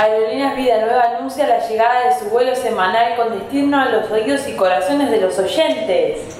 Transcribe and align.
Aerolíneas 0.00 0.56
Vida 0.56 0.80
Nueva 0.80 1.16
anuncia 1.18 1.46
la 1.46 1.58
llegada 1.68 2.06
de 2.06 2.18
su 2.18 2.30
vuelo 2.30 2.56
semanal 2.56 3.16
con 3.16 3.38
destino 3.38 3.78
a 3.78 3.84
los 3.84 4.10
oídos 4.10 4.48
y 4.48 4.56
corazones 4.56 5.10
de 5.10 5.20
los 5.20 5.38
oyentes. 5.38 6.38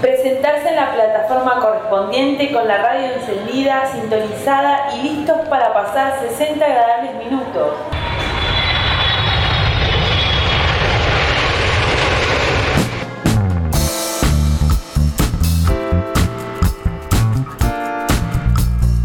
Presentarse 0.00 0.70
en 0.70 0.76
la 0.76 0.94
plataforma 0.94 1.60
correspondiente 1.60 2.50
con 2.50 2.66
la 2.66 2.78
radio 2.78 3.08
encendida, 3.16 3.86
sintonizada 3.92 4.94
y 4.94 5.02
listos 5.02 5.46
para 5.50 5.74
pasar 5.74 6.20
60 6.26 6.64
agradables 6.64 7.16
minutos. 7.16 7.74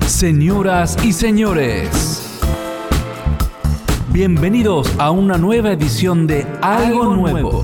Señoras 0.06 0.98
y 1.04 1.12
señores, 1.12 2.17
bienvenidos 4.18 4.92
a 4.98 5.12
una 5.12 5.38
nueva 5.38 5.74
edición 5.74 6.26
de 6.26 6.48
Algo 6.64 7.16
Nuevo. 7.16 7.64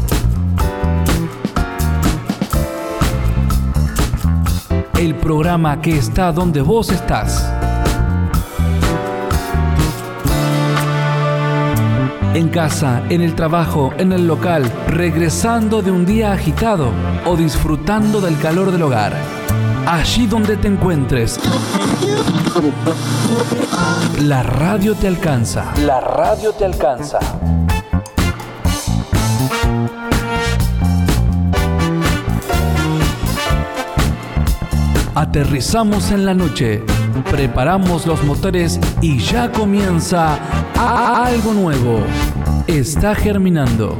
El 4.99 5.15
programa 5.15 5.81
que 5.81 5.97
está 5.97 6.31
donde 6.31 6.61
vos 6.61 6.91
estás. 6.91 7.51
En 12.35 12.49
casa, 12.49 13.01
en 13.09 13.21
el 13.21 13.33
trabajo, 13.33 13.91
en 13.97 14.11
el 14.11 14.27
local, 14.27 14.71
regresando 14.89 15.81
de 15.81 15.89
un 15.89 16.05
día 16.05 16.33
agitado 16.33 16.91
o 17.25 17.35
disfrutando 17.35 18.21
del 18.21 18.37
calor 18.37 18.71
del 18.71 18.83
hogar. 18.83 19.32
Allí 19.85 20.27
donde 20.27 20.55
te 20.55 20.67
encuentres. 20.69 21.39
La 24.21 24.41
radio 24.41 24.95
te 24.95 25.07
alcanza. 25.07 25.73
La 25.85 25.99
radio 25.99 26.53
te 26.53 26.63
alcanza. 26.63 27.19
Aterrizamos 35.15 36.11
en 36.11 36.25
la 36.25 36.33
noche, 36.33 36.81
preparamos 37.29 38.07
los 38.07 38.23
motores 38.23 38.79
y 39.01 39.19
ya 39.19 39.51
comienza 39.51 40.37
algo 40.75 41.53
nuevo. 41.53 41.99
Está 42.67 43.13
germinando. 43.13 43.97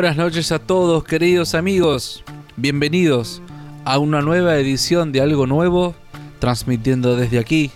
Buenas 0.00 0.16
noches 0.16 0.50
a 0.50 0.58
todos, 0.58 1.04
queridos 1.04 1.54
amigos. 1.54 2.24
Bienvenidos 2.56 3.42
a 3.84 3.98
una 3.98 4.22
nueva 4.22 4.56
edición 4.56 5.12
de 5.12 5.20
Algo 5.20 5.46
Nuevo, 5.46 5.94
transmitiendo 6.38 7.16
desde 7.16 7.38
aquí, 7.38 7.70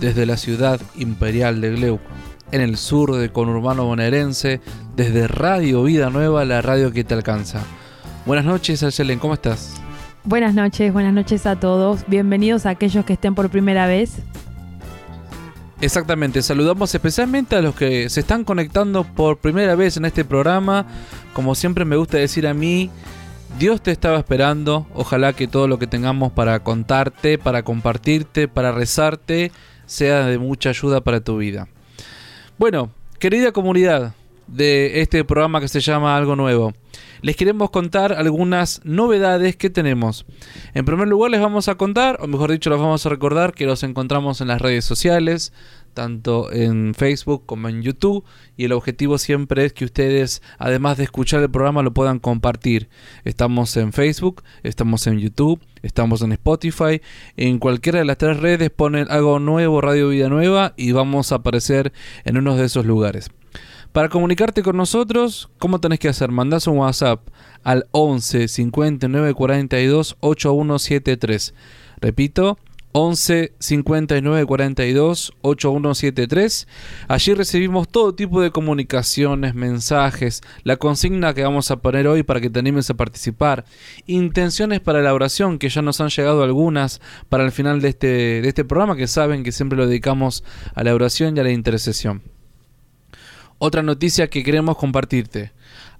desde 0.00 0.24
la 0.24 0.38
ciudad 0.38 0.80
imperial 0.96 1.60
de 1.60 1.72
Gleu, 1.72 2.00
en 2.50 2.62
el 2.62 2.78
sur 2.78 3.14
de 3.16 3.28
conurbano 3.28 3.84
bonaerense, 3.84 4.62
desde 4.96 5.28
Radio 5.28 5.82
Vida 5.82 6.08
Nueva, 6.08 6.46
la 6.46 6.62
radio 6.62 6.92
que 6.92 7.04
te 7.04 7.12
alcanza. 7.12 7.62
Buenas 8.24 8.46
noches, 8.46 8.82
Arcelen, 8.82 9.18
¿cómo 9.18 9.34
estás? 9.34 9.74
Buenas 10.24 10.54
noches, 10.54 10.90
buenas 10.94 11.12
noches 11.12 11.44
a 11.44 11.60
todos. 11.60 12.06
Bienvenidos 12.06 12.64
a 12.64 12.70
aquellos 12.70 13.04
que 13.04 13.12
estén 13.12 13.34
por 13.34 13.50
primera 13.50 13.86
vez. 13.86 14.22
Exactamente, 15.80 16.40
saludamos 16.42 16.94
especialmente 16.94 17.54
a 17.54 17.60
los 17.60 17.74
que 17.74 18.08
se 18.08 18.20
están 18.20 18.44
conectando 18.44 19.04
por 19.04 19.36
primera 19.36 19.74
vez 19.74 19.98
en 19.98 20.06
este 20.06 20.24
programa. 20.24 20.86
Como 21.34 21.54
siempre 21.54 21.84
me 21.84 21.96
gusta 21.96 22.16
decir 22.16 22.46
a 22.46 22.54
mí, 22.54 22.90
Dios 23.58 23.82
te 23.82 23.90
estaba 23.90 24.18
esperando. 24.18 24.86
Ojalá 24.94 25.34
que 25.34 25.48
todo 25.48 25.68
lo 25.68 25.78
que 25.78 25.86
tengamos 25.86 26.32
para 26.32 26.60
contarte, 26.60 27.36
para 27.36 27.62
compartirte, 27.62 28.48
para 28.48 28.72
rezarte, 28.72 29.52
sea 29.84 30.24
de 30.24 30.38
mucha 30.38 30.70
ayuda 30.70 31.02
para 31.02 31.20
tu 31.20 31.36
vida. 31.36 31.68
Bueno, 32.58 32.90
querida 33.18 33.52
comunidad 33.52 34.14
de 34.46 35.02
este 35.02 35.24
programa 35.24 35.60
que 35.60 35.68
se 35.68 35.80
llama 35.80 36.16
Algo 36.16 36.36
Nuevo 36.36 36.72
les 37.22 37.36
queremos 37.36 37.70
contar 37.70 38.12
algunas 38.12 38.80
novedades 38.84 39.56
que 39.56 39.70
tenemos. 39.70 40.26
En 40.74 40.84
primer 40.84 41.08
lugar 41.08 41.30
les 41.30 41.40
vamos 41.40 41.68
a 41.68 41.76
contar, 41.76 42.18
o 42.20 42.26
mejor 42.26 42.50
dicho, 42.50 42.70
les 42.70 42.78
vamos 42.78 43.04
a 43.06 43.08
recordar 43.08 43.54
que 43.54 43.66
los 43.66 43.82
encontramos 43.82 44.40
en 44.40 44.48
las 44.48 44.60
redes 44.60 44.84
sociales, 44.84 45.52
tanto 45.96 46.52
en 46.52 46.94
Facebook 46.94 47.44
como 47.46 47.68
en 47.68 47.82
YouTube. 47.82 48.22
Y 48.56 48.66
el 48.66 48.72
objetivo 48.72 49.18
siempre 49.18 49.64
es 49.64 49.72
que 49.72 49.86
ustedes, 49.86 50.42
además 50.58 50.98
de 50.98 51.04
escuchar 51.04 51.42
el 51.42 51.50
programa, 51.50 51.82
lo 51.82 51.92
puedan 51.92 52.20
compartir. 52.20 52.88
Estamos 53.24 53.76
en 53.76 53.92
Facebook, 53.92 54.44
estamos 54.62 55.06
en 55.06 55.18
YouTube, 55.18 55.60
estamos 55.82 56.22
en 56.22 56.32
Spotify. 56.32 57.00
En 57.36 57.58
cualquiera 57.58 57.98
de 57.98 58.04
las 58.04 58.18
tres 58.18 58.38
redes 58.38 58.70
ponen 58.70 59.06
algo 59.10 59.40
nuevo, 59.40 59.80
Radio 59.80 60.10
Vida 60.10 60.28
Nueva, 60.28 60.74
y 60.76 60.92
vamos 60.92 61.32
a 61.32 61.36
aparecer 61.36 61.92
en 62.24 62.36
uno 62.36 62.56
de 62.56 62.66
esos 62.66 62.84
lugares. 62.84 63.30
Para 63.96 64.10
comunicarte 64.10 64.62
con 64.62 64.76
nosotros, 64.76 65.48
¿cómo 65.58 65.80
tenés 65.80 65.98
que 65.98 66.10
hacer? 66.10 66.30
Mandás 66.30 66.66
un 66.66 66.76
WhatsApp 66.76 67.26
al 67.64 67.86
11 67.92 68.46
59 68.46 69.32
42 69.32 70.18
8173. 70.20 71.54
Repito, 72.02 72.58
11 72.92 73.54
59 73.58 74.44
42 74.44 75.32
8173. 75.40 76.68
Allí 77.08 77.32
recibimos 77.32 77.88
todo 77.88 78.14
tipo 78.14 78.42
de 78.42 78.50
comunicaciones, 78.50 79.54
mensajes, 79.54 80.42
la 80.62 80.76
consigna 80.76 81.32
que 81.32 81.44
vamos 81.44 81.70
a 81.70 81.76
poner 81.76 82.06
hoy 82.06 82.22
para 82.22 82.42
que 82.42 82.50
te 82.50 82.58
animes 82.58 82.90
a 82.90 82.94
participar, 82.98 83.64
intenciones 84.06 84.80
para 84.80 85.00
la 85.00 85.14
oración, 85.14 85.58
que 85.58 85.70
ya 85.70 85.80
nos 85.80 86.02
han 86.02 86.10
llegado 86.10 86.42
algunas 86.42 87.00
para 87.30 87.46
el 87.46 87.50
final 87.50 87.80
de 87.80 87.88
este, 87.88 88.06
de 88.42 88.48
este 88.48 88.66
programa, 88.66 88.94
que 88.94 89.06
saben 89.06 89.42
que 89.42 89.52
siempre 89.52 89.78
lo 89.78 89.86
dedicamos 89.86 90.44
a 90.74 90.84
la 90.84 90.94
oración 90.94 91.34
y 91.34 91.40
a 91.40 91.44
la 91.44 91.50
intercesión. 91.50 92.35
Otra 93.58 93.82
noticia 93.82 94.28
que 94.28 94.44
queremos 94.44 94.76
compartirte. 94.76 95.50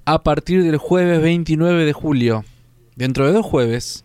A 0.05 0.23
partir 0.23 0.63
del 0.63 0.77
jueves 0.77 1.23
29 1.23 1.87
de 1.87 1.93
julio, 1.95 2.45
dentro 2.97 3.27
de 3.27 3.33
dos 3.33 3.47
jueves, 3.47 4.05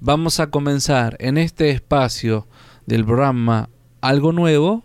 vamos 0.00 0.40
a 0.40 0.50
comenzar 0.50 1.16
en 1.20 1.38
este 1.38 1.70
espacio 1.70 2.48
del 2.84 3.04
programa 3.04 3.68
Algo 4.00 4.32
Nuevo, 4.32 4.82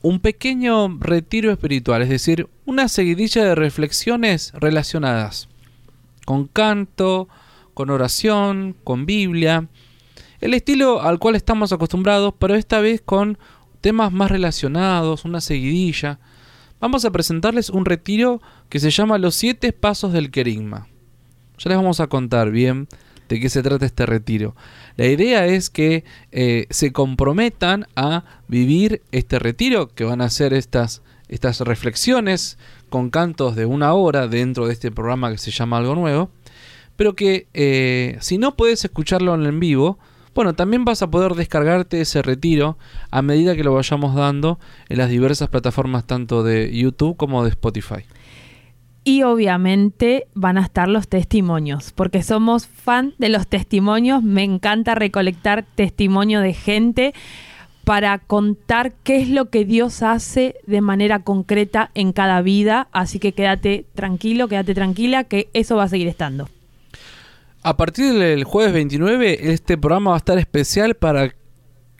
un 0.00 0.20
pequeño 0.20 0.96
retiro 1.00 1.50
espiritual, 1.50 2.02
es 2.02 2.08
decir, 2.08 2.48
una 2.66 2.86
seguidilla 2.86 3.44
de 3.44 3.56
reflexiones 3.56 4.52
relacionadas 4.54 5.48
con 6.24 6.46
canto, 6.46 7.28
con 7.74 7.90
oración, 7.90 8.76
con 8.84 9.06
Biblia, 9.06 9.66
el 10.40 10.54
estilo 10.54 11.02
al 11.02 11.18
cual 11.18 11.34
estamos 11.34 11.72
acostumbrados, 11.72 12.32
pero 12.38 12.54
esta 12.54 12.78
vez 12.78 13.02
con 13.04 13.38
temas 13.80 14.12
más 14.12 14.30
relacionados, 14.30 15.24
una 15.24 15.40
seguidilla 15.40 16.20
vamos 16.80 17.04
a 17.04 17.10
presentarles 17.10 17.70
un 17.70 17.84
retiro 17.84 18.40
que 18.68 18.80
se 18.80 18.90
llama 18.90 19.18
Los 19.18 19.34
siete 19.34 19.72
pasos 19.72 20.12
del 20.12 20.30
querigma. 20.30 20.88
Ya 21.58 21.70
les 21.70 21.78
vamos 21.78 22.00
a 22.00 22.06
contar 22.06 22.50
bien 22.50 22.88
de 23.28 23.40
qué 23.40 23.48
se 23.48 23.62
trata 23.62 23.86
este 23.86 24.06
retiro. 24.06 24.54
La 24.96 25.06
idea 25.06 25.46
es 25.46 25.70
que 25.70 26.04
eh, 26.32 26.66
se 26.70 26.92
comprometan 26.92 27.86
a 27.94 28.24
vivir 28.48 29.02
este 29.12 29.38
retiro, 29.38 29.88
que 29.94 30.04
van 30.04 30.20
a 30.20 30.30
ser 30.30 30.54
estas, 30.54 31.02
estas 31.28 31.60
reflexiones 31.60 32.58
con 32.88 33.10
cantos 33.10 33.54
de 33.54 33.66
una 33.66 33.92
hora 33.92 34.28
dentro 34.28 34.66
de 34.66 34.72
este 34.72 34.90
programa 34.90 35.30
que 35.30 35.38
se 35.38 35.50
llama 35.50 35.78
Algo 35.78 35.94
Nuevo, 35.94 36.30
pero 36.96 37.14
que 37.14 37.46
eh, 37.54 38.16
si 38.20 38.38
no 38.38 38.56
puedes 38.56 38.84
escucharlo 38.84 39.34
en 39.34 39.60
vivo, 39.60 39.98
bueno, 40.38 40.54
también 40.54 40.84
vas 40.84 41.02
a 41.02 41.10
poder 41.10 41.32
descargarte 41.32 42.00
ese 42.00 42.22
retiro 42.22 42.78
a 43.10 43.22
medida 43.22 43.56
que 43.56 43.64
lo 43.64 43.74
vayamos 43.74 44.14
dando 44.14 44.60
en 44.88 44.98
las 44.98 45.10
diversas 45.10 45.48
plataformas 45.48 46.06
tanto 46.06 46.44
de 46.44 46.70
YouTube 46.72 47.16
como 47.16 47.42
de 47.42 47.50
Spotify. 47.50 48.04
Y 49.02 49.24
obviamente 49.24 50.28
van 50.34 50.56
a 50.56 50.60
estar 50.60 50.88
los 50.88 51.08
testimonios, 51.08 51.90
porque 51.90 52.22
somos 52.22 52.68
fan 52.68 53.14
de 53.18 53.30
los 53.30 53.48
testimonios, 53.48 54.22
me 54.22 54.44
encanta 54.44 54.94
recolectar 54.94 55.64
testimonio 55.74 56.40
de 56.40 56.54
gente 56.54 57.14
para 57.82 58.20
contar 58.20 58.92
qué 59.02 59.20
es 59.20 59.28
lo 59.30 59.50
que 59.50 59.64
Dios 59.64 60.04
hace 60.04 60.54
de 60.68 60.80
manera 60.80 61.18
concreta 61.18 61.90
en 61.94 62.12
cada 62.12 62.42
vida, 62.42 62.86
así 62.92 63.18
que 63.18 63.32
quédate 63.32 63.86
tranquilo, 63.96 64.46
quédate 64.46 64.76
tranquila, 64.76 65.24
que 65.24 65.48
eso 65.52 65.74
va 65.74 65.82
a 65.82 65.88
seguir 65.88 66.06
estando. 66.06 66.48
A 67.62 67.76
partir 67.76 68.14
del 68.14 68.44
jueves 68.44 68.72
29, 68.72 69.52
este 69.52 69.76
programa 69.76 70.10
va 70.10 70.16
a 70.16 70.18
estar 70.18 70.38
especial 70.38 70.94
para, 70.94 71.34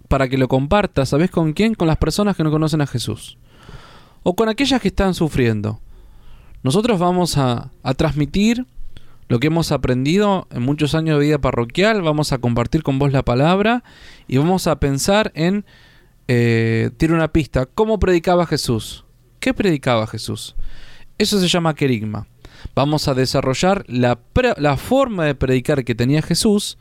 para 0.07 0.29
que 0.29 0.39
lo 0.39 0.49
compartas. 0.49 1.09
¿Sabes 1.09 1.31
con 1.31 1.53
quién? 1.53 1.75
Con 1.75 1.89
las 1.89 1.97
personas 1.97 2.37
que 2.37 2.45
no 2.45 2.51
conocen 2.51 2.81
a 2.81 2.87
Jesús. 2.87 3.39
O 4.23 4.37
con 4.37 4.49
aquellas 4.49 4.81
que 4.81 4.89
están 4.89 5.15
sufriendo. 5.15 5.81
Nosotros 6.63 6.99
vamos 6.99 7.39
a, 7.39 7.71
transmitir 7.97 8.67
lo 9.29 9.41
que 9.41 9.49
hemos 9.49 9.73
aprendido 9.73 10.47
en 10.51 10.63
muchos 10.63 10.95
años 10.95 11.19
de 11.19 11.27
vida 11.27 11.39
parroquial, 11.39 12.03
vamos 12.03 12.33
a 12.33 12.39
compartir 12.39 12.83
con 12.83 12.99
vos 12.99 13.13
la 13.13 13.25
palabra 13.25 13.85
y 14.27 14.39
vamos 14.39 14.67
a 14.67 14.81
pensar 14.81 15.33
en, 15.35 15.67
eh, 16.29 16.91
tiene 16.97 17.15
una 17.15 17.29
pista, 17.29 17.67
¿cómo 17.67 17.99
predicaba 17.99 18.47
Jesús? 18.47 19.05
¿Qué 19.39 19.53
predicaba 19.53 20.07
Jesús? 20.07 20.57
Eso 21.19 21.39
se 21.41 21.49
llama 21.49 21.75
querigma. 21.75 22.27
Vamos 22.79 23.09
a 23.09 23.15
desarrollar 23.15 23.85
la, 23.89 24.77
forma 24.77 25.25
de 25.25 25.35
predicar 25.35 25.85
que 25.85 25.97
tenía 25.97 26.23
Jesús 26.23 26.79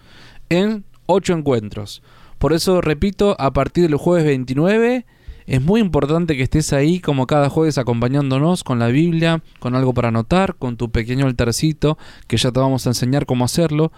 en 0.47 0.85
ocho 1.07 1.33
encuentros. 1.33 2.03
Por 2.37 2.53
eso, 2.53 2.81
repito, 2.81 3.35
a 3.39 3.51
partir 3.51 3.89
del 3.89 3.95
jueves 3.95 4.23
29 4.23 5.07
es 5.47 5.59
muy 5.63 5.81
importante 5.81 6.37
que 6.37 6.43
estés 6.43 6.71
ahí 6.71 6.99
como 6.99 7.25
cada 7.25 7.49
jueves 7.49 7.79
acompañándonos 7.79 8.63
con 8.63 8.77
la 8.77 8.89
Biblia, 8.89 9.41
con 9.57 9.73
algo 9.73 9.95
para 9.95 10.09
anotar, 10.09 10.53
con 10.53 10.77
tu 10.77 10.91
pequeño 10.91 11.25
altarcito, 11.25 11.97
que 12.27 12.37
ya 12.37 12.51
te 12.51 12.59
vamos 12.59 12.85
a 12.85 12.91
enseñar 12.91 13.25
cómo 13.25 13.43
hacerlo, 13.43 13.91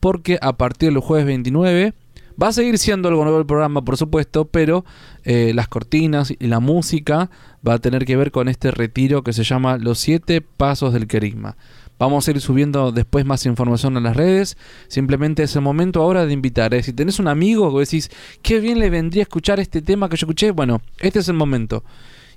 porque 0.00 0.40
a 0.42 0.56
partir 0.56 0.88
del 0.88 0.98
jueves 0.98 1.26
29 1.26 1.94
va 2.42 2.48
a 2.48 2.52
seguir 2.52 2.78
siendo 2.78 3.08
algo 3.08 3.24
nuevo 3.24 3.38
el 3.38 3.46
programa, 3.46 3.84
por 3.84 3.96
supuesto, 3.96 4.46
pero 4.46 4.84
eh, 5.24 5.52
las 5.54 5.68
cortinas 5.68 6.32
y 6.38 6.46
la 6.46 6.60
música 6.60 7.30
va 7.66 7.74
a 7.74 7.78
tener 7.78 8.04
que 8.04 8.16
ver 8.16 8.30
con 8.30 8.48
este 8.48 8.70
retiro 8.70 9.22
que 9.22 9.32
se 9.32 9.44
llama 9.44 9.78
Los 9.78 9.98
siete 9.98 10.40
pasos 10.40 10.92
del 10.92 11.06
querigma. 11.06 11.56
Vamos 11.98 12.26
a 12.26 12.32
ir 12.32 12.40
subiendo 12.40 12.90
después 12.90 13.24
más 13.24 13.46
información 13.46 13.96
en 13.96 14.02
las 14.02 14.16
redes. 14.16 14.58
Simplemente 14.88 15.44
es 15.44 15.54
el 15.54 15.62
momento 15.62 16.02
ahora 16.02 16.26
de 16.26 16.32
invitar. 16.32 16.74
¿eh? 16.74 16.82
Si 16.82 16.92
tenés 16.92 17.20
un 17.20 17.28
amigo 17.28 17.72
que 17.72 17.80
decís, 17.80 18.10
qué 18.42 18.58
bien 18.58 18.80
le 18.80 18.90
vendría 18.90 19.22
escuchar 19.22 19.60
este 19.60 19.80
tema 19.80 20.08
que 20.08 20.16
yo 20.16 20.26
escuché, 20.26 20.50
bueno, 20.50 20.82
este 20.98 21.20
es 21.20 21.28
el 21.28 21.34
momento. 21.34 21.84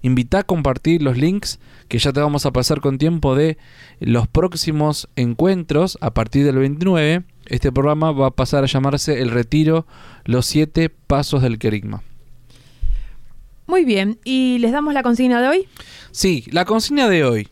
Invita 0.04 0.40
a 0.40 0.44
compartir 0.44 1.02
los 1.02 1.18
links 1.18 1.60
que 1.88 1.98
ya 1.98 2.14
te 2.14 2.20
vamos 2.20 2.46
a 2.46 2.52
pasar 2.52 2.82
con 2.82 3.00
tiempo 3.00 3.36
de 3.36 3.58
los 4.00 4.28
próximos 4.28 5.10
encuentros 5.16 5.98
a 6.02 6.14
partir 6.14 6.46
del 6.46 6.58
29. 6.58 7.24
Este 7.48 7.72
programa 7.72 8.12
va 8.12 8.28
a 8.28 8.32
pasar 8.32 8.64
a 8.64 8.68
llamarse 8.68 9.22
El 9.22 9.32
Retiro, 9.32 9.86
los 10.26 10.46
siete 10.46 10.90
pasos 10.90 11.42
del 11.42 11.60
querigma. 11.60 12.04
Muy 13.66 13.84
bien, 13.84 14.20
¿y 14.24 14.60
les 14.60 14.72
damos 14.72 14.94
la 14.94 15.04
consigna 15.04 15.42
de 15.42 15.48
hoy? 15.48 15.68
Sí, 16.12 16.46
la 16.52 16.66
consigna 16.66 17.10
de 17.10 17.26
hoy 17.26 17.50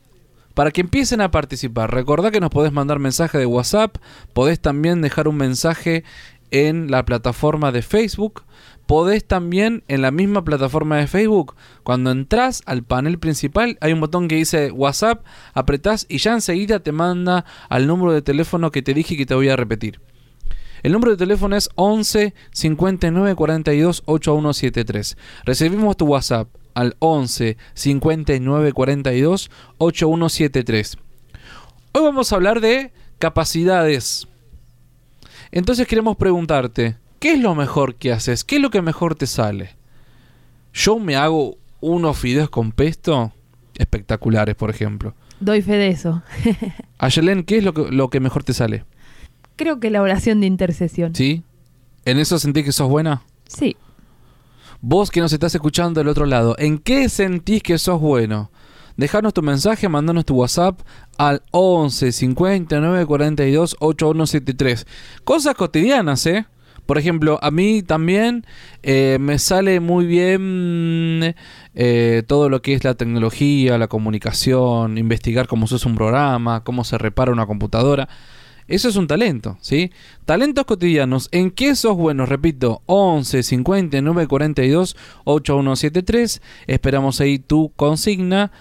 para 0.56 0.71
que 0.71 0.81
empiecen 0.81 1.21
a 1.21 1.30
participar. 1.30 1.94
Recordá 1.94 2.31
que 2.31 2.39
nos 2.39 2.50
podés 2.50 2.71
mandar 2.71 2.97
mensaje 2.97 3.38
de 3.38 3.45
WhatsApp, 3.45 3.97
podés 4.33 4.59
también 4.59 5.01
dejar 5.01 5.27
un 5.27 5.36
mensaje 5.36 6.03
en 6.50 6.89
la 6.89 7.06
plataforma 7.06 7.71
de 7.71 7.81
Facebook. 7.81 8.44
Podés 8.86 9.26
también 9.26 9.84
en 9.88 10.02
la 10.02 10.12
misma 10.12 10.44
plataforma 10.44 10.98
de 10.98 11.08
Facebook, 11.08 11.56
cuando 11.84 12.12
entras 12.12 12.62
al 12.66 12.84
panel 12.84 13.18
principal, 13.18 13.78
hay 13.82 13.94
un 13.94 14.00
botón 14.00 14.28
que 14.28 14.36
dice 14.36 14.72
WhatsApp, 14.72 15.26
apretás 15.54 16.06
y 16.08 16.20
ya 16.20 16.34
enseguida 16.34 16.80
te 16.80 16.92
manda 16.92 17.46
al 17.70 17.88
número 17.88 18.14
de 18.14 18.22
teléfono 18.22 18.72
que 18.72 18.84
te 18.84 18.94
dije 18.94 19.18
que 19.18 19.26
te 19.26 19.34
voy 19.34 19.50
a 19.50 19.56
repetir. 19.56 20.00
El 20.84 20.92
número 20.92 21.14
de 21.14 21.18
teléfono 21.18 21.56
es 21.56 21.68
11 21.74 22.36
59 22.52 23.34
42 23.34 24.04
8173. 24.06 25.18
Recibimos 25.44 25.98
tu 25.98 26.06
WhatsApp 26.06 26.48
al 26.76 26.96
11 27.00 27.58
59 27.74 28.72
42 28.72 29.50
8173. 29.80 30.98
Hoy 31.92 32.04
vamos 32.04 32.32
a 32.32 32.36
hablar 32.36 32.62
de 32.62 32.92
capacidades. 33.18 34.28
Entonces 35.52 35.88
queremos 35.88 36.18
preguntarte, 36.18 36.98
¿qué 37.25 37.33
es 37.33 37.39
lo 37.39 37.56
mejor 37.56 37.95
que 37.95 38.12
haces? 38.12 38.44
¿Qué 38.44 38.57
es 38.57 38.62
lo 38.62 38.69
que 38.69 38.83
mejor 38.83 39.16
te 39.16 39.25
sale? 39.25 39.72
Yo 40.75 41.00
me 41.00 41.16
hago 41.16 41.57
unos 41.81 42.19
fideos 42.19 42.51
con 42.51 42.72
pesto 42.72 43.33
espectaculares, 43.80 44.54
por 44.54 44.69
ejemplo. 44.69 45.16
Doy 45.39 45.63
fe 45.63 45.72
de 45.72 45.88
eso. 45.88 46.22
Ayelen, 47.00 47.44
¿qué 47.44 47.57
es 47.57 47.63
lo 47.63 47.74
que, 47.74 47.89
lo 47.89 48.12
que 48.12 48.19
mejor 48.19 48.44
te 48.44 48.54
sale? 48.54 48.86
Creo 49.56 49.80
que 49.80 49.89
la 49.89 50.04
oración 50.04 50.39
de 50.39 50.45
intercesión. 50.45 51.16
¿Sí? 51.16 51.42
¿En 52.06 52.19
eso 52.19 52.38
sentís 52.38 52.63
que 52.63 52.72
sos 52.72 52.89
buena? 52.89 53.24
Sí. 53.48 53.75
Vos 54.80 55.10
que 55.10 55.19
nos 55.19 55.33
estás 55.33 55.56
escuchando 55.56 56.00
del 56.00 56.10
otro 56.10 56.27
lado, 56.27 56.56
¿en 56.60 56.77
qué 56.77 57.10
sentís 57.10 57.63
que 57.63 57.80
sos 57.80 58.00
bueno? 58.00 58.51
Dejanos 58.98 59.33
tu 59.33 59.42
mensaje, 59.42 59.89
mandanos 59.89 60.25
tu 60.25 60.36
WhatsApp 60.36 60.80
al 61.18 61.42
11 61.50 62.12
59 62.12 63.06
42 63.07 63.77
8173. 63.80 64.86
Cosas 65.24 65.56
cotidianas, 65.56 66.24
¿eh? 66.27 66.45
Por 66.86 66.98
ejemplo, 66.98 67.40
a 67.42 67.52
mí 67.52 67.82
también 67.82 68.46
eh, 68.84 69.18
me 69.20 69.40
sale 69.40 69.80
muy 69.80 70.06
bien 70.06 71.36
eh, 71.74 72.24
todo 72.28 72.50
lo 72.50 72.62
que 72.62 72.74
es 72.74 72.84
la 72.84 72.94
tecnología, 72.94 73.78
la 73.78 73.88
comunicación, 73.88 74.98
investigar 74.98 75.48
cómo 75.48 75.68
se 75.68 75.76
usa 75.76 75.90
un 75.90 75.98
programa, 75.98 76.64
cómo 76.64 76.84
se 76.84 76.98
repara 76.98 77.32
una 77.32 77.46
computadora. 77.46 78.08
Eso 78.68 78.90
es 78.90 78.96
un 78.96 79.06
talento, 79.06 79.58
¿sí? 79.62 79.92
Talentos 80.26 80.66
cotidianos. 80.66 81.30
¿En 81.32 81.52
qué 81.52 81.76
sos 81.76 81.96
buenos? 81.96 82.30
Repito, 82.30 82.82
11 82.88 83.44
59 83.44 84.28
42 84.28 84.98
8173. 85.24 86.42
Esperamos 86.66 87.22
ahí 87.22 87.38
tu 87.38 87.72
consigna. 87.76 88.52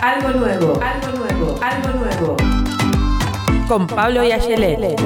Algo 0.00 0.40
nuevo, 0.40 0.80
algo. 0.82 1.09
Con 3.70 3.86
Pablo 3.86 4.24
y 4.24 4.32
Ayelet. 4.32 4.96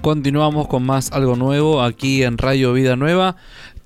Continuamos 0.00 0.66
con 0.66 0.82
más 0.82 1.12
algo 1.12 1.36
nuevo 1.36 1.82
aquí 1.82 2.24
en 2.24 2.36
Radio 2.36 2.72
Vida 2.72 2.96
Nueva. 2.96 3.36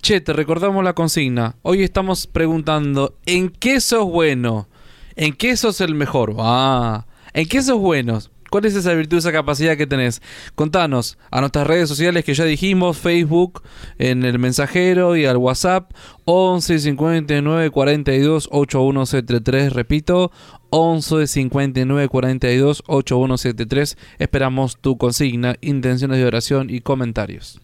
Che, 0.00 0.22
te 0.22 0.32
recordamos 0.32 0.82
la 0.82 0.94
consigna. 0.94 1.56
Hoy 1.60 1.82
estamos 1.82 2.26
preguntando, 2.26 3.14
¿en 3.26 3.50
qué 3.50 3.82
sos 3.82 4.06
bueno? 4.06 4.68
¿En 5.16 5.34
qué 5.34 5.58
sos 5.58 5.82
el 5.82 5.94
mejor? 5.94 6.34
Ah, 6.38 7.04
¿en 7.34 7.46
qué 7.46 7.60
sos 7.60 7.78
buenos? 7.78 8.30
¿Cuál 8.50 8.64
es 8.64 8.74
esa 8.74 8.94
virtud, 8.94 9.18
esa 9.18 9.32
capacidad 9.32 9.76
que 9.76 9.86
tenés? 9.86 10.22
Contanos 10.54 11.18
a 11.30 11.40
nuestras 11.40 11.66
redes 11.66 11.88
sociales 11.88 12.24
que 12.24 12.34
ya 12.34 12.44
dijimos, 12.44 12.98
Facebook, 12.98 13.62
en 13.98 14.24
el 14.24 14.38
mensajero 14.38 15.16
y 15.16 15.26
al 15.26 15.36
WhatsApp 15.36 15.92
11 16.24 16.78
59 16.78 17.70
42 17.70 18.48
8173, 18.50 19.72
repito, 19.72 20.30
11 20.70 21.26
59 21.26 22.08
42 22.08 22.82
8173. 22.86 23.96
Esperamos 24.18 24.78
tu 24.78 24.98
consigna, 24.98 25.56
intenciones 25.60 26.18
de 26.18 26.26
oración 26.26 26.70
y 26.70 26.80
comentarios. 26.80 27.60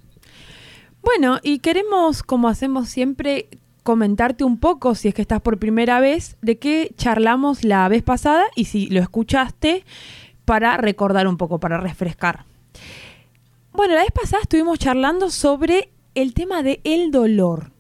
Bueno, 1.03 1.39
y 1.43 1.59
queremos, 1.59 2.23
como 2.23 2.49
hacemos 2.49 2.89
siempre, 2.89 3.49
comentarte 3.83 4.45
un 4.45 4.59
poco, 4.59 4.95
si 4.95 5.09
es 5.09 5.15
que 5.15 5.23
estás 5.23 5.43
por 5.43 5.59
primera 5.59 6.01
vez, 6.01 6.39
de 6.41 6.59
qué 6.59 6.95
charlamos 6.97 7.63
la 7.65 7.87
vez 7.89 8.03
pasada 8.03 8.45
y 8.57 8.65
si 8.65 8.87
lo 8.87 9.01
escuchaste 9.01 9.85
para 10.45 10.77
recordar 10.77 11.27
un 11.27 11.37
poco, 11.37 11.59
para 11.59 11.79
refrescar. 11.79 12.45
Bueno, 13.73 13.95
la 13.95 14.03
vez 14.03 14.13
pasada 14.13 14.43
estuvimos 14.43 14.79
charlando 14.79 15.31
sobre 15.31 15.91
el 16.15 16.33
tema 16.35 16.63
de 16.63 16.81
el 16.85 17.11
dolor 17.11 17.73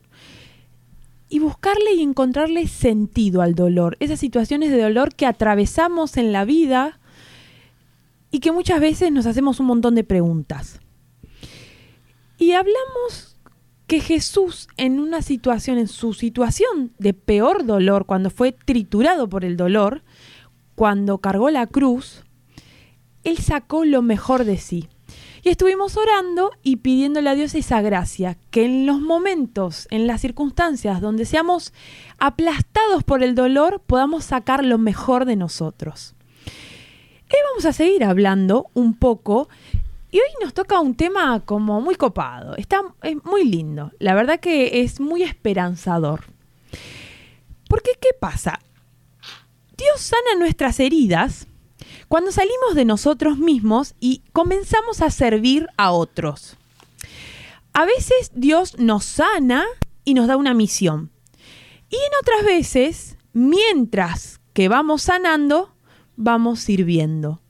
y 1.29 1.39
buscarle 1.39 1.95
y 1.95 2.03
encontrarle 2.03 2.67
sentido 2.69 3.43
al 3.43 3.55
dolor, 3.55 3.97
esas 4.01 4.21
situaciones 4.21 4.71
de 4.71 4.81
dolor 4.81 5.15
que 5.15 5.27
atravesamos 5.27 6.17
en 6.17 6.33
la 6.33 6.45
vida 6.45 6.99
y 8.31 8.41
que 8.41 8.53
muchas 8.53 8.81
veces 8.81 9.13
nos 9.13 9.27
hacemos 9.27 9.61
un 9.61 9.67
montón 9.67 9.95
de 9.95 10.05
preguntas. 10.05 10.81
Y 12.39 12.53
hablamos 12.53 13.37
que 13.87 14.01
Jesús 14.01 14.69
en 14.77 14.99
una 14.99 15.23
situación, 15.23 15.79
en 15.79 15.89
su 15.89 16.15
situación 16.15 16.93
de 16.99 17.15
peor 17.15 17.65
dolor, 17.65 18.07
cuando 18.07 18.31
fue 18.31 18.53
triturado 18.53 19.29
por 19.29 19.45
el 19.45 19.57
dolor, 19.57 20.03
cuando 20.75 21.19
cargó 21.19 21.51
la 21.51 21.67
cruz, 21.67 22.25
él 23.25 23.39
sacó 23.39 23.85
lo 23.85 24.03
mejor 24.03 24.45
de 24.45 24.59
sí. 24.59 24.89
Y 25.43 25.51
estuvimos 25.51 25.97
orando 25.97 26.53
y 26.63 26.77
pidiéndole 26.77 27.29
a 27.29 27.35
Dios 27.35 27.55
esa 27.55 27.83
gracia, 27.83 28.39
que 28.51 28.65
en 28.65 28.87
los 28.87 29.01
momentos, 29.01 29.87
en 29.91 30.07
las 30.07 30.23
circunstancias 30.23 31.03
donde 31.03 31.27
seamos 31.27 31.75
aplastados 32.19 33.05
por 33.05 33.23
el 33.23 33.35
dolor, 33.35 33.83
podamos 33.87 34.25
sacar 34.25 34.65
lo 34.65 34.79
mejor 34.79 35.27
de 35.27 35.37
nosotros. 35.37 36.15
Hoy 36.47 37.39
vamos 37.51 37.65
a 37.67 37.73
seguir 37.73 38.05
hablando 38.05 38.71
un 38.75 38.95
poco 38.95 39.49
y 40.11 40.19
hoy 40.19 40.29
nos 40.41 40.55
toca 40.55 40.79
un 40.79 40.95
tema 40.95 41.41
como 41.41 41.81
muy 41.81 41.97
copado, 41.97 42.55
está 42.57 42.83
es 43.03 43.17
muy 43.25 43.45
lindo, 43.45 43.91
la 43.99 44.15
verdad 44.15 44.39
que 44.39 44.83
es 44.83 45.01
muy 45.01 45.25
esperanzador. 45.25 46.27
Porque 47.69 47.91
¿qué 48.01 48.11
pasa? 48.21 48.61
Dios 49.77 50.01
sana 50.01 50.39
nuestras 50.39 50.79
heridas, 50.79 51.49
cuando 52.09 52.33
salimos 52.33 52.75
de 52.75 52.85
nosotros 52.85 53.39
mismos 53.39 53.95
y 54.01 54.23
comenzamos 54.33 55.03
a 55.03 55.11
servir 55.11 55.69
a 55.77 55.93
otros. 55.93 56.57
A 57.73 57.85
veces 57.85 58.31
Dios 58.35 58.79
nos 58.79 59.05
sana 59.05 59.65
y 60.05 60.15
nos 60.15 60.29
da 60.29 60.37
una 60.37 60.55
misión. 60.55 61.11
Y 61.91 61.97
en 61.97 62.13
otras 62.21 62.45
veces, 62.45 63.17
mientras 63.33 64.41
que 64.53 64.69
vamos 64.69 65.03
sanando, 65.03 65.75
vamos 66.17 66.61
sirviendo. 66.61 67.41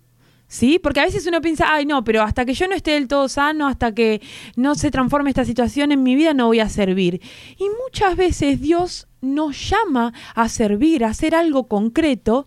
¿Sí? 0.47 0.79
Porque 0.79 1.01
a 1.01 1.05
veces 1.05 1.27
uno 1.27 1.41
piensa, 1.41 1.67
ay, 1.69 1.85
no, 1.85 2.05
pero 2.05 2.23
hasta 2.23 2.45
que 2.45 2.55
yo 2.55 2.69
no 2.69 2.75
esté 2.75 2.93
del 2.93 3.09
todo 3.09 3.29
sano, 3.29 3.67
hasta 3.67 3.93
que 3.93 4.23
no 4.55 4.75
se 4.77 4.91
transforme 4.91 5.31
esta 5.31 5.45
situación 5.45 5.91
en 5.91 6.03
mi 6.03 6.15
vida, 6.15 6.33
no 6.33 6.47
voy 6.47 6.61
a 6.61 6.69
servir. 6.69 7.21
Y 7.59 7.65
muchas 7.83 8.17
veces 8.17 8.61
Dios 8.61 9.09
nos 9.21 9.69
llama 9.69 10.13
a 10.35 10.49
servir, 10.49 11.05
a 11.05 11.09
hacer 11.09 11.35
algo 11.35 11.67
concreto, 11.67 12.47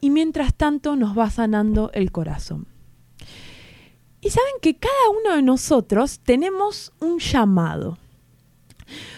y 0.00 0.10
mientras 0.10 0.54
tanto 0.54 0.96
nos 0.96 1.16
va 1.16 1.30
sanando 1.30 1.90
el 1.94 2.12
corazón. 2.12 2.66
Y 4.20 4.30
saben 4.30 4.54
que 4.60 4.76
cada 4.76 5.10
uno 5.20 5.36
de 5.36 5.42
nosotros 5.42 6.20
tenemos 6.20 6.92
un 7.00 7.18
llamado. 7.18 7.98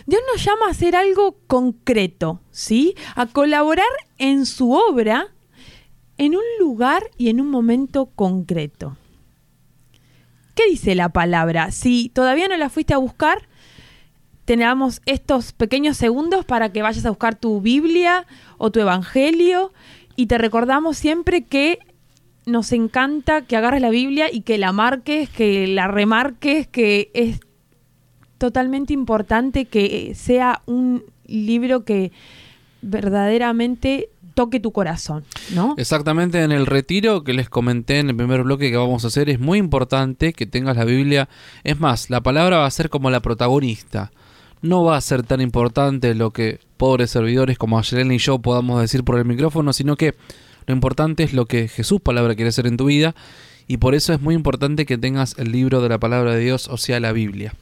Dios 0.06 0.22
nos 0.32 0.44
llama 0.44 0.66
a 0.66 0.70
hacer 0.70 0.96
algo 0.96 1.36
concreto, 1.46 2.40
¿sí? 2.50 2.94
A 3.14 3.26
colaborar 3.26 3.86
en 4.18 4.46
su 4.46 4.72
obra 4.72 5.28
en 6.18 6.34
un 6.34 6.42
lugar 6.58 7.10
y 7.16 7.30
en 7.30 7.40
un 7.40 7.48
momento 7.48 8.06
concreto. 8.06 8.96
¿Qué 10.54 10.68
dice 10.68 10.96
la 10.96 11.08
palabra? 11.10 11.70
Si 11.70 12.10
todavía 12.10 12.48
no 12.48 12.56
la 12.56 12.68
fuiste 12.68 12.92
a 12.92 12.98
buscar, 12.98 13.48
tenemos 14.44 15.00
estos 15.06 15.52
pequeños 15.52 15.96
segundos 15.96 16.44
para 16.44 16.72
que 16.72 16.82
vayas 16.82 17.06
a 17.06 17.10
buscar 17.10 17.36
tu 17.36 17.60
Biblia 17.60 18.26
o 18.58 18.72
tu 18.72 18.80
Evangelio 18.80 19.72
y 20.18 20.26
te 20.26 20.36
recordamos 20.36 20.98
siempre 20.98 21.44
que 21.44 21.78
nos 22.44 22.72
encanta 22.72 23.42
que 23.42 23.56
agarres 23.56 23.80
la 23.80 23.90
Biblia 23.90 24.26
y 24.32 24.40
que 24.40 24.58
la 24.58 24.72
marques, 24.72 25.28
que 25.28 25.68
la 25.68 25.86
remarques, 25.86 26.66
que 26.66 27.12
es 27.14 27.38
totalmente 28.36 28.92
importante 28.92 29.66
que 29.66 30.16
sea 30.16 30.60
un 30.66 31.04
libro 31.24 31.84
que 31.84 32.10
verdaderamente 32.82 34.08
toque 34.34 34.58
tu 34.58 34.72
corazón, 34.72 35.22
¿no? 35.54 35.76
Exactamente, 35.78 36.42
en 36.42 36.50
el 36.50 36.66
retiro 36.66 37.22
que 37.22 37.32
les 37.32 37.48
comenté 37.48 38.00
en 38.00 38.10
el 38.10 38.16
primer 38.16 38.42
bloque 38.42 38.72
que 38.72 38.76
vamos 38.76 39.04
a 39.04 39.08
hacer, 39.08 39.30
es 39.30 39.38
muy 39.38 39.58
importante 39.58 40.32
que 40.32 40.46
tengas 40.46 40.76
la 40.76 40.84
Biblia. 40.84 41.28
Es 41.62 41.78
más, 41.78 42.10
la 42.10 42.22
palabra 42.24 42.58
va 42.58 42.66
a 42.66 42.70
ser 42.72 42.90
como 42.90 43.08
la 43.12 43.20
protagonista. 43.20 44.10
No 44.62 44.84
va 44.84 44.96
a 44.96 45.00
ser 45.00 45.22
tan 45.22 45.40
importante 45.40 46.14
lo 46.14 46.32
que 46.32 46.60
pobres 46.76 47.10
servidores 47.10 47.58
como 47.58 47.78
Ayelen 47.78 48.12
y 48.12 48.18
yo 48.18 48.38
podamos 48.38 48.80
decir 48.80 49.04
por 49.04 49.18
el 49.18 49.24
micrófono, 49.24 49.72
sino 49.72 49.96
que 49.96 50.14
lo 50.66 50.74
importante 50.74 51.22
es 51.22 51.32
lo 51.32 51.46
que 51.46 51.68
Jesús 51.68 52.00
palabra 52.00 52.34
quiere 52.34 52.50
hacer 52.50 52.66
en 52.66 52.76
tu 52.76 52.86
vida 52.86 53.14
y 53.66 53.76
por 53.76 53.94
eso 53.94 54.12
es 54.12 54.20
muy 54.20 54.34
importante 54.34 54.86
que 54.86 54.98
tengas 54.98 55.36
el 55.38 55.52
libro 55.52 55.80
de 55.80 55.90
la 55.90 55.98
palabra 55.98 56.34
de 56.34 56.40
Dios, 56.40 56.68
o 56.68 56.78
sea, 56.78 57.00
la 57.00 57.12
Biblia. 57.12 57.54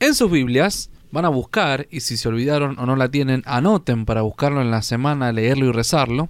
En 0.00 0.14
sus 0.14 0.30
Biblias 0.30 0.90
van 1.10 1.24
a 1.24 1.30
buscar, 1.30 1.88
y 1.90 2.00
si 2.00 2.18
se 2.18 2.28
olvidaron 2.28 2.78
o 2.78 2.86
no 2.86 2.94
la 2.94 3.10
tienen, 3.10 3.42
anoten 3.46 4.04
para 4.04 4.22
buscarlo 4.22 4.60
en 4.60 4.70
la 4.70 4.82
semana, 4.82 5.32
leerlo 5.32 5.66
y 5.66 5.72
rezarlo, 5.72 6.28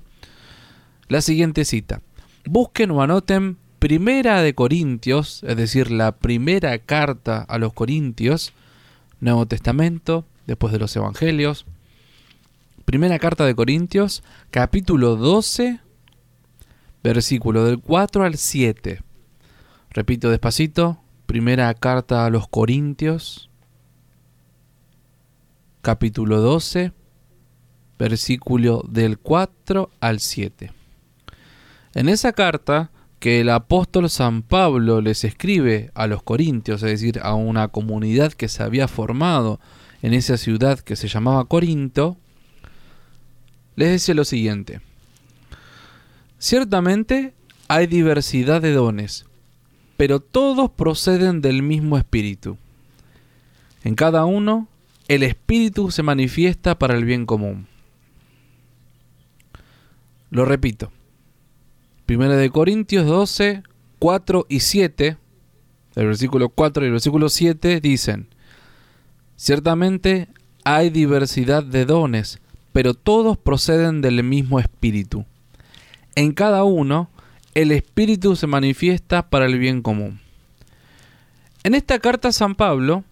la 1.08 1.20
siguiente 1.20 1.64
cita. 1.64 2.00
Busquen 2.44 2.92
o 2.92 3.02
anoten 3.02 3.56
Primera 3.78 4.42
de 4.42 4.54
Corintios, 4.54 5.42
es 5.44 5.56
decir, 5.56 5.90
la 5.90 6.12
primera 6.12 6.78
carta 6.78 7.42
a 7.42 7.58
los 7.58 7.72
Corintios, 7.72 8.52
Nuevo 9.20 9.46
Testamento, 9.46 10.24
después 10.46 10.72
de 10.72 10.78
los 10.78 10.94
Evangelios. 10.96 11.66
Primera 12.84 13.18
carta 13.18 13.44
de 13.44 13.54
Corintios, 13.54 14.22
capítulo 14.50 15.16
12, 15.16 15.80
versículo 17.02 17.64
del 17.64 17.80
4 17.80 18.24
al 18.24 18.36
7. 18.36 19.02
Repito 19.90 20.30
despacito, 20.30 21.00
primera 21.26 21.72
carta 21.74 22.24
a 22.24 22.30
los 22.30 22.48
Corintios, 22.48 23.50
capítulo 25.82 26.40
12, 26.40 26.92
versículo 27.98 28.84
del 28.88 29.18
4 29.18 29.90
al 30.00 30.20
7. 30.20 30.72
En 31.94 32.08
esa 32.08 32.32
carta 32.32 32.90
que 33.18 33.40
el 33.40 33.50
apóstol 33.50 34.08
San 34.10 34.42
Pablo 34.42 35.00
les 35.00 35.24
escribe 35.24 35.90
a 35.94 36.06
los 36.06 36.22
corintios, 36.22 36.82
es 36.82 37.00
decir, 37.00 37.20
a 37.22 37.34
una 37.34 37.68
comunidad 37.68 38.32
que 38.32 38.48
se 38.48 38.62
había 38.62 38.88
formado 38.88 39.58
en 40.02 40.14
esa 40.14 40.36
ciudad 40.36 40.78
que 40.78 40.96
se 40.96 41.08
llamaba 41.08 41.44
Corinto, 41.46 42.16
les 43.76 43.92
dice 43.92 44.14
lo 44.14 44.24
siguiente. 44.24 44.80
Ciertamente 46.38 47.34
hay 47.66 47.86
diversidad 47.86 48.62
de 48.62 48.72
dones, 48.72 49.26
pero 49.96 50.20
todos 50.20 50.70
proceden 50.70 51.40
del 51.40 51.62
mismo 51.62 51.98
espíritu. 51.98 52.56
En 53.82 53.94
cada 53.94 54.24
uno 54.24 54.68
el 55.08 55.22
Espíritu 55.22 55.90
se 55.90 56.02
manifiesta 56.02 56.78
para 56.78 56.94
el 56.94 57.04
bien 57.04 57.24
común. 57.24 57.66
Lo 60.30 60.44
repito. 60.44 60.92
Primera 62.08 62.36
de 62.36 62.48
Corintios 62.48 63.04
12, 63.04 63.64
4 63.98 64.46
y 64.48 64.60
7, 64.60 65.18
el 65.94 66.06
versículo 66.06 66.48
4 66.48 66.82
y 66.82 66.86
el 66.86 66.92
versículo 66.92 67.28
7 67.28 67.82
dicen, 67.82 68.28
Ciertamente 69.36 70.28
hay 70.64 70.88
diversidad 70.88 71.62
de 71.62 71.84
dones, 71.84 72.38
pero 72.72 72.94
todos 72.94 73.36
proceden 73.36 74.00
del 74.00 74.24
mismo 74.24 74.58
Espíritu. 74.58 75.26
En 76.14 76.32
cada 76.32 76.64
uno, 76.64 77.10
el 77.52 77.72
Espíritu 77.72 78.36
se 78.36 78.46
manifiesta 78.46 79.28
para 79.28 79.44
el 79.44 79.58
bien 79.58 79.82
común. 79.82 80.18
En 81.62 81.74
esta 81.74 81.98
carta 81.98 82.32
San 82.32 82.54
Pablo 82.54 83.04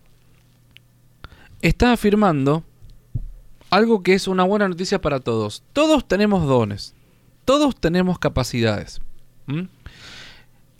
está 1.61 1.93
afirmando 1.93 2.65
algo 3.69 4.03
que 4.03 4.15
es 4.15 4.27
una 4.27 4.45
buena 4.45 4.71
noticia 4.71 5.03
para 5.03 5.21
todos. 5.21 5.63
Todos 5.75 6.09
tenemos 6.09 6.47
dones, 6.47 6.95
todos 7.47 7.77
tenemos 7.77 8.19
capacidades. 8.19 9.01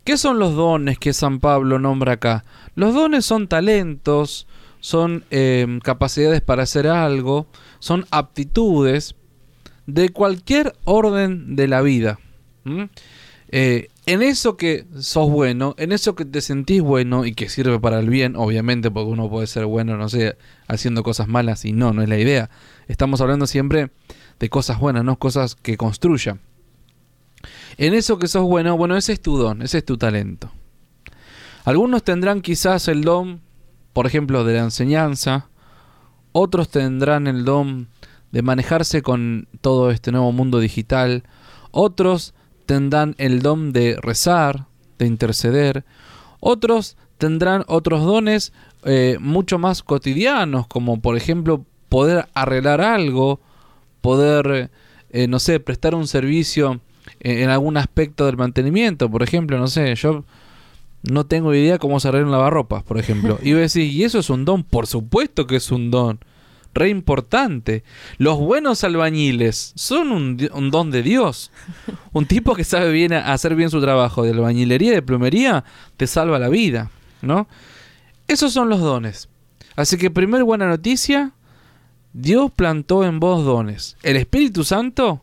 ¿Qué 0.05 0.19
son 0.19 0.39
los 0.39 0.55
dones 0.55 0.99
que 0.99 1.15
San 1.15 1.41
Pablo 1.41 1.79
nombra 1.79 2.13
acá? 2.13 2.45
Los 2.75 2.93
dones 2.93 3.25
son 3.25 3.49
talentos, 3.49 4.47
son 4.81 5.25
em, 5.31 5.81
capacidades 5.81 6.43
para 6.43 6.65
hacer 6.65 6.89
algo, 6.89 7.47
son 7.79 8.05
aptitudes 8.11 9.15
de 9.87 10.11
cualquier 10.11 10.75
orden 10.85 11.57
de 11.57 11.69
la 11.69 11.81
vida. 11.81 12.19
Eh, 13.49 13.89
en 14.07 14.23
eso 14.23 14.57
que 14.57 14.87
sos 14.99 15.31
bueno, 15.31 15.77
en 15.79 15.93
eso 15.93 16.17
que 16.17 16.25
te 16.25 16.41
sentís 16.41 16.83
bueno 16.83 17.25
y 17.25 17.33
que 17.35 17.49
sirve 17.49 17.79
para 17.79 18.01
el 18.01 18.11
bien, 18.11 18.35
obviamente, 18.35 18.91
porque 18.91 19.11
uno 19.11 19.31
puede 19.31 19.47
ser 19.47 19.67
bueno, 19.67 19.97
no 19.97 20.09
sé, 20.09 20.37
haciendo 20.67 21.05
cosas 21.05 21.29
malas 21.29 21.65
y 21.65 21.73
no, 21.73 21.93
no 21.93 22.03
es 22.03 22.09
la 22.09 22.19
idea. 22.19 22.51
Estamos 22.89 23.21
hablando 23.21 23.47
siempre 23.47 23.91
de 24.41 24.49
cosas 24.51 24.81
buenas, 24.81 25.05
no 25.05 25.17
cosas 25.17 25.55
que 25.55 25.77
construyan. 25.77 26.41
En 27.79 27.95
eso 27.95 28.19
que 28.19 28.29
sos 28.29 28.45
bueno, 28.45 28.77
bueno, 28.77 28.97
ese 28.97 29.13
es 29.13 29.21
tu 29.21 29.37
don, 29.37 29.63
ese 29.63 29.79
es 29.79 29.85
tu 29.85 29.97
talento. 29.99 30.51
Algunos 31.65 32.03
tendrán 32.05 32.41
quizás 32.41 32.89
el 32.89 33.03
don, 33.03 33.41
por 33.93 34.07
ejemplo, 34.07 34.45
de 34.45 34.55
la 34.55 34.65
enseñanza, 34.65 35.49
otros 36.33 36.69
tendrán 36.69 37.27
el 37.27 37.45
don 37.45 37.89
de 38.33 38.43
manejarse 38.43 39.03
con 39.03 39.49
todo 39.61 39.91
este 39.91 40.13
nuevo 40.13 40.33
mundo 40.33 40.59
digital, 40.61 41.25
otros 41.71 42.35
tendrán 42.67 43.15
el 43.19 43.41
don 43.43 43.73
de 43.73 43.97
rezar, 44.01 44.67
de 44.99 45.07
interceder. 45.07 45.85
Otros 46.41 46.97
tendrán 47.19 47.65
otros 47.67 48.05
dones 48.05 48.53
eh, 48.85 49.17
mucho 49.21 49.59
más 49.59 49.83
cotidianos, 49.83 50.67
como 50.67 51.01
por 51.01 51.17
ejemplo 51.17 51.65
poder 51.89 52.29
arreglar 52.35 52.81
algo, 52.81 53.41
poder, 54.01 54.71
eh, 55.11 55.27
no 55.29 55.39
sé, 55.39 55.61
prestar 55.61 55.95
un 55.95 56.07
servicio 56.07 56.81
en, 57.21 57.49
algún 57.51 57.77
aspecto 57.77 58.27
del 58.27 58.37
mantenimiento. 58.37 59.11
Por 59.11 59.23
ejemplo, 59.23 59.59
no 59.59 59.69
sé, 59.69 59.95
yo 59.95 60.25
no 61.03 61.27
tengo 61.27 61.55
idea 61.55 61.79
cómo 61.79 62.01
se 62.01 62.09
arregla 62.09 62.27
un 62.27 62.33
lavarropas, 62.33 62.83
por 62.83 62.99
ejemplo. 62.99 63.39
Y 63.43 63.53
vos 63.53 63.73
decís, 63.73 63.93
¿y 63.93 64.05
eso 64.05 64.19
es 64.19 64.31
un 64.31 64.45
don? 64.45 64.65
Por 64.65 64.87
supuesto 64.87 65.47
que 65.47 65.57
es 65.57 65.71
un 65.71 65.91
don 65.91 66.21
re 66.77 66.91
importante. 66.91 67.83
Los 68.19 68.39
buenos 68.39 68.85
albañiles 68.85 69.73
son 69.75 70.13
un, 70.13 70.71
don 70.71 70.91
de 70.91 71.03
Dios. 71.03 71.51
Un 72.13 72.27
tipo 72.27 72.55
que 72.55 72.65
sabe 72.65 72.93
bien 72.93 73.15
hacer 73.15 73.55
bien 73.57 73.71
su 73.71 73.81
trabajo 73.81 74.23
de 74.23 74.31
albañilería, 74.31 74.93
de 74.93 75.03
plomería, 75.03 75.65
te 75.97 76.07
salva 76.07 76.39
la 76.39 76.49
vida, 76.49 76.91
¿no? 77.23 77.49
Esos 78.29 78.53
son 78.53 78.69
los 78.69 78.81
dones. 78.81 79.29
Así 79.75 79.97
que 79.97 80.11
primer 80.11 80.45
buena 80.45 80.69
noticia, 80.69 81.33
Dios 82.13 82.51
plantó 82.51 83.05
en 83.05 83.21
vos 83.21 83.45
dones. 83.45 83.97
El 84.03 84.17
Espíritu 84.17 84.65
Santo 84.65 85.23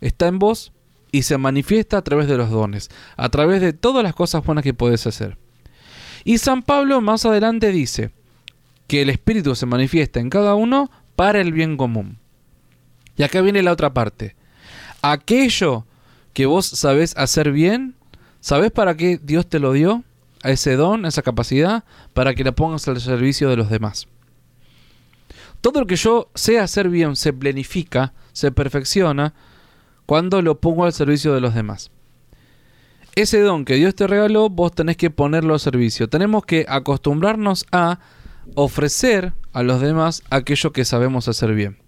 está 0.00 0.28
en 0.28 0.38
vos 0.38 0.72
y 1.16 1.22
se 1.22 1.38
manifiesta 1.38 1.96
a 1.96 2.02
través 2.02 2.28
de 2.28 2.36
los 2.36 2.50
dones, 2.50 2.90
a 3.16 3.30
través 3.30 3.62
de 3.62 3.72
todas 3.72 4.02
las 4.02 4.14
cosas 4.14 4.44
buenas 4.44 4.62
que 4.62 4.74
puedes 4.74 5.06
hacer. 5.06 5.38
Y 6.24 6.36
San 6.36 6.62
Pablo 6.62 7.00
más 7.00 7.24
adelante 7.24 7.72
dice, 7.72 8.10
que 8.86 9.00
el 9.00 9.08
Espíritu 9.08 9.54
se 9.54 9.64
manifiesta 9.64 10.20
en 10.20 10.28
cada 10.28 10.54
uno 10.54 10.90
para 11.16 11.40
el 11.40 11.54
bien 11.54 11.78
común. 11.78 12.18
Y 13.16 13.22
acá 13.22 13.40
viene 13.40 13.62
la 13.62 13.72
otra 13.72 13.94
parte. 13.94 14.36
Aquello 15.00 15.86
que 16.34 16.44
vos 16.44 16.66
sabés 16.66 17.16
hacer 17.16 17.50
bien, 17.50 17.94
¿sabés 18.40 18.70
para 18.70 18.94
qué 18.94 19.18
Dios 19.22 19.46
te 19.46 19.58
lo 19.58 19.72
dio? 19.72 20.04
A 20.42 20.50
ese 20.50 20.76
don, 20.76 21.06
esa 21.06 21.22
capacidad, 21.22 21.84
para 22.12 22.34
que 22.34 22.44
la 22.44 22.52
pongas 22.52 22.86
al 22.88 23.00
servicio 23.00 23.48
de 23.48 23.56
los 23.56 23.70
demás. 23.70 24.06
Todo 25.62 25.80
lo 25.80 25.86
que 25.86 25.96
yo 25.96 26.28
sé 26.34 26.60
hacer 26.60 26.90
bien 26.90 27.16
se 27.16 27.32
planifica, 27.32 28.12
se 28.34 28.52
perfecciona, 28.52 29.32
cuando 30.06 30.40
lo 30.40 30.60
pongo 30.60 30.84
al 30.84 30.92
servicio 30.92 31.34
de 31.34 31.40
los 31.40 31.54
demás. 31.54 31.90
ese 33.14 33.40
don 33.40 33.64
que 33.64 33.74
Dios 33.74 33.94
te 33.94 34.06
regaló, 34.06 34.50
vos 34.50 34.72
tenés 34.72 34.96
que 34.96 35.10
ponerlo 35.10 35.54
a 35.54 35.58
servicio. 35.58 36.08
Tenemos 36.08 36.44
que 36.44 36.66
acostumbrarnos 36.68 37.66
a 37.72 37.98
ofrecer 38.54 39.32
a 39.52 39.62
los 39.62 39.80
demás 39.80 40.22
aquello 40.30 40.72
que 40.72 40.84
sabemos 40.84 41.26
hacer 41.28 41.54
bien. 41.54 41.78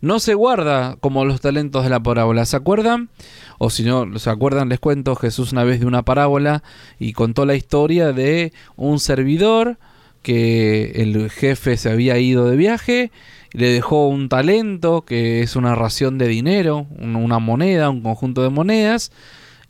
No 0.00 0.18
se 0.20 0.34
guarda 0.34 0.96
como 1.00 1.24
los 1.24 1.40
talentos 1.40 1.84
de 1.84 1.90
la 1.90 2.02
parábola. 2.02 2.44
¿Se 2.44 2.56
acuerdan? 2.56 3.10
O 3.58 3.70
si 3.70 3.84
no 3.84 4.18
se 4.18 4.30
acuerdan, 4.30 4.68
les 4.68 4.80
cuento, 4.80 5.14
Jesús 5.14 5.52
una 5.52 5.64
vez 5.64 5.80
de 5.80 5.86
una 5.86 6.02
parábola 6.02 6.62
y 6.98 7.12
contó 7.12 7.46
la 7.46 7.54
historia 7.54 8.12
de 8.12 8.52
un 8.76 8.98
servidor 8.98 9.78
que 10.22 10.92
el 11.02 11.30
jefe 11.30 11.76
se 11.76 11.90
había 11.90 12.18
ido 12.18 12.46
de 12.46 12.56
viaje, 12.56 13.12
le 13.54 13.68
dejó 13.68 14.08
un 14.08 14.28
talento 14.28 15.02
que 15.02 15.40
es 15.40 15.54
una 15.54 15.76
ración 15.76 16.18
de 16.18 16.26
dinero, 16.26 16.88
una 16.98 17.38
moneda, 17.38 17.88
un 17.88 18.02
conjunto 18.02 18.42
de 18.42 18.50
monedas, 18.50 19.12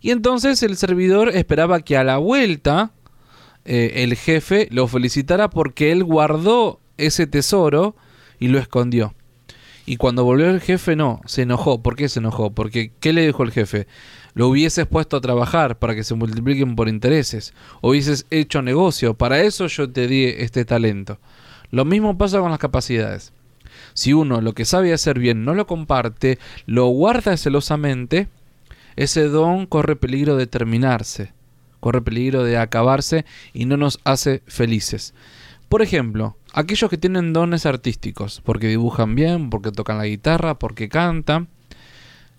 y 0.00 0.10
entonces 0.10 0.62
el 0.62 0.76
servidor 0.76 1.28
esperaba 1.28 1.80
que 1.82 1.98
a 1.98 2.02
la 2.02 2.16
vuelta 2.16 2.92
eh, 3.66 3.92
el 3.96 4.16
jefe 4.16 4.68
lo 4.70 4.88
felicitara 4.88 5.50
porque 5.50 5.92
él 5.92 6.02
guardó 6.02 6.80
ese 6.96 7.26
tesoro 7.26 7.94
y 8.38 8.48
lo 8.48 8.58
escondió. 8.58 9.14
Y 9.84 9.96
cuando 9.96 10.24
volvió 10.24 10.48
el 10.48 10.62
jefe, 10.62 10.96
no, 10.96 11.20
se 11.26 11.42
enojó. 11.42 11.82
¿Por 11.82 11.94
qué 11.94 12.08
se 12.08 12.20
enojó? 12.20 12.52
Porque, 12.54 12.90
¿qué 13.00 13.12
le 13.12 13.26
dijo 13.26 13.42
el 13.42 13.52
jefe? 13.52 13.86
Lo 14.32 14.48
hubieses 14.48 14.86
puesto 14.86 15.18
a 15.18 15.20
trabajar 15.20 15.78
para 15.78 15.94
que 15.94 16.04
se 16.04 16.14
multipliquen 16.14 16.74
por 16.74 16.88
intereses. 16.88 17.52
O 17.82 17.90
hubieses 17.90 18.26
hecho 18.30 18.62
negocio. 18.62 19.12
Para 19.12 19.42
eso 19.42 19.66
yo 19.66 19.90
te 19.90 20.06
di 20.06 20.24
este 20.24 20.64
talento. 20.64 21.18
Lo 21.70 21.84
mismo 21.84 22.16
pasa 22.16 22.40
con 22.40 22.50
las 22.50 22.58
capacidades. 22.58 23.34
Si 23.94 24.12
uno 24.12 24.40
lo 24.40 24.52
que 24.52 24.64
sabe 24.64 24.92
hacer 24.92 25.18
bien 25.18 25.44
no 25.44 25.54
lo 25.54 25.66
comparte, 25.66 26.38
lo 26.66 26.86
guarda 26.88 27.36
celosamente, 27.36 28.28
ese 28.96 29.28
don 29.28 29.66
corre 29.66 29.96
peligro 29.96 30.36
de 30.36 30.46
terminarse, 30.46 31.32
corre 31.80 32.02
peligro 32.02 32.44
de 32.44 32.58
acabarse 32.58 33.24
y 33.52 33.64
no 33.64 33.76
nos 33.76 34.00
hace 34.04 34.42
felices. 34.46 35.14
Por 35.68 35.82
ejemplo, 35.82 36.36
aquellos 36.52 36.90
que 36.90 36.98
tienen 36.98 37.32
dones 37.32 37.66
artísticos, 37.66 38.40
porque 38.44 38.68
dibujan 38.68 39.14
bien, 39.14 39.50
porque 39.50 39.72
tocan 39.72 39.98
la 39.98 40.06
guitarra, 40.06 40.58
porque 40.58 40.88
cantan, 40.88 41.48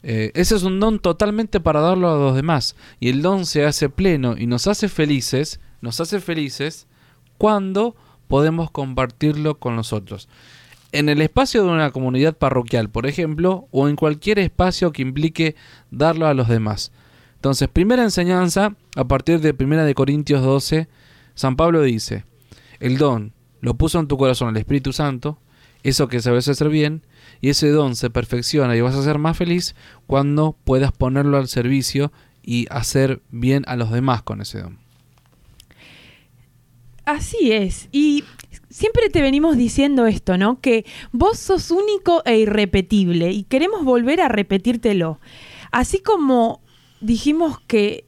eh, 0.04 0.32
ese 0.36 0.56
es 0.56 0.64
un 0.64 0.80
don 0.80 1.00
totalmente 1.00 1.60
para 1.60 1.80
darlo 1.80 2.14
a 2.14 2.18
los 2.18 2.36
demás. 2.36 2.76
Y 3.00 3.10
el 3.10 3.22
don 3.22 3.46
se 3.46 3.66
hace 3.66 3.90
pleno 3.90 4.36
y 4.38 4.46
nos 4.46 4.68
hace 4.68 4.88
felices, 4.88 5.60
nos 5.82 6.00
hace 6.00 6.20
felices 6.20 6.88
cuando 7.38 7.96
podemos 8.28 8.72
compartirlo 8.72 9.56
con 9.58 9.76
los 9.76 9.94
otros. 9.94 10.30
En 10.96 11.10
el 11.10 11.22
espacio 11.22 11.62
de 11.62 11.72
una 11.72 11.92
comunidad 11.92 12.38
parroquial, 12.38 12.90
por 12.90 13.06
ejemplo, 13.06 13.68
o 13.72 13.90
en 13.90 13.98
cualquier 13.98 14.40
espacio 14.40 14.94
que 14.94 15.02
implique 15.02 15.58
darlo 15.92 16.26
a 16.26 16.34
los 16.34 16.48
demás. 16.48 16.94
Entonces, 17.34 17.68
primera 17.68 18.02
enseñanza, 18.02 18.78
a 18.96 19.06
partir 19.06 19.42
de 19.42 19.54
1 19.60 19.84
de 19.84 19.94
Corintios 19.94 20.42
12, 20.42 20.88
San 21.34 21.58
Pablo 21.58 21.82
dice, 21.82 22.24
el 22.80 22.98
don 22.98 23.34
lo 23.60 23.74
puso 23.74 24.00
en 24.00 24.08
tu 24.08 24.16
corazón 24.16 24.48
el 24.52 24.56
Espíritu 24.56 24.94
Santo, 24.94 25.38
eso 25.84 26.08
que 26.08 26.22
sabes 26.22 26.48
hacer 26.48 26.70
bien, 26.70 27.06
y 27.42 27.50
ese 27.50 27.72
don 27.72 27.98
se 27.98 28.10
perfecciona 28.10 28.74
y 28.78 28.80
vas 28.80 28.96
a 28.96 29.04
ser 29.04 29.20
más 29.20 29.36
feliz 29.36 29.76
cuando 30.08 30.56
puedas 30.64 30.94
ponerlo 30.94 31.36
al 31.36 31.50
servicio 31.50 32.14
y 32.42 32.68
hacer 32.70 33.22
bien 33.32 33.66
a 33.68 33.76
los 33.76 33.92
demás 33.92 34.22
con 34.22 34.40
ese 34.40 34.62
don. 34.62 34.85
Así 37.06 37.52
es. 37.52 37.88
Y 37.92 38.24
siempre 38.70 39.10
te 39.10 39.22
venimos 39.22 39.58
diciendo 39.58 40.08
esto, 40.08 40.38
¿no? 40.38 40.60
Que 40.60 40.86
vos 41.12 41.40
sos 41.40 41.72
único 41.72 42.24
e 42.26 42.40
irrepetible 42.40 43.32
y 43.32 43.44
queremos 43.44 43.84
volver 43.84 44.22
a 44.22 44.28
repetírtelo. 44.28 45.20
Así 45.72 46.00
como 46.00 46.62
dijimos 47.02 47.60
que 47.62 48.06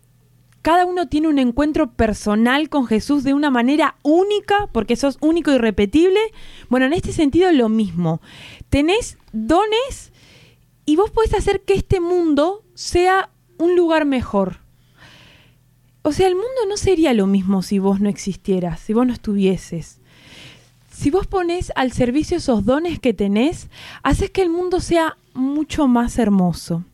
cada 0.62 0.86
uno 0.86 1.08
tiene 1.08 1.30
un 1.30 1.40
encuentro 1.40 1.94
personal 1.94 2.70
con 2.70 2.88
Jesús 2.88 3.24
de 3.24 3.34
una 3.34 3.50
manera 3.50 3.96
única, 4.04 4.68
porque 4.74 4.98
sos 4.98 5.18
único 5.22 5.52
y 5.52 5.56
irrepetible. 5.56 6.20
Bueno, 6.68 6.88
en 6.88 6.94
este 6.94 7.14
sentido 7.14 7.52
lo 7.54 7.70
mismo. 7.70 8.20
Tenés 8.70 9.18
dones 9.32 10.12
y 10.86 10.96
vos 10.96 11.12
podés 11.12 11.34
hacer 11.36 11.62
que 11.62 11.74
este 11.74 12.02
mundo 12.02 12.64
sea 12.74 13.30
un 13.58 13.76
lugar 13.76 14.06
mejor. 14.06 14.67
O 16.08 16.14
sea, 16.14 16.28
el 16.30 16.36
mundo 16.36 16.62
no 16.70 16.78
sería 16.78 17.14
lo 17.14 17.28
mismo 17.28 17.62
si 17.62 17.80
vos 17.80 18.00
no 18.00 18.08
existieras, 18.08 18.80
si 18.80 18.94
vos 18.94 19.06
no 19.06 19.12
estuvieses. 19.12 20.00
Si 20.90 21.12
vos 21.12 21.28
ponés 21.28 21.74
al 21.76 21.92
servicio 21.92 22.38
esos 22.38 22.64
dones 22.64 22.98
que 22.98 23.14
tenés, 23.14 23.68
haces 24.04 24.32
que 24.32 24.42
el 24.42 24.50
mundo 24.50 24.80
sea 24.80 25.18
mucho 25.34 25.90
más 25.90 26.18
hermoso. 26.18 26.86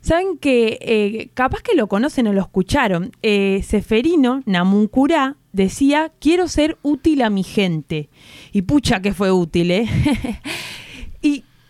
Saben 0.00 0.38
que 0.38 0.78
eh, 0.80 1.28
capaz 1.34 1.60
que 1.60 1.76
lo 1.76 1.86
conocen 1.86 2.28
o 2.28 2.32
lo 2.32 2.40
escucharon. 2.40 3.12
Eh, 3.20 3.62
Seferino 3.62 4.42
Namuncurá 4.46 5.36
decía, 5.52 6.10
quiero 6.18 6.48
ser 6.48 6.78
útil 6.80 7.20
a 7.20 7.28
mi 7.28 7.42
gente. 7.42 8.08
Y 8.52 8.62
pucha 8.62 9.02
que 9.02 9.12
fue 9.12 9.30
útil, 9.30 9.70
¿eh? 9.70 9.86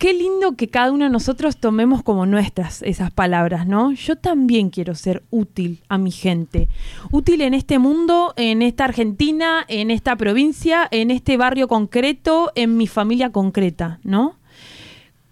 qué 0.01 0.15
lindo 0.15 0.55
que 0.55 0.67
cada 0.67 0.91
uno 0.91 1.05
de 1.05 1.11
nosotros 1.11 1.57
tomemos 1.57 2.01
como 2.01 2.25
nuestras 2.25 2.81
esas 2.81 3.11
palabras, 3.11 3.67
¿no? 3.67 3.91
Yo 3.91 4.15
también 4.15 4.71
quiero 4.71 4.95
ser 4.95 5.21
útil 5.29 5.83
a 5.89 5.99
mi 5.99 6.09
gente. 6.09 6.69
Útil 7.11 7.41
en 7.41 7.53
este 7.53 7.77
mundo, 7.77 8.33
en 8.35 8.63
esta 8.63 8.85
Argentina, 8.85 9.63
en 9.67 9.91
esta 9.91 10.15
provincia, 10.15 10.87
en 10.89 11.11
este 11.11 11.37
barrio 11.37 11.67
concreto, 11.67 12.51
en 12.55 12.77
mi 12.77 12.87
familia 12.87 13.31
concreta, 13.31 13.99
¿no? 14.03 14.37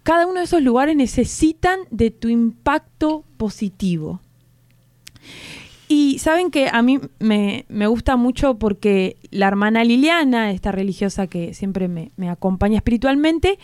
cada 0.04 0.26
uno 0.26 0.38
de 0.38 0.44
esos 0.44 0.62
lugares 0.62 0.94
necesitan 0.96 1.80
de 1.90 2.12
tu 2.12 2.28
impacto 2.28 3.24
positivo. 3.36 4.20
Y 5.92 6.20
saben 6.20 6.52
que 6.52 6.68
a 6.72 6.82
mí 6.82 7.00
me, 7.18 7.64
gusta 7.88 8.14
mucho 8.14 8.60
porque 8.60 9.16
la 9.32 9.48
hermana 9.48 9.82
Liliana, 9.82 10.52
esta 10.52 10.70
religiosa 10.70 11.26
que 11.26 11.52
siempre 11.52 11.88
me, 11.88 12.12
me, 12.16 12.30
acompaña 12.30 12.76
espiritualmente, 12.76 13.58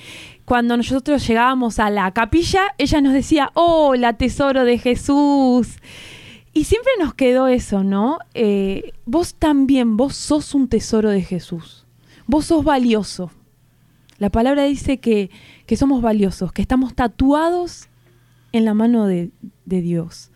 cuando 0.44 0.76
nosotros 0.76 1.24
llegábamos 1.24 1.78
a 1.78 1.88
la 1.88 2.10
capilla, 2.10 2.74
ella 2.78 3.00
nos 3.00 3.12
decía, 3.12 3.52
oh, 3.54 3.94
la 3.94 4.14
tesoro 4.14 4.64
de 4.64 4.76
Jesús. 4.76 5.76
Y 6.52 6.64
siempre 6.64 6.90
nos 6.98 7.14
quedó 7.14 7.46
eso, 7.46 7.84
¿no? 7.84 8.18
Eh, 8.34 8.92
vos 9.04 9.34
también, 9.34 9.96
vos 9.96 10.16
sos 10.16 10.52
un 10.52 10.66
tesoro 10.66 11.10
de 11.10 11.22
Jesús. 11.22 11.86
Vos 12.26 12.46
sos 12.46 12.64
valioso. 12.64 13.30
La 14.18 14.30
palabra 14.30 14.64
dice 14.64 14.98
que, 14.98 15.30
somos 15.76 16.02
valiosos, 16.02 16.52
que 16.52 16.62
estamos 16.62 16.92
tatuados 16.94 17.88
en 18.50 18.64
la 18.64 18.74
mano 18.74 19.06
de, 19.06 19.30
de, 19.64 19.80
Dios. 19.80 20.32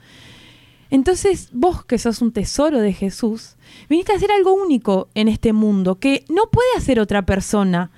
Entonces, 0.90 1.50
vos 1.52 1.84
que 1.84 1.98
sos 1.98 2.20
un 2.20 2.32
tesoro 2.32 2.80
de 2.80 2.92
Jesús, 2.92 3.56
viniste 3.88 4.12
a 4.12 4.16
hacer 4.16 4.32
algo 4.32 4.52
único 4.52 5.08
en 5.14 5.28
este 5.28 5.52
mundo 5.52 5.98
que 5.98 6.24
no 6.28 6.50
puede 6.50 6.68
hacer 6.76 6.98
otra 6.98 7.24
persona. 7.24 7.92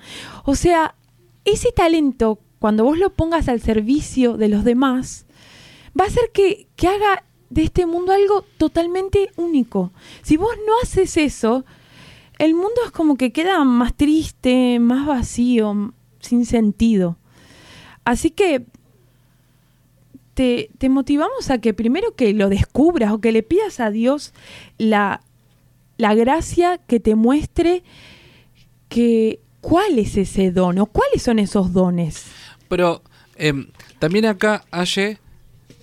O 0.45 0.55
sea, 0.55 0.95
ese 1.43 1.71
talento, 1.71 2.39
cuando 2.59 2.83
vos 2.83 2.97
lo 2.97 3.11
pongas 3.11 3.49
al 3.49 3.61
servicio 3.61 4.37
de 4.37 4.47
los 4.47 4.63
demás, 4.63 5.25
va 5.99 6.05
a 6.05 6.07
hacer 6.07 6.31
que, 6.33 6.67
que 6.75 6.87
haga 6.87 7.23
de 7.49 7.63
este 7.63 7.85
mundo 7.85 8.13
algo 8.13 8.43
totalmente 8.57 9.31
único. 9.37 9.91
Si 10.21 10.37
vos 10.37 10.55
no 10.65 10.73
haces 10.81 11.17
eso, 11.17 11.65
el 12.39 12.53
mundo 12.53 12.81
es 12.85 12.91
como 12.91 13.15
que 13.15 13.31
queda 13.31 13.63
más 13.63 13.95
triste, 13.95 14.79
más 14.79 15.05
vacío, 15.05 15.93
sin 16.19 16.45
sentido. 16.45 17.17
Así 18.05 18.31
que 18.31 18.65
te, 20.33 20.69
motivamos 20.89 21.49
a 21.49 21.59
que 21.59 21.73
primero 21.73 22.15
que 22.15 22.33
lo 22.33 22.49
descubras 22.49 23.11
o 23.11 23.21
que 23.21 23.31
le 23.31 23.43
pidas 23.43 23.79
a 23.79 23.91
Dios 23.91 24.33
la, 24.77 25.21
la 25.97 26.15
gracia 26.15 26.79
que 26.87 26.99
te 26.99 27.15
muestre 27.15 27.83
que 28.89 29.39
cuál 29.61 29.99
es 29.99 30.17
ese 30.17 30.51
don 30.51 30.79
o 30.79 30.85
cuáles 30.87 31.23
son 31.23 31.39
esos 31.39 31.73
dones. 31.73 32.25
Pero 32.67 33.03
em, 33.35 33.67
también 33.99 34.25
acá, 34.25 34.65
Aye, 34.71 35.19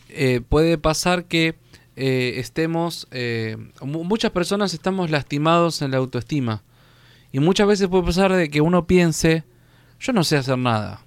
eh, 0.08 0.40
puede 0.48 0.78
pasar 0.78 1.24
que 1.24 1.54
eh, 1.96 2.34
estemos, 2.38 3.06
eh, 3.10 3.56
muchas 3.82 4.30
personas 4.30 4.74
estamos 4.74 5.10
lastimados 5.10 5.82
en 5.82 5.92
la 5.92 5.98
autoestima. 5.98 6.62
Y 7.32 7.38
muchas 7.38 7.68
veces 7.68 7.88
puede 7.88 8.04
pasar 8.04 8.32
de 8.32 8.50
que 8.50 8.60
uno 8.60 8.86
piense, 8.86 9.44
yo 10.00 10.12
no 10.12 10.24
sé 10.24 10.36
hacer 10.36 10.58
nada. 10.58 11.04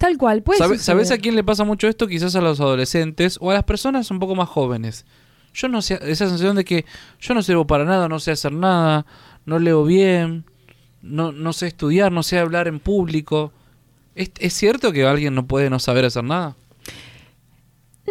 Tal 0.00 0.16
cual, 0.16 0.42
pues. 0.42 0.58
¿Sabes 0.78 1.10
a 1.10 1.18
quién 1.18 1.36
le 1.36 1.44
pasa 1.44 1.64
mucho 1.64 1.86
esto? 1.86 2.08
Quizás 2.08 2.34
a 2.34 2.40
los 2.40 2.58
adolescentes 2.58 3.36
o 3.40 3.50
a 3.50 3.54
las 3.54 3.64
personas 3.64 4.10
un 4.10 4.18
poco 4.18 4.34
más 4.34 4.48
jóvenes. 4.48 5.04
Yo 5.52 5.68
no 5.68 5.82
sé, 5.82 5.94
esa 6.02 6.26
sensación 6.26 6.56
de 6.56 6.64
que 6.64 6.86
yo 7.20 7.34
no 7.34 7.42
sirvo 7.42 7.66
para 7.66 7.84
nada, 7.84 8.08
no 8.08 8.18
sé 8.18 8.30
hacer 8.30 8.52
nada, 8.52 9.04
no 9.44 9.58
leo 9.58 9.84
bien, 9.84 10.46
no, 11.02 11.32
no 11.32 11.52
sé 11.52 11.66
estudiar, 11.66 12.12
no 12.12 12.22
sé 12.22 12.38
hablar 12.38 12.66
en 12.66 12.80
público. 12.80 13.52
¿Es, 14.14 14.30
¿Es 14.38 14.54
cierto 14.54 14.90
que 14.90 15.04
alguien 15.04 15.34
no 15.34 15.46
puede 15.46 15.68
no 15.68 15.78
saber 15.78 16.06
hacer 16.06 16.24
nada? 16.24 16.56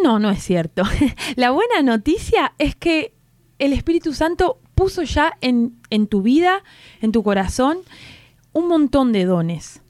No, 0.04 0.20
no 0.20 0.30
es 0.30 0.44
cierto. 0.44 0.84
La 1.36 1.50
buena 1.50 1.82
noticia 1.82 2.54
es 2.60 2.76
que 2.76 3.14
el 3.58 3.74
Espíritu 3.74 4.14
Santo 4.14 4.60
puso 4.76 5.04
ya 5.04 5.34
en, 5.42 5.74
tu 6.08 6.22
vida, 6.22 6.64
en 7.02 7.12
tu 7.12 7.24
corazón, 7.24 7.80
un 8.54 8.68
montón 8.68 9.12
de 9.12 9.26
dones. 9.26 9.82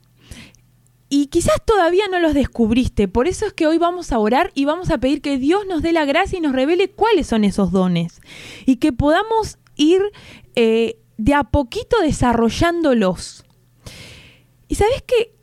Y 1.10 1.28
quizás 1.28 1.56
todavía 1.66 2.08
no 2.08 2.20
los 2.20 2.36
descubriste. 2.36 3.08
Por 3.08 3.28
eso 3.28 3.48
es 3.48 3.54
que 3.54 3.66
hoy 3.66 3.80
vamos 3.80 4.12
a 4.12 4.20
orar 4.20 4.52
y 4.54 4.66
vamos 4.66 4.92
a 4.92 5.00
pedir 5.00 5.22
que 5.22 5.40
Dios 5.40 5.66
nos 5.66 5.82
dé 5.82 5.92
la 5.92 6.06
gracia 6.06 6.38
y 6.38 6.42
nos 6.42 6.54
revele 6.54 6.92
cuáles 6.92 7.26
son 7.26 7.44
esos 7.44 7.72
dones. 7.72 8.22
Y 8.68 8.76
que 8.76 8.94
podamos 8.94 9.58
ir 9.76 10.02
eh, 10.56 11.00
de 11.18 11.34
a 11.34 11.46
poquito 11.46 12.00
desarrollándolos. 12.02 13.44
Y 14.68 14.76
sabes 14.76 15.02
que 15.02 15.34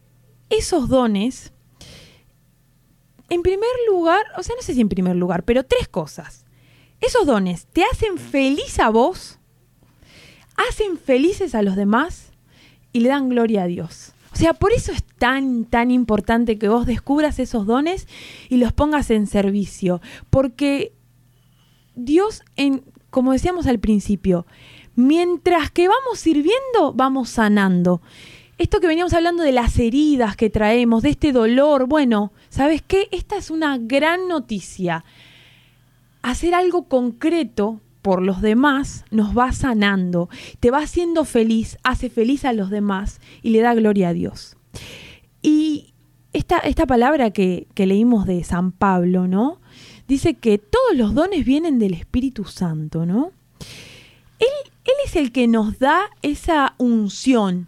esos 0.50 0.88
dones, 0.88 1.52
en 3.28 3.42
primer 3.42 3.68
lugar, 3.88 4.24
o 4.38 4.44
sea, 4.44 4.54
no 4.54 4.62
sé 4.62 4.72
si 4.72 4.80
en 4.80 4.88
primer 4.88 5.16
lugar, 5.16 5.42
pero 5.42 5.64
tres 5.64 5.88
cosas. 5.88 6.44
Esos 7.00 7.26
dones 7.26 7.66
te 7.66 7.82
hacen 7.82 8.18
feliz 8.18 8.78
a 8.78 8.88
vos, 8.90 9.40
hacen 10.56 10.96
felices 10.96 11.56
a 11.56 11.62
los 11.62 11.74
demás 11.74 12.30
y 12.92 13.00
le 13.00 13.08
dan 13.08 13.28
gloria 13.28 13.64
a 13.64 13.66
Dios. 13.66 14.12
O 14.36 14.38
sea, 14.38 14.52
por 14.52 14.70
eso 14.70 14.92
es 14.92 15.02
tan, 15.02 15.64
tan 15.64 15.90
importante 15.90 16.58
que 16.58 16.68
vos 16.68 16.84
descubras 16.84 17.38
esos 17.38 17.64
dones 17.64 18.06
y 18.50 18.58
los 18.58 18.74
pongas 18.74 19.10
en 19.10 19.26
servicio. 19.26 20.02
Porque 20.28 20.92
Dios, 21.94 22.42
en, 22.54 22.84
como 23.08 23.32
decíamos 23.32 23.66
al 23.66 23.78
principio, 23.78 24.44
mientras 24.94 25.70
que 25.70 25.88
vamos 25.88 26.18
sirviendo, 26.18 26.92
vamos 26.94 27.30
sanando. 27.30 28.02
Esto 28.58 28.78
que 28.78 28.88
veníamos 28.88 29.14
hablando 29.14 29.42
de 29.42 29.52
las 29.52 29.78
heridas 29.78 30.36
que 30.36 30.50
traemos, 30.50 31.02
de 31.02 31.08
este 31.08 31.32
dolor, 31.32 31.86
bueno, 31.86 32.30
¿sabes 32.50 32.82
qué? 32.82 33.08
Esta 33.12 33.38
es 33.38 33.50
una 33.50 33.78
gran 33.78 34.28
noticia. 34.28 35.06
Hacer 36.20 36.54
algo 36.54 36.88
concreto 36.88 37.80
por 38.06 38.22
los 38.22 38.40
demás 38.40 39.04
nos 39.10 39.36
va 39.36 39.50
sanando, 39.50 40.28
te 40.60 40.70
va 40.70 40.78
haciendo 40.78 41.24
feliz, 41.24 41.76
hace 41.82 42.08
feliz 42.08 42.44
a 42.44 42.52
los 42.52 42.70
demás 42.70 43.20
y 43.42 43.50
le 43.50 43.62
da 43.62 43.74
gloria 43.74 44.10
a 44.10 44.12
Dios. 44.12 44.56
Y 45.42 45.92
esta, 46.32 46.58
esta 46.58 46.86
palabra 46.86 47.32
que, 47.32 47.66
leímos 47.74 48.24
de 48.24 48.44
San 48.44 48.70
Pablo, 48.70 49.26
¿no? 49.26 49.60
Dice 50.06 50.34
que 50.34 50.56
todos 50.58 50.94
los 50.94 51.14
dones 51.14 51.44
vienen 51.44 51.80
del 51.80 51.94
Espíritu 51.94 52.44
Santo, 52.44 53.06
¿no? 53.06 53.32
Él, 54.38 54.70
él 54.84 54.94
es 55.04 55.16
el 55.16 55.32
que 55.32 55.48
nos 55.48 55.80
da 55.80 56.02
esa 56.22 56.76
unción, 56.78 57.66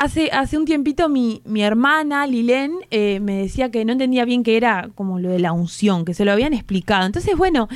Hace, 0.00 0.30
hace, 0.30 0.56
un 0.56 0.64
tiempito 0.64 1.08
mi, 1.08 1.42
mi 1.44 1.60
hermana 1.64 2.24
Lilén 2.28 2.72
eh, 2.92 3.18
me 3.18 3.34
decía 3.34 3.72
que 3.72 3.84
no 3.84 3.90
entendía 3.90 4.24
bien 4.24 4.44
qué 4.44 4.56
era 4.56 4.90
como 4.94 5.18
lo 5.18 5.28
de 5.28 5.40
la 5.40 5.50
unción, 5.50 6.04
que 6.04 6.14
se 6.14 6.24
lo 6.24 6.30
habían 6.30 6.52
explicado. 6.52 7.04
Entonces, 7.04 7.36
bueno, 7.36 7.68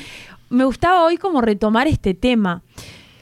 me 0.53 0.65
gustaba 0.65 1.05
hoy 1.05 1.17
como 1.17 1.41
retomar 1.41 1.89
este 1.89 2.15
tema. 2.15 2.63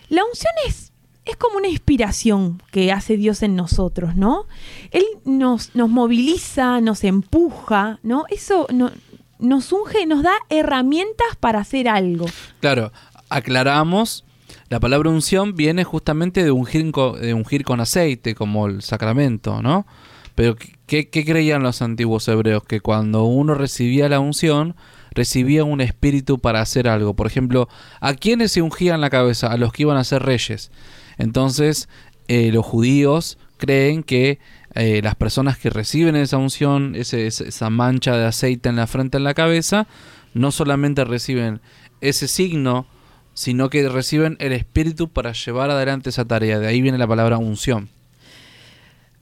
La 0.08 0.24
unción 0.24 0.52
es, 0.66 0.92
es 1.24 1.36
como 1.36 1.56
una 1.56 1.68
inspiración 1.68 2.60
que 2.72 2.92
hace 2.92 3.16
Dios 3.16 3.42
en 3.42 3.56
nosotros, 3.56 4.16
¿no? 4.16 4.46
Él 4.90 5.04
nos, 5.24 5.74
nos 5.74 5.88
moviliza, 5.88 6.80
nos 6.80 7.04
empuja, 7.04 8.00
¿no? 8.02 8.24
Eso 8.30 8.66
no, 8.72 8.90
nos 9.38 9.72
unge, 9.72 10.06
nos 10.06 10.22
da 10.22 10.32
herramientas 10.48 11.36
para 11.38 11.60
hacer 11.60 11.88
algo. 11.88 12.26
Claro, 12.60 12.92
aclaramos 13.28 14.24
la 14.68 14.80
palabra 14.80 15.10
unción 15.10 15.54
viene 15.56 15.84
justamente 15.84 16.44
de 16.44 16.50
ungir, 16.50 16.92
de 16.92 17.64
con 17.64 17.80
aceite, 17.80 18.34
como 18.34 18.66
el 18.66 18.82
sacramento, 18.82 19.62
¿no? 19.62 19.86
Pero 20.34 20.56
¿qué, 20.86 21.08
¿qué, 21.08 21.24
creían 21.24 21.62
los 21.62 21.82
antiguos 21.82 22.26
hebreos? 22.28 22.62
Que 22.64 22.80
cuando 22.80 23.24
uno 23.24 23.54
recibía 23.54 24.08
la 24.08 24.20
unción, 24.20 24.76
recibía 25.12 25.64
un 25.64 25.80
espíritu 25.80 26.38
para 26.38 26.60
hacer 26.60 26.88
algo. 26.88 27.14
Por 27.14 27.26
ejemplo, 27.26 27.68
¿a 28.00 28.14
quiénes 28.14 28.52
se 28.52 28.62
ungían 28.62 29.00
la 29.00 29.10
cabeza? 29.10 29.48
A 29.48 29.56
los 29.56 29.72
que 29.72 29.82
iban 29.82 29.96
a 29.96 30.04
ser 30.04 30.22
reyes. 30.22 30.70
Entonces, 31.18 31.88
eh, 32.28 32.50
los 32.52 32.64
judíos 32.64 33.38
creen 33.56 34.02
que 34.02 34.38
eh, 34.74 35.00
las 35.02 35.14
personas 35.16 35.58
que 35.58 35.70
reciben 35.70 36.16
esa 36.16 36.38
unción, 36.38 36.94
esa 36.94 37.70
mancha 37.70 38.16
de 38.16 38.26
aceite 38.26 38.68
en 38.68 38.76
la 38.76 38.86
frente, 38.86 39.18
en 39.18 39.24
la 39.24 39.34
cabeza, 39.34 39.86
no 40.32 40.52
solamente 40.52 41.04
reciben 41.04 41.60
ese 42.00 42.28
signo, 42.28 42.86
sino 43.34 43.68
que 43.68 43.88
reciben 43.88 44.36
el 44.40 44.52
espíritu 44.52 45.08
para 45.08 45.32
llevar 45.32 45.70
adelante 45.70 46.10
esa 46.10 46.24
tarea. 46.24 46.58
De 46.58 46.68
ahí 46.68 46.80
viene 46.80 46.98
la 46.98 47.06
palabra 47.06 47.38
unción. 47.38 47.88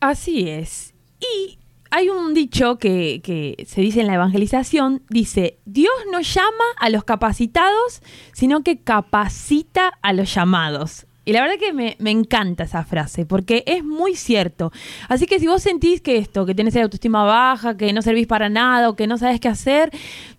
Así 0.01 0.49
es. 0.49 0.95
Y 1.21 1.59
hay 1.91 2.09
un 2.09 2.35
dicho 2.35 2.79
que, 2.79 3.65
se 3.67 3.81
dice 3.81 4.01
en 4.01 4.07
la 4.07 4.15
evangelización, 4.15 5.03
dice, 5.09 5.59
Dios 5.65 5.95
no 6.13 6.21
llama 6.21 6.65
a 6.79 6.91
los 6.91 7.05
capacitados, 7.05 8.03
sino 8.33 8.63
que 8.63 8.79
capacita 8.79 9.99
a 10.03 10.13
los 10.13 10.35
llamados. 10.35 11.07
Y 11.25 11.33
la 11.33 11.43
verdad 11.43 11.57
que 11.59 11.73
me, 11.73 11.97
encanta 12.11 12.65
esa 12.65 12.85
frase, 12.85 13.27
porque 13.27 13.63
es 13.67 13.85
muy 13.85 14.17
cierto. 14.17 14.73
Así 15.09 15.27
que 15.27 15.39
si 15.39 15.47
vos 15.47 15.63
sentís 15.63 16.01
que 16.01 16.17
esto, 16.17 16.47
que 16.47 16.55
tenés 16.55 16.75
la 16.75 16.85
autoestima 16.85 17.25
baja, 17.25 17.77
que 17.77 17.93
no 17.93 18.01
servís 18.01 18.27
para 18.27 18.49
nada 18.49 18.89
o 18.89 18.97
que 18.97 19.07
no 19.07 19.19
sabes 19.19 19.39
qué 19.39 19.49
hacer, 19.49 19.91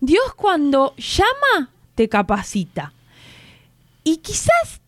Dios 0.01 0.33
cuando 0.35 0.95
llama, 0.97 1.69
te 1.93 2.09
capacita. 2.09 2.93
Y 4.03 4.17
quizás 4.17 4.81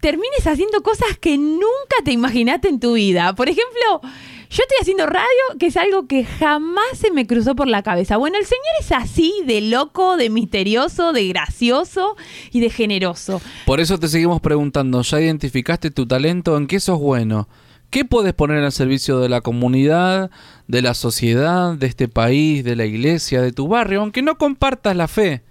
termines 0.00 0.46
haciendo 0.46 0.82
cosas 0.82 1.18
que 1.18 1.36
nunca 1.36 1.96
te 2.04 2.12
imaginaste 2.12 2.68
en 2.68 2.80
tu 2.80 2.94
vida. 2.94 3.34
Por 3.34 3.48
ejemplo, 3.48 4.00
yo 4.50 4.64
estoy 4.64 4.78
haciendo 4.80 5.06
radio, 5.06 5.28
que 5.60 5.66
es 5.66 5.76
algo 5.76 6.08
que 6.08 6.24
jamás 6.24 6.98
se 6.98 7.12
me 7.12 7.24
cruzó 7.24 7.54
por 7.54 7.68
la 7.68 7.84
cabeza. 7.84 8.16
Bueno, 8.16 8.36
el 8.36 8.44
Señor 8.44 8.64
es 8.80 8.90
así, 8.90 9.32
de 9.46 9.60
loco, 9.60 10.16
de 10.16 10.28
misterioso, 10.28 11.12
de 11.12 11.28
gracioso 11.28 12.16
y 12.50 12.58
de 12.58 12.68
generoso. 12.68 13.40
Por 13.64 13.78
eso 13.78 13.96
te 13.98 14.08
seguimos 14.08 14.40
preguntando, 14.40 15.02
¿ya 15.02 15.20
identificaste 15.20 15.92
tu 15.92 16.04
talento? 16.04 16.56
¿En 16.56 16.66
qué 16.66 16.80
sos 16.80 16.98
bueno? 16.98 17.48
¿Qué 17.90 18.04
puedes 18.04 18.34
poner 18.34 18.64
al 18.64 18.72
servicio 18.72 19.20
de 19.20 19.28
la 19.28 19.40
comunidad, 19.40 20.32
de 20.66 20.82
la 20.82 20.94
sociedad, 20.94 21.74
de 21.74 21.86
este 21.86 22.08
país, 22.08 22.64
de 22.64 22.74
la 22.74 22.86
iglesia, 22.86 23.42
de 23.42 23.52
tu 23.52 23.68
barrio, 23.68 24.00
aunque 24.00 24.22
no 24.22 24.36
compartas 24.36 24.96
la 24.96 25.06
fe? 25.06 25.42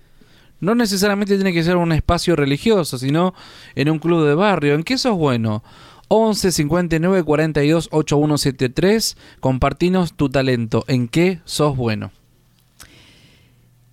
No 0.60 0.76
necesariamente 0.76 1.36
tiene 1.36 1.54
que 1.54 1.64
ser 1.64 1.78
un 1.78 1.94
espacio 1.94 2.36
religioso, 2.36 2.98
sino 2.98 3.34
en 3.76 3.90
un 3.90 4.00
club 4.00 4.28
de 4.28 4.36
barrio. 4.36 4.76
¿En 4.76 4.84
qué 4.84 4.98
sos 4.98 5.18
bueno? 5.18 5.64
11 6.10 6.52
59 6.52 7.24
42 7.24 7.90
8173. 7.92 9.18
Compartinos 9.40 10.14
tu 10.14 10.30
talento. 10.30 10.84
¿En 10.88 11.08
qué 11.08 11.40
sos 11.46 11.78
bueno? 11.78 12.12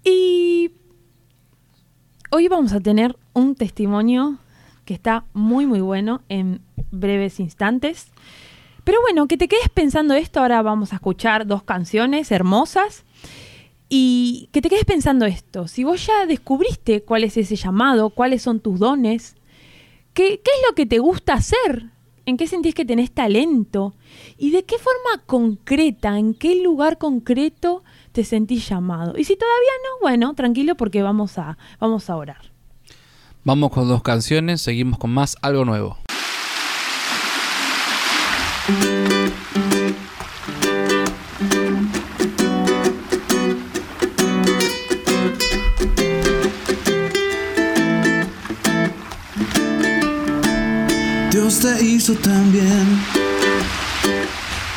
Y 0.03 0.73
hoy 2.31 2.49
vamos 2.49 2.73
a 2.73 2.81
tener 2.81 3.17
un 3.33 3.55
testimonio 3.55 4.39
que 4.85 4.95
está 4.95 5.25
muy 5.35 5.67
muy 5.67 5.81
bueno 5.81 6.23
en 6.29 6.61
breves 6.91 7.39
instantes. 7.39 8.09
Pero 8.85 9.01
bueno, 9.03 9.27
que 9.27 9.37
te 9.37 9.49
quedes 9.49 9.69
pensando 9.69 10.15
esto, 10.15 10.41
ahora 10.41 10.63
vamos 10.63 10.93
a 10.93 10.97
escuchar 10.97 11.47
dos 11.47 11.65
canciones 11.65 12.31
hermosas 12.31 13.05
y 13.89 14.49
que 14.53 14.63
te 14.63 14.69
quedes 14.69 14.85
pensando 14.85 15.27
esto, 15.27 15.69
si 15.69 15.85
vos 15.85 16.07
ya 16.07 16.27
descubriste 16.27 17.03
cuál 17.03 17.25
es 17.25 17.37
ese 17.37 17.57
llamado, 17.57 18.11
cuáles 18.11 18.43
son 18.43 18.61
tus 18.61 18.79
dones, 18.79 19.37
¿qué, 20.13 20.41
qué 20.43 20.51
es 20.51 20.69
lo 20.69 20.75
que 20.75 20.87
te 20.87 20.99
gusta 20.99 21.35
hacer? 21.35 21.91
¿En 22.29 22.37
qué 22.37 22.49
sentís 22.49 22.75
que 22.75 22.85
tenés 22.85 23.13
talento? 23.13 23.95
¿Y 24.37 24.51
de 24.51 24.65
qué 24.65 24.75
forma 24.79 25.25
concreta, 25.27 26.19
en 26.19 26.35
qué 26.35 26.61
lugar 26.61 26.99
concreto 26.99 27.85
te 28.11 28.25
sentís 28.25 28.69
llamado? 28.69 29.17
Y 29.17 29.23
si 29.23 29.37
todavía 29.37 29.71
no, 29.85 30.01
bueno, 30.03 30.35
tranquilo 30.35 30.77
porque 30.77 31.03
vamos 31.03 31.39
a, 31.39 31.57
vamos 31.79 32.11
a 32.11 32.17
orar. 32.17 32.51
Vamos 33.45 33.71
con 33.71 33.87
dos 33.87 34.03
canciones, 34.03 34.61
seguimos 34.61 34.99
con 34.99 35.13
más 35.13 35.37
algo 35.41 35.65
nuevo. 35.65 35.99
Hizo 52.07 52.15
también. 52.21 53.03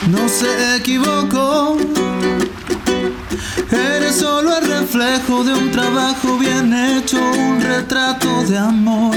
No 0.09 0.27
se 0.27 0.77
equivocó. 0.77 1.77
Eres 3.71 4.15
solo 4.15 4.57
el 4.57 4.65
reflejo 4.65 5.43
de 5.43 5.53
un 5.53 5.69
trabajo 5.69 6.39
bien 6.39 6.73
hecho, 6.73 7.19
un 7.19 7.61
retrato 7.61 8.43
de 8.45 8.57
amor. 8.57 9.15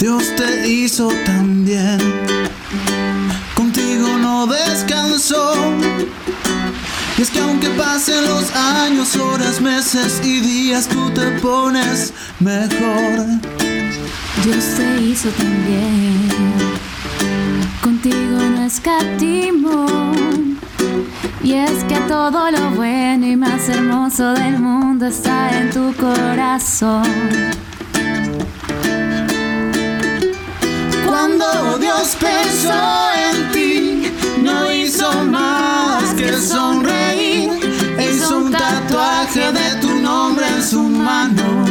Dios 0.00 0.34
te 0.34 0.66
hizo 0.66 1.08
también. 1.26 1.98
Contigo 3.54 4.16
no 4.16 4.46
descansó. 4.46 5.52
Y 7.18 7.22
es 7.22 7.30
que 7.30 7.40
aunque 7.40 7.70
pasen 7.70 8.24
los 8.26 8.54
años, 8.54 9.16
horas, 9.16 9.58
meses 9.58 10.20
y 10.22 10.40
días, 10.40 10.86
tú 10.86 11.10
te 11.10 11.30
pones 11.40 12.12
mejor. 12.40 13.24
Dios 14.44 14.64
te 14.76 15.02
hizo 15.02 15.30
también. 15.30 16.28
Contigo 17.82 18.36
no 18.36 18.64
escatimo. 18.64 20.12
Y 21.42 21.54
es 21.54 21.84
que 21.84 21.96
todo 22.06 22.50
lo 22.50 22.70
bueno 22.72 23.26
y 23.26 23.36
más 23.36 23.66
hermoso 23.70 24.34
del 24.34 24.58
mundo 24.58 25.06
está 25.06 25.58
en 25.58 25.70
tu 25.70 25.94
corazón. 25.94 27.04
Cuando 31.06 31.78
Dios 31.78 32.14
pensó 32.20 33.08
en 33.30 33.52
ti, 33.52 34.12
no 34.42 34.70
hizo 34.70 35.10
mal. 35.24 35.56
Dios 36.16 36.48
humanos. 40.76 41.65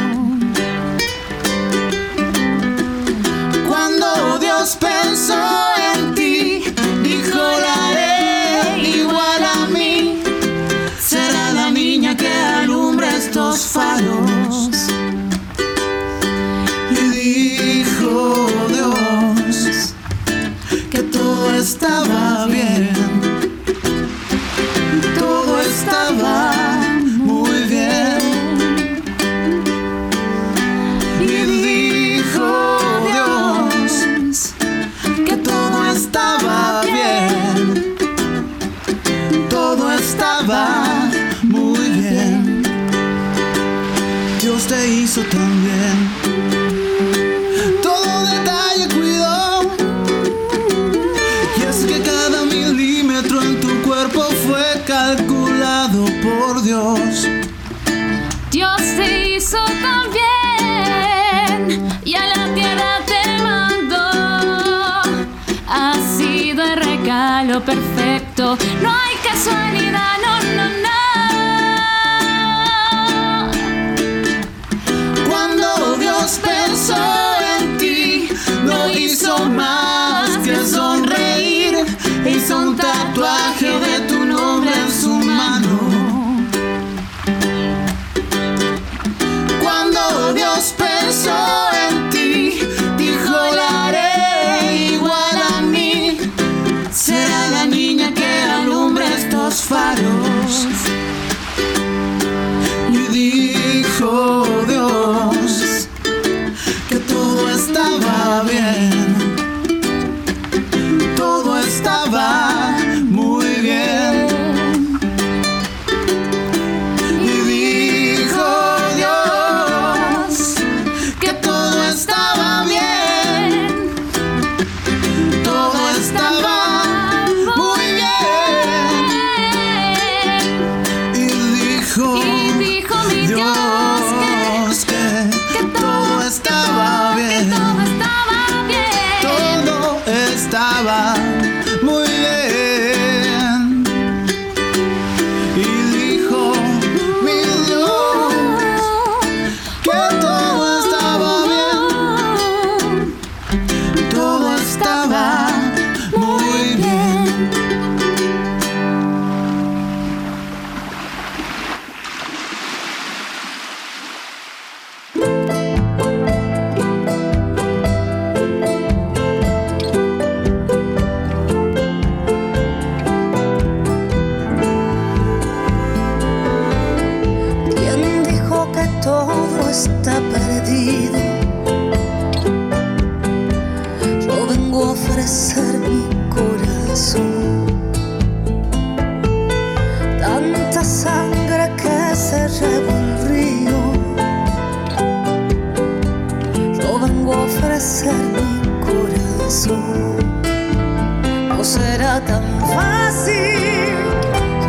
Fácil, 202.73 203.95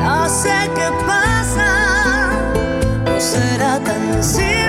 ya 0.02 0.28
sé 0.28 0.70
qué 0.74 0.88
pasa 1.06 1.70
no 3.04 3.20
será 3.20 3.78
tan 3.80 4.22
simple 4.22 4.65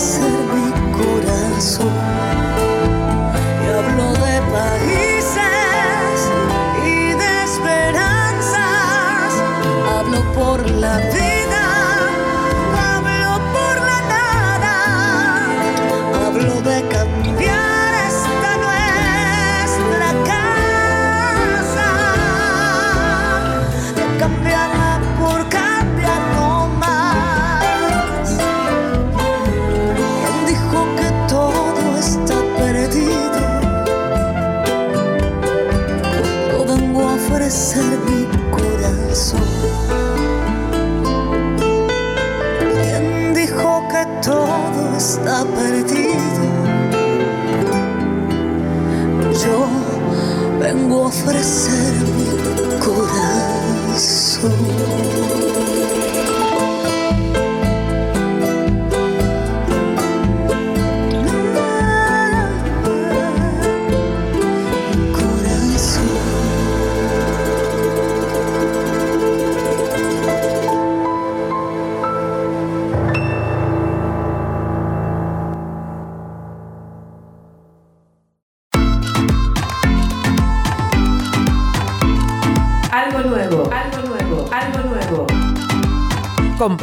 hacer 0.00 0.32
mi 0.54 0.70
corazón. 0.96 1.89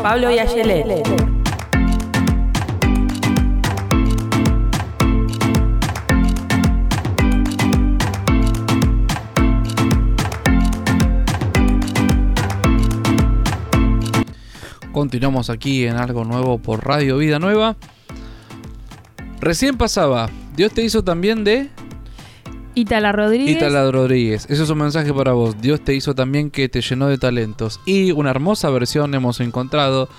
Pablo 0.02 0.30
y. 0.30 1.04
Continuamos 14.92 15.50
aquí 15.50 15.86
en 15.86 15.96
algo 15.96 16.24
nuevo 16.26 16.58
por 16.60 16.86
Radio 16.86 17.18
Vida 17.18 17.40
Nueva. 17.40 17.76
Recién 19.40 19.78
pasaba, 19.78 20.30
Dios 20.56 20.74
te 20.74 20.84
hizo 20.84 21.04
también 21.04 21.44
de 21.44 21.70
Itala 22.78 23.12
Rodríguez. 23.12 23.56
Itala 23.56 23.90
Rodríguez. 23.90 24.46
Eso 24.50 24.64
es 24.64 24.70
un 24.70 24.78
mensaje 24.78 25.12
para 25.12 25.34
vos. 25.34 25.60
Dios 25.60 25.82
te 25.82 25.96
hizo 25.96 26.14
también 26.14 26.52
que 26.52 26.70
te 26.70 26.82
llenó 26.82 27.08
de 27.08 27.18
talentos. 27.18 27.80
Y 27.86 28.12
una 28.12 28.30
hermosa 28.30 28.70
versión 28.70 29.16
hemos 29.16 29.40
encontrado 29.40 30.10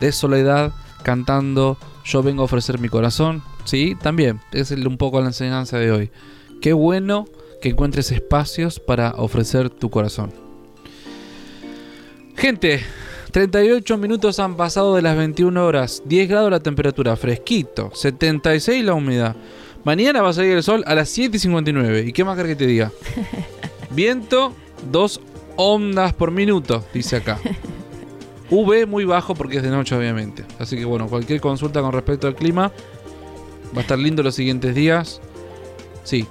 de 0.00 0.12
Soledad 0.12 0.72
cantando 1.02 1.76
Yo 2.06 2.22
vengo 2.22 2.40
a 2.40 2.46
ofrecer 2.46 2.78
mi 2.78 2.88
corazón. 2.88 3.42
Sí, 3.64 3.96
también. 4.00 4.40
Es 4.52 4.70
un 4.70 4.96
poco 4.96 5.20
la 5.20 5.26
enseñanza 5.26 5.78
de 5.78 5.92
hoy. 5.92 6.10
Qué 6.62 6.72
bueno 6.72 7.26
que 7.60 7.68
encuentres 7.68 8.10
espacios 8.10 8.80
para 8.80 9.10
ofrecer 9.16 9.68
tu 9.68 9.90
corazón. 9.90 10.32
Gente, 12.34 12.80
38 13.32 13.98
minutos 13.98 14.40
han 14.40 14.56
pasado 14.56 14.94
de 14.94 15.02
las 15.02 15.18
21 15.18 15.66
horas, 15.66 16.02
10 16.06 16.28
grados 16.30 16.50
la 16.50 16.60
temperatura, 16.60 17.14
fresquito, 17.16 17.90
76 17.94 18.84
la 18.84 18.94
humedad. 18.94 19.36
Mañana 19.86 20.20
va 20.20 20.30
a 20.30 20.32
salir 20.32 20.50
el 20.56 20.64
sol 20.64 20.82
a 20.84 20.96
las 20.96 21.08
7 21.10 21.36
y 21.36 21.38
59. 21.38 22.06
¿Y 22.08 22.12
qué 22.12 22.24
más 22.24 22.36
querés 22.36 22.56
que 22.56 22.56
te 22.56 22.66
diga? 22.66 22.90
Viento, 23.90 24.52
2 24.90 25.20
ondas 25.54 26.12
por 26.12 26.32
minuto, 26.32 26.84
dice 26.92 27.14
acá. 27.14 27.38
V 28.50 28.84
muy 28.86 29.04
bajo 29.04 29.36
porque 29.36 29.58
es 29.58 29.62
de 29.62 29.70
noche, 29.70 29.94
obviamente. 29.94 30.44
Así 30.58 30.76
que 30.76 30.84
bueno, 30.84 31.06
cualquier 31.06 31.40
consulta 31.40 31.82
con 31.82 31.92
respecto 31.92 32.26
al 32.26 32.34
clima 32.34 32.72
va 33.72 33.78
a 33.78 33.80
estar 33.82 33.96
lindo 33.96 34.24
los 34.24 34.34
siguientes 34.34 34.74
días. 34.74 35.20
Sí, 36.02 36.26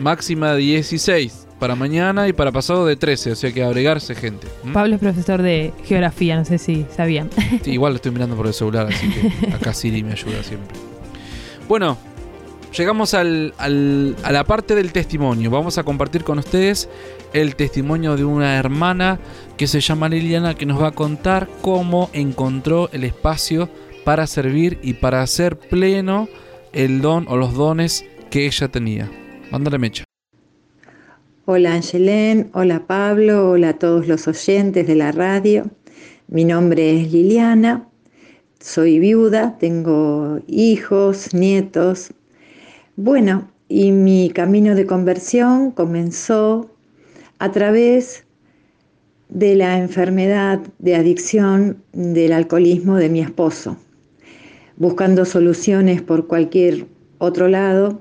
máxima 0.00 0.54
de 0.54 0.58
16 0.58 1.46
para 1.60 1.76
mañana 1.76 2.26
y 2.26 2.32
para 2.32 2.50
pasado 2.50 2.84
de 2.84 2.96
13, 2.96 3.30
o 3.30 3.36
sea 3.36 3.52
que 3.52 3.62
agregarse 3.62 4.16
gente. 4.16 4.48
Pablo 4.72 4.96
es 4.96 5.00
profesor 5.00 5.40
de 5.40 5.72
geografía, 5.84 6.36
no 6.36 6.44
sé 6.44 6.58
si 6.58 6.84
sabían. 6.96 7.30
Sí, 7.62 7.70
igual 7.70 7.92
lo 7.92 7.96
estoy 7.98 8.10
mirando 8.10 8.34
por 8.34 8.48
el 8.48 8.54
celular, 8.54 8.88
así 8.88 9.08
que 9.08 9.54
acá 9.54 9.72
Siri 9.72 10.02
me 10.02 10.14
ayuda 10.14 10.42
siempre. 10.42 10.76
Bueno, 11.68 11.96
llegamos 12.76 13.14
al- 13.14 13.54
a 13.58 13.68
la 14.32 14.44
parte 14.44 14.74
del 14.74 14.92
testimonio. 14.92 15.50
Vamos 15.50 15.78
a 15.78 15.84
compartir 15.84 16.24
con 16.24 16.38
ustedes 16.38 16.88
el 17.32 17.56
testimonio 17.56 18.16
de 18.16 18.24
una 18.24 18.56
hermana 18.56 19.18
que 19.56 19.66
se 19.66 19.80
llama 19.80 20.08
Liliana 20.08 20.54
que 20.54 20.66
nos 20.66 20.80
va 20.80 20.88
a 20.88 20.92
contar 20.92 21.48
cómo 21.62 22.10
encontró 22.12 22.88
el 22.92 23.04
espacio 23.04 23.68
para 24.04 24.26
servir 24.26 24.78
y 24.82 24.94
para 24.94 25.22
hacer 25.22 25.58
pleno 25.58 26.28
el 26.72 27.00
don 27.00 27.26
o 27.28 27.36
los 27.36 27.54
dones 27.54 28.04
que 28.30 28.46
ella 28.46 28.68
tenía. 28.68 29.10
Mándale 29.50 29.78
mecha. 29.78 30.04
Hola 31.46 31.74
Angelén, 31.74 32.50
hola 32.52 32.86
Pablo, 32.86 33.50
hola 33.50 33.70
a 33.70 33.78
todos 33.78 34.06
los 34.06 34.28
oyentes 34.28 34.86
de 34.86 34.94
la 34.94 35.12
radio. 35.12 35.64
Mi 36.28 36.44
nombre 36.44 37.00
es 37.00 37.10
Liliana, 37.10 37.88
soy 38.60 38.98
viuda, 38.98 39.56
tengo 39.58 40.40
hijos, 40.46 41.32
nietos. 41.32 42.10
Bueno, 43.00 43.48
y 43.68 43.92
mi 43.92 44.28
camino 44.30 44.74
de 44.74 44.84
conversión 44.84 45.70
comenzó 45.70 46.68
a 47.38 47.52
través 47.52 48.24
de 49.28 49.54
la 49.54 49.78
enfermedad 49.78 50.58
de 50.80 50.96
adicción 50.96 51.80
del 51.92 52.32
alcoholismo 52.32 52.96
de 52.96 53.08
mi 53.08 53.20
esposo. 53.20 53.76
Buscando 54.76 55.24
soluciones 55.26 56.02
por 56.02 56.26
cualquier 56.26 56.86
otro 57.18 57.46
lado, 57.46 58.00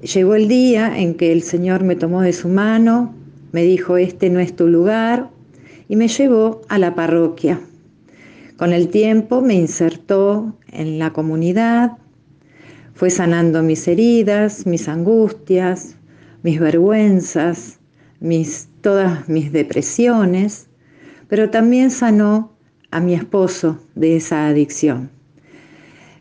Llegó 0.00 0.36
el 0.36 0.46
día 0.46 0.96
en 0.96 1.14
que 1.14 1.32
el 1.32 1.42
Señor 1.42 1.82
me 1.82 1.96
tomó 1.96 2.20
de 2.20 2.34
su 2.34 2.48
mano, 2.48 3.14
me 3.50 3.62
dijo, 3.64 3.96
este 3.96 4.30
no 4.30 4.38
es 4.38 4.54
tu 4.54 4.68
lugar, 4.68 5.30
y 5.88 5.96
me 5.96 6.06
llevó 6.06 6.60
a 6.68 6.78
la 6.78 6.94
parroquia. 6.94 7.58
Con 8.58 8.72
el 8.74 8.90
tiempo 8.90 9.40
me 9.40 9.54
insertó 9.54 10.54
en 10.70 11.00
la 11.00 11.12
comunidad, 11.14 11.92
fue 12.94 13.10
sanando 13.10 13.62
mis 13.62 13.86
heridas, 13.88 14.66
mis 14.66 14.88
angustias, 14.88 15.96
mis 16.42 16.60
vergüenzas, 16.60 17.78
mis, 18.20 18.68
todas 18.80 19.28
mis 19.28 19.52
depresiones, 19.52 20.68
pero 21.28 21.50
también 21.50 21.90
sanó 21.90 22.52
a 22.90 23.00
mi 23.00 23.14
esposo 23.14 23.78
de 23.94 24.16
esa 24.16 24.46
adicción. 24.46 25.10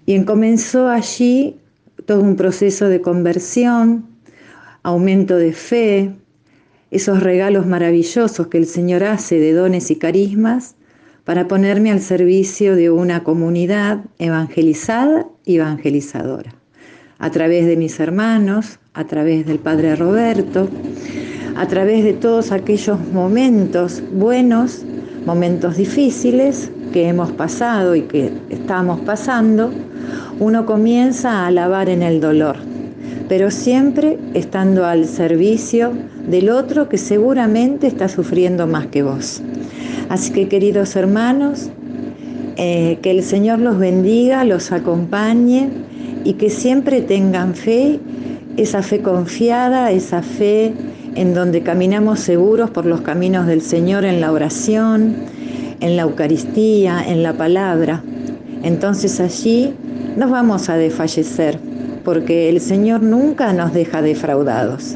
Y 0.05 0.21
comenzó 0.23 0.89
allí 0.89 1.57
todo 2.05 2.21
un 2.21 2.35
proceso 2.35 2.89
de 2.89 3.01
conversión, 3.01 4.05
aumento 4.81 5.37
de 5.37 5.53
fe, 5.53 6.13
esos 6.91 7.23
regalos 7.23 7.65
maravillosos 7.65 8.47
que 8.47 8.57
el 8.57 8.65
Señor 8.65 9.03
hace 9.03 9.39
de 9.39 9.53
dones 9.53 9.89
y 9.91 9.95
carismas 9.95 10.75
para 11.23 11.47
ponerme 11.47 11.91
al 11.91 12.01
servicio 12.01 12.75
de 12.75 12.91
una 12.91 13.23
comunidad 13.23 14.05
evangelizada 14.19 15.25
y 15.45 15.55
evangelizadora, 15.55 16.53
a 17.23 17.29
través 17.29 17.65
de 17.65 17.77
mis 17.77 18.01
hermanos, 18.01 18.79
a 18.93 19.05
través 19.05 19.45
del 19.45 19.57
Padre 19.57 19.95
Roberto, 19.95 20.67
a 21.55 21.65
través 21.69 22.03
de 22.03 22.11
todos 22.11 22.51
aquellos 22.51 22.99
momentos 23.13 24.03
buenos, 24.11 24.83
momentos 25.25 25.77
difíciles 25.77 26.69
que 26.91 27.07
hemos 27.07 27.31
pasado 27.31 27.95
y 27.95 28.01
que 28.01 28.33
estamos 28.49 28.99
pasando, 28.99 29.71
uno 30.41 30.65
comienza 30.65 31.31
a 31.31 31.47
alabar 31.47 31.87
en 31.87 32.03
el 32.03 32.19
dolor, 32.19 32.57
pero 33.29 33.51
siempre 33.51 34.19
estando 34.33 34.85
al 34.85 35.05
servicio 35.05 35.93
del 36.27 36.49
otro 36.49 36.89
que 36.89 36.97
seguramente 36.97 37.87
está 37.87 38.09
sufriendo 38.09 38.67
más 38.67 38.87
que 38.87 39.01
vos. 39.01 39.41
Así 40.09 40.33
que 40.33 40.49
queridos 40.49 40.97
hermanos, 40.97 41.69
eh, 42.57 42.99
que 43.01 43.11
el 43.11 43.23
Señor 43.23 43.59
los 43.59 43.79
bendiga, 43.79 44.43
los 44.43 44.73
acompañe 44.73 45.69
y 46.23 46.33
que 46.33 46.49
siempre 46.49 47.01
tengan 47.01 47.55
fe, 47.55 47.99
esa 48.57 48.81
fe 48.81 49.01
confiada, 49.01 49.91
esa 49.91 50.21
fe 50.21 50.73
en 51.15 51.33
donde 51.33 51.61
caminamos 51.61 52.19
seguros 52.19 52.69
por 52.69 52.85
los 52.85 53.01
caminos 53.01 53.47
del 53.47 53.61
Señor 53.61 54.05
en 54.05 54.21
la 54.21 54.31
oración, 54.31 55.15
en 55.79 55.95
la 55.95 56.03
Eucaristía, 56.03 57.03
en 57.07 57.23
la 57.23 57.33
palabra. 57.33 58.03
Entonces 58.63 59.19
allí 59.19 59.73
nos 60.17 60.31
vamos 60.31 60.69
a 60.69 60.77
desfallecer, 60.77 61.59
porque 62.03 62.49
el 62.49 62.61
Señor 62.61 63.01
nunca 63.01 63.51
nos 63.53 63.73
deja 63.73 64.01
defraudados. 64.01 64.95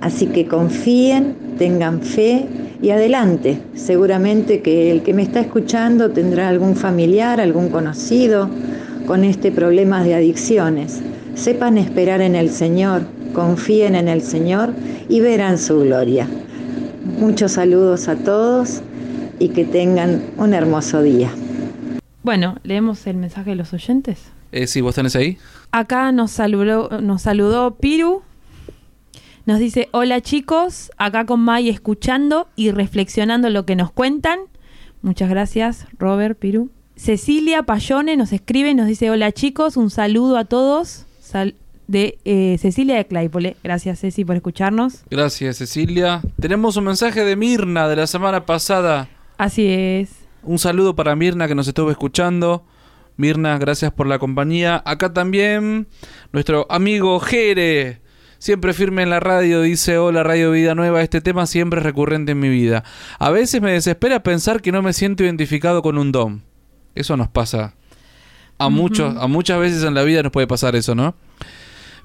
Así 0.00 0.26
que 0.26 0.46
confíen, 0.46 1.34
tengan 1.58 2.00
fe 2.02 2.46
y 2.80 2.90
adelante. 2.90 3.58
Seguramente 3.74 4.62
que 4.62 4.90
el 4.90 5.02
que 5.02 5.14
me 5.14 5.22
está 5.22 5.40
escuchando 5.40 6.10
tendrá 6.10 6.48
algún 6.48 6.76
familiar, 6.76 7.40
algún 7.40 7.68
conocido 7.68 8.48
con 9.06 9.24
este 9.24 9.52
problema 9.52 10.02
de 10.02 10.14
adicciones. 10.14 11.00
Sepan 11.34 11.78
esperar 11.78 12.20
en 12.20 12.34
el 12.34 12.50
Señor, 12.50 13.06
confíen 13.32 13.94
en 13.94 14.08
el 14.08 14.20
Señor 14.22 14.74
y 15.08 15.20
verán 15.20 15.58
su 15.58 15.80
gloria. 15.80 16.28
Muchos 17.18 17.52
saludos 17.52 18.08
a 18.08 18.16
todos 18.16 18.82
y 19.38 19.50
que 19.50 19.64
tengan 19.64 20.22
un 20.36 20.54
hermoso 20.54 21.02
día. 21.02 21.30
Bueno, 22.22 22.56
leemos 22.64 23.06
el 23.06 23.16
mensaje 23.16 23.50
de 23.50 23.56
los 23.56 23.72
oyentes. 23.72 24.24
Eh, 24.52 24.66
sí, 24.66 24.80
vos 24.80 24.94
tenés 24.94 25.14
ahí. 25.14 25.38
Acá 25.70 26.10
nos 26.12 26.32
saludó, 26.32 27.00
nos 27.00 27.22
saludó 27.22 27.76
Piru. 27.76 28.22
Nos 29.44 29.60
dice, 29.60 29.88
hola 29.92 30.20
chicos, 30.20 30.90
acá 30.96 31.24
con 31.24 31.40
May 31.40 31.68
escuchando 31.68 32.48
y 32.56 32.72
reflexionando 32.72 33.48
lo 33.50 33.64
que 33.64 33.76
nos 33.76 33.92
cuentan. 33.92 34.40
Muchas 35.02 35.30
gracias, 35.30 35.86
Robert, 35.98 36.36
Piru. 36.36 36.70
Cecilia 36.96 37.62
Payone 37.62 38.16
nos 38.16 38.32
escribe, 38.32 38.74
nos 38.74 38.86
dice, 38.86 39.10
hola 39.10 39.30
chicos, 39.32 39.76
un 39.76 39.90
saludo 39.90 40.36
a 40.38 40.44
todos. 40.44 41.04
Sal- 41.20 41.54
de 41.88 42.18
eh, 42.24 42.56
Cecilia 42.60 42.96
de 42.96 43.06
Claypole. 43.06 43.56
Gracias 43.62 44.00
Ceci 44.00 44.24
por 44.24 44.36
escucharnos. 44.36 45.04
Gracias, 45.10 45.58
Cecilia. 45.58 46.20
Tenemos 46.40 46.76
un 46.76 46.84
mensaje 46.84 47.24
de 47.24 47.36
Mirna 47.36 47.88
de 47.88 47.96
la 47.96 48.06
semana 48.06 48.44
pasada. 48.44 49.08
Así 49.38 49.66
es. 49.68 50.10
Un 50.42 50.58
saludo 50.58 50.96
para 50.96 51.14
Mirna 51.16 51.46
que 51.48 51.54
nos 51.54 51.68
estuvo 51.68 51.90
escuchando. 51.90 52.64
Mirna, 53.16 53.56
gracias 53.58 53.92
por 53.92 54.06
la 54.06 54.18
compañía. 54.18 54.82
Acá 54.84 55.12
también 55.12 55.86
nuestro 56.32 56.66
amigo 56.70 57.18
Jere, 57.20 58.00
siempre 58.38 58.72
firme 58.74 59.02
en 59.02 59.10
la 59.10 59.20
radio, 59.20 59.62
dice, 59.62 59.96
hola 59.96 60.22
Radio 60.22 60.50
Vida 60.50 60.74
Nueva, 60.74 61.02
este 61.02 61.20
tema 61.20 61.46
siempre 61.46 61.80
es 61.80 61.84
recurrente 61.86 62.32
en 62.32 62.40
mi 62.40 62.48
vida. 62.48 62.84
A 63.18 63.30
veces 63.30 63.62
me 63.62 63.72
desespera 63.72 64.22
pensar 64.22 64.60
que 64.60 64.72
no 64.72 64.82
me 64.82 64.92
siento 64.92 65.24
identificado 65.24 65.82
con 65.82 65.98
un 65.98 66.12
don. 66.12 66.42
Eso 66.96 67.16
nos 67.16 67.28
pasa. 67.28 67.74
A, 68.58 68.68
muchos, 68.68 69.16
a 69.16 69.26
muchas 69.26 69.60
veces 69.60 69.84
en 69.84 69.94
la 69.94 70.02
vida 70.02 70.22
nos 70.22 70.32
puede 70.32 70.46
pasar 70.46 70.76
eso, 70.76 70.94
¿no? 70.94 71.14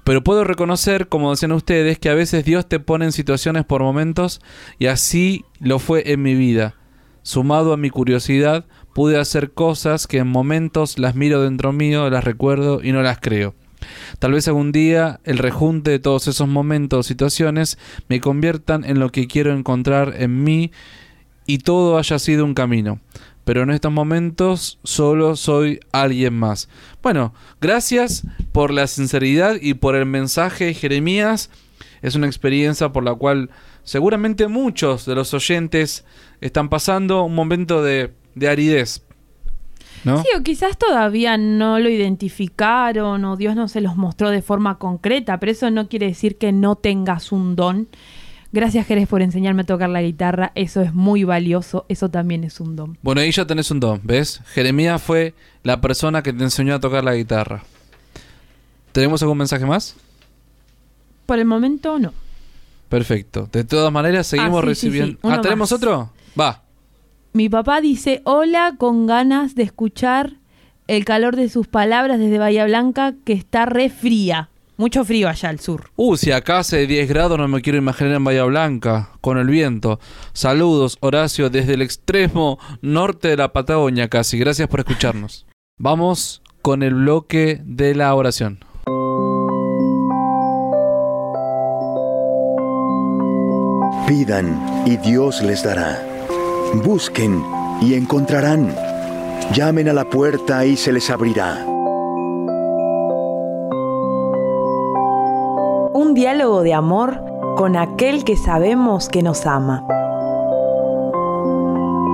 Pero 0.03 0.23
puedo 0.23 0.43
reconocer, 0.43 1.07
como 1.07 1.31
decían 1.31 1.51
ustedes, 1.51 1.99
que 1.99 2.09
a 2.09 2.15
veces 2.15 2.43
Dios 2.43 2.67
te 2.67 2.79
pone 2.79 3.05
en 3.05 3.11
situaciones 3.11 3.65
por 3.65 3.83
momentos 3.83 4.41
y 4.79 4.87
así 4.87 5.45
lo 5.59 5.79
fue 5.79 6.11
en 6.11 6.21
mi 6.21 6.35
vida. 6.35 6.75
Sumado 7.23 7.71
a 7.71 7.77
mi 7.77 7.91
curiosidad, 7.91 8.65
pude 8.95 9.19
hacer 9.19 9.51
cosas 9.51 10.07
que 10.07 10.17
en 10.17 10.27
momentos 10.27 10.97
las 10.97 11.15
miro 11.15 11.43
dentro 11.43 11.71
mío, 11.71 12.09
las 12.09 12.23
recuerdo 12.23 12.81
y 12.83 12.91
no 12.91 13.03
las 13.03 13.19
creo. 13.19 13.53
Tal 14.19 14.33
vez 14.33 14.47
algún 14.47 14.71
día 14.71 15.19
el 15.23 15.37
rejunte 15.37 15.91
de 15.91 15.99
todos 15.99 16.27
esos 16.27 16.47
momentos 16.47 16.99
o 16.99 17.03
situaciones 17.03 17.77
me 18.09 18.19
conviertan 18.19 18.83
en 18.83 18.99
lo 18.99 19.11
que 19.11 19.27
quiero 19.27 19.53
encontrar 19.53 20.15
en 20.17 20.43
mí 20.43 20.71
y 21.45 21.59
todo 21.59 21.97
haya 21.97 22.19
sido 22.19 22.45
un 22.45 22.53
camino. 22.53 22.99
Pero 23.43 23.63
en 23.63 23.71
estos 23.71 23.91
momentos 23.91 24.79
solo 24.83 25.35
soy 25.35 25.79
alguien 25.91 26.33
más. 26.33 26.69
Bueno, 27.01 27.33
gracias 27.59 28.23
por 28.51 28.71
la 28.71 28.87
sinceridad 28.87 29.55
y 29.59 29.73
por 29.73 29.95
el 29.95 30.05
mensaje, 30.05 30.73
Jeremías. 30.73 31.49
Es 32.01 32.15
una 32.15 32.27
experiencia 32.27 32.91
por 32.91 33.03
la 33.03 33.15
cual 33.15 33.49
seguramente 33.83 34.47
muchos 34.47 35.05
de 35.05 35.15
los 35.15 35.33
oyentes 35.33 36.05
están 36.39 36.69
pasando 36.69 37.23
un 37.23 37.35
momento 37.35 37.83
de, 37.83 38.13
de 38.35 38.49
aridez. 38.49 39.03
¿No? 40.03 40.21
Sí, 40.23 40.29
o 40.35 40.41
quizás 40.41 40.77
todavía 40.77 41.37
no 41.37 41.77
lo 41.77 41.87
identificaron 41.87 43.23
o 43.23 43.37
Dios 43.37 43.55
no 43.55 43.67
se 43.67 43.81
los 43.81 43.97
mostró 43.97 44.31
de 44.31 44.41
forma 44.41 44.79
concreta, 44.79 45.39
pero 45.39 45.51
eso 45.51 45.69
no 45.69 45.89
quiere 45.89 46.07
decir 46.07 46.37
que 46.37 46.51
no 46.51 46.75
tengas 46.75 47.31
un 47.31 47.55
don. 47.55 47.87
Gracias 48.53 48.85
Jerez 48.85 49.07
por 49.07 49.21
enseñarme 49.21 49.61
a 49.61 49.65
tocar 49.65 49.89
la 49.89 50.01
guitarra, 50.01 50.51
eso 50.55 50.81
es 50.81 50.93
muy 50.93 51.23
valioso, 51.23 51.85
eso 51.87 52.09
también 52.09 52.43
es 52.43 52.59
un 52.59 52.75
don. 52.75 52.97
Bueno, 53.01 53.21
ahí 53.21 53.31
ya 53.31 53.45
tenés 53.45 53.71
un 53.71 53.79
don, 53.79 54.01
¿ves? 54.03 54.41
Jeremías 54.53 55.01
fue 55.01 55.33
la 55.63 55.79
persona 55.79 56.21
que 56.21 56.33
te 56.33 56.43
enseñó 56.43 56.75
a 56.75 56.79
tocar 56.81 57.03
la 57.03 57.15
guitarra. 57.15 57.63
¿Tenemos 58.91 59.21
algún 59.21 59.37
mensaje 59.37 59.65
más? 59.65 59.95
Por 61.25 61.39
el 61.39 61.45
momento 61.45 61.97
no. 61.97 62.13
Perfecto. 62.89 63.47
De 63.53 63.63
todas 63.63 63.89
maneras, 63.93 64.27
seguimos 64.27 64.57
Ah, 64.59 64.61
sí, 64.63 64.67
recibiendo. 64.67 65.13
sí. 65.13 65.19
Ah, 65.23 65.39
¿tenemos 65.39 65.71
más. 65.71 65.77
otro? 65.77 66.11
Va. 66.37 66.61
Mi 67.31 67.47
papá 67.47 67.79
dice 67.79 68.21
hola 68.25 68.75
con 68.77 69.07
ganas 69.07 69.55
de 69.55 69.63
escuchar 69.63 70.33
el 70.87 71.05
calor 71.05 71.37
de 71.37 71.47
sus 71.47 71.67
palabras 71.67 72.19
desde 72.19 72.37
Bahía 72.37 72.65
Blanca 72.65 73.13
que 73.23 73.31
está 73.31 73.65
re 73.65 73.89
fría. 73.89 74.49
Mucho 74.81 75.05
frío 75.05 75.29
allá 75.29 75.49
al 75.49 75.59
sur. 75.59 75.91
Uh, 75.95 76.17
si 76.17 76.31
acá 76.31 76.57
hace 76.57 76.87
10 76.87 77.07
grados, 77.07 77.37
no 77.37 77.47
me 77.47 77.61
quiero 77.61 77.77
imaginar 77.77 78.15
en 78.15 78.23
Bahía 78.23 78.45
Blanca, 78.45 79.11
con 79.21 79.37
el 79.37 79.45
viento. 79.45 79.99
Saludos, 80.33 80.97
Horacio, 81.01 81.51
desde 81.51 81.75
el 81.75 81.83
extremo 81.83 82.57
norte 82.81 83.27
de 83.27 83.37
la 83.37 83.53
Patagonia 83.53 84.09
casi. 84.09 84.39
Gracias 84.39 84.67
por 84.67 84.79
escucharnos. 84.79 85.45
Vamos 85.77 86.41
con 86.63 86.81
el 86.81 86.95
bloque 86.95 87.61
de 87.63 87.93
la 87.93 88.15
oración. 88.15 88.57
Pidan 94.07 94.83
y 94.87 94.97
Dios 94.97 95.43
les 95.43 95.61
dará. 95.61 96.03
Busquen 96.83 97.45
y 97.83 97.93
encontrarán. 97.93 98.75
Llamen 99.53 99.89
a 99.89 99.93
la 99.93 100.09
puerta 100.09 100.65
y 100.65 100.75
se 100.75 100.91
les 100.91 101.07
abrirá. 101.11 101.67
Un 106.01 106.15
diálogo 106.15 106.63
de 106.63 106.73
amor 106.73 107.23
con 107.55 107.77
aquel 107.77 108.23
que 108.23 108.35
sabemos 108.35 109.07
que 109.07 109.21
nos 109.21 109.45
ama. 109.45 109.85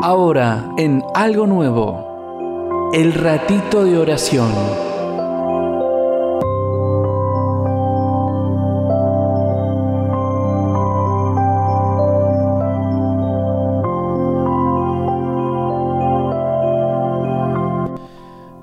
Ahora, 0.03 0.73
en 0.77 1.01
algo 1.15 1.47
nuevo, 1.47 2.91
el 2.93 3.13
ratito 3.13 3.85
de 3.85 3.97
oración. 3.97 4.51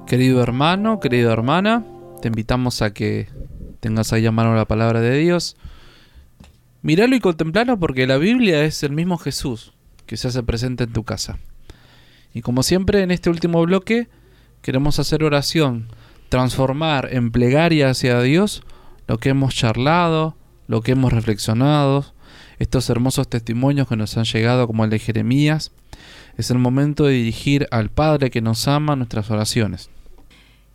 Querido 0.06 0.42
hermano, 0.42 1.00
querida 1.00 1.32
hermana, 1.32 1.82
te 2.20 2.28
invitamos 2.28 2.82
a 2.82 2.92
que 2.92 3.26
tengas 3.84 4.14
ahí 4.14 4.24
a 4.24 4.32
mano 4.32 4.54
la 4.54 4.64
palabra 4.64 5.02
de 5.02 5.18
Dios. 5.18 5.58
Míralo 6.80 7.16
y 7.16 7.20
contemplalo 7.20 7.78
porque 7.78 8.06
la 8.06 8.16
Biblia 8.16 8.64
es 8.64 8.82
el 8.82 8.92
mismo 8.92 9.18
Jesús 9.18 9.74
que 10.06 10.16
se 10.16 10.28
hace 10.28 10.42
presente 10.42 10.84
en 10.84 10.94
tu 10.94 11.04
casa. 11.04 11.38
Y 12.32 12.40
como 12.40 12.62
siempre 12.62 13.02
en 13.02 13.10
este 13.10 13.28
último 13.28 13.60
bloque 13.60 14.08
queremos 14.62 14.98
hacer 14.98 15.22
oración, 15.22 15.88
transformar 16.30 17.10
en 17.12 17.30
plegaria 17.30 17.90
hacia 17.90 18.22
Dios 18.22 18.62
lo 19.06 19.18
que 19.18 19.28
hemos 19.28 19.54
charlado, 19.54 20.34
lo 20.66 20.80
que 20.80 20.92
hemos 20.92 21.12
reflexionado, 21.12 22.06
estos 22.58 22.88
hermosos 22.88 23.28
testimonios 23.28 23.86
que 23.86 23.96
nos 23.96 24.16
han 24.16 24.24
llegado 24.24 24.66
como 24.66 24.84
el 24.84 24.90
de 24.90 24.98
Jeremías. 24.98 25.72
Es 26.38 26.50
el 26.50 26.58
momento 26.58 27.04
de 27.04 27.12
dirigir 27.12 27.68
al 27.70 27.90
Padre 27.90 28.30
que 28.30 28.40
nos 28.40 28.66
ama 28.66 28.96
nuestras 28.96 29.30
oraciones. 29.30 29.90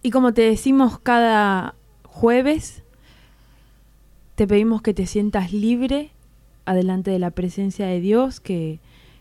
Y 0.03 0.11
como 0.11 0.31
te 0.31 0.43
decimos 0.43 0.99
cada 0.99 1.73
jueves, 2.03 2.83
te 4.39 4.47
pedimos 4.47 4.81
que 4.81 4.93
te 4.93 5.05
sientas 5.05 5.51
libre 5.51 6.11
adelante 6.63 7.11
de 7.11 7.19
la 7.19 7.29
presencia 7.29 7.87
de 7.87 7.99
Dios, 7.99 8.39
que, 8.39 8.79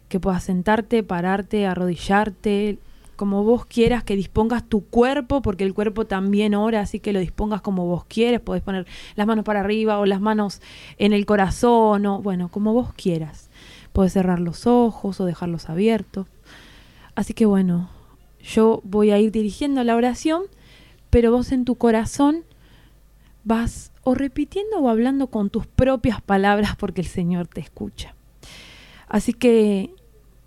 que 0.09 0.21
puedas 0.21 0.45
sentarte, 0.45 1.03
pararte, 1.03 1.66
arrodillarte, 1.66 2.79
como 3.16 3.43
vos 3.43 3.66
quieras, 3.66 4.05
que 4.05 4.14
dispongas 4.14 4.69
tu 4.69 4.85
cuerpo, 4.85 5.43
porque 5.43 5.64
el 5.64 5.75
cuerpo 5.75 6.07
también 6.07 6.55
ora, 6.55 6.83
así 6.83 7.01
que 7.01 7.12
lo 7.12 7.19
dispongas 7.19 7.62
como 7.62 7.85
vos 7.85 8.05
quieres, 8.05 8.39
podés 8.39 8.62
poner 8.62 8.87
las 9.16 9.27
manos 9.27 9.45
para 9.45 9.59
arriba 9.59 9.99
o 9.99 10.07
las 10.07 10.21
manos 10.21 10.62
en 10.99 11.12
el 11.12 11.27
corazón, 11.27 12.07
o 12.07 12.23
bueno, 12.23 12.49
como 12.49 12.73
vos 12.73 12.93
quieras. 12.93 13.51
Podés 13.93 14.12
cerrar 14.12 14.39
los 14.39 14.69
ojos 14.69 15.21
o 15.21 15.25
dejarlos 15.25 15.69
abiertos. 15.69 16.29
Así 17.16 17.35
que 17.35 17.45
bueno, 17.45 17.91
yo 18.41 18.83
voy 18.85 19.11
a 19.11 19.19
ir 19.19 19.33
dirigiendo 19.33 19.83
la 19.83 19.97
oración, 19.97 20.45
pero 21.11 21.33
vos 21.33 21.51
en 21.51 21.64
tu 21.64 21.75
corazón 21.75 22.45
vas 23.43 23.91
o 24.09 24.15
repitiendo 24.15 24.79
o 24.79 24.89
hablando 24.89 25.27
con 25.27 25.51
tus 25.51 25.67
propias 25.67 26.23
palabras 26.23 26.77
porque 26.77 27.03
el 27.03 27.07
Señor 27.07 27.47
te 27.47 27.61
escucha. 27.61 28.15
Así 29.07 29.35
que, 29.35 29.95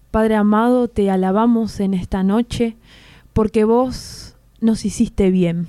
Padre 0.09 0.33
amado, 0.33 0.87
te 0.87 1.11
alabamos 1.11 1.79
en 1.79 1.93
esta 1.93 2.23
noche 2.23 2.75
porque 3.33 3.63
vos 3.63 4.35
nos 4.61 4.83
hiciste 4.83 5.29
bien. 5.29 5.67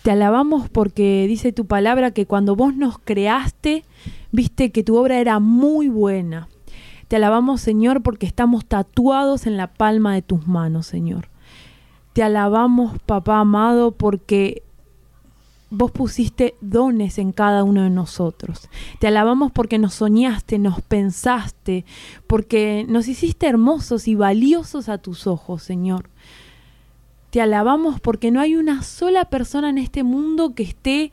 Te 0.00 0.12
alabamos 0.12 0.70
porque 0.70 1.26
dice 1.28 1.52
tu 1.52 1.66
palabra 1.66 2.12
que 2.12 2.24
cuando 2.24 2.56
vos 2.56 2.74
nos 2.74 2.98
creaste, 2.98 3.84
viste 4.32 4.72
que 4.72 4.82
tu 4.82 4.96
obra 4.96 5.18
era 5.18 5.40
muy 5.40 5.90
buena. 5.90 6.48
Te 7.08 7.16
alabamos, 7.16 7.60
Señor, 7.60 8.02
porque 8.02 8.24
estamos 8.24 8.64
tatuados 8.64 9.46
en 9.46 9.58
la 9.58 9.66
palma 9.66 10.14
de 10.14 10.22
tus 10.22 10.46
manos, 10.46 10.86
Señor. 10.86 11.28
Te 12.14 12.22
alabamos, 12.22 12.98
papá 13.04 13.40
amado, 13.40 13.90
porque 13.90 14.62
vos 15.74 15.90
pusiste 15.90 16.54
dones 16.60 17.18
en 17.18 17.32
cada 17.32 17.64
uno 17.64 17.82
de 17.82 17.90
nosotros. 17.90 18.68
Te 19.00 19.06
alabamos 19.06 19.52
porque 19.52 19.78
nos 19.78 19.94
soñaste, 19.94 20.58
nos 20.58 20.80
pensaste, 20.80 21.84
porque 22.26 22.86
nos 22.88 23.08
hiciste 23.08 23.46
hermosos 23.46 24.08
y 24.08 24.14
valiosos 24.14 24.88
a 24.88 24.98
tus 24.98 25.26
ojos, 25.26 25.62
Señor. 25.62 26.08
Te 27.30 27.40
alabamos 27.40 28.00
porque 28.00 28.30
no 28.30 28.40
hay 28.40 28.54
una 28.56 28.82
sola 28.82 29.24
persona 29.24 29.68
en 29.68 29.78
este 29.78 30.04
mundo 30.04 30.54
que 30.54 30.62
esté 30.62 31.12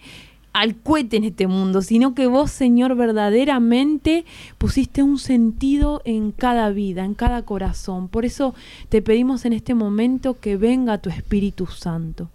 al 0.54 0.76
cohete 0.76 1.18
en 1.18 1.24
este 1.24 1.48
mundo, 1.48 1.82
sino 1.82 2.14
que 2.14 2.28
vos, 2.28 2.52
Señor, 2.52 2.96
verdaderamente 2.96 4.26
pusiste 4.58 5.02
un 5.02 5.18
sentido 5.18 6.02
en 6.04 6.32
cada 6.32 6.70
vida, 6.70 7.06
en 7.06 7.14
cada 7.14 7.44
corazón. 7.44 8.08
Por 8.10 8.26
eso 8.26 8.54
te 8.90 9.02
pedimos 9.02 9.46
en 9.46 9.54
este 9.54 9.74
momento 9.74 10.40
que 10.40 10.58
venga 10.58 10.98
tu 10.98 11.10
Espíritu 11.10 11.68
Santo. 11.68 12.30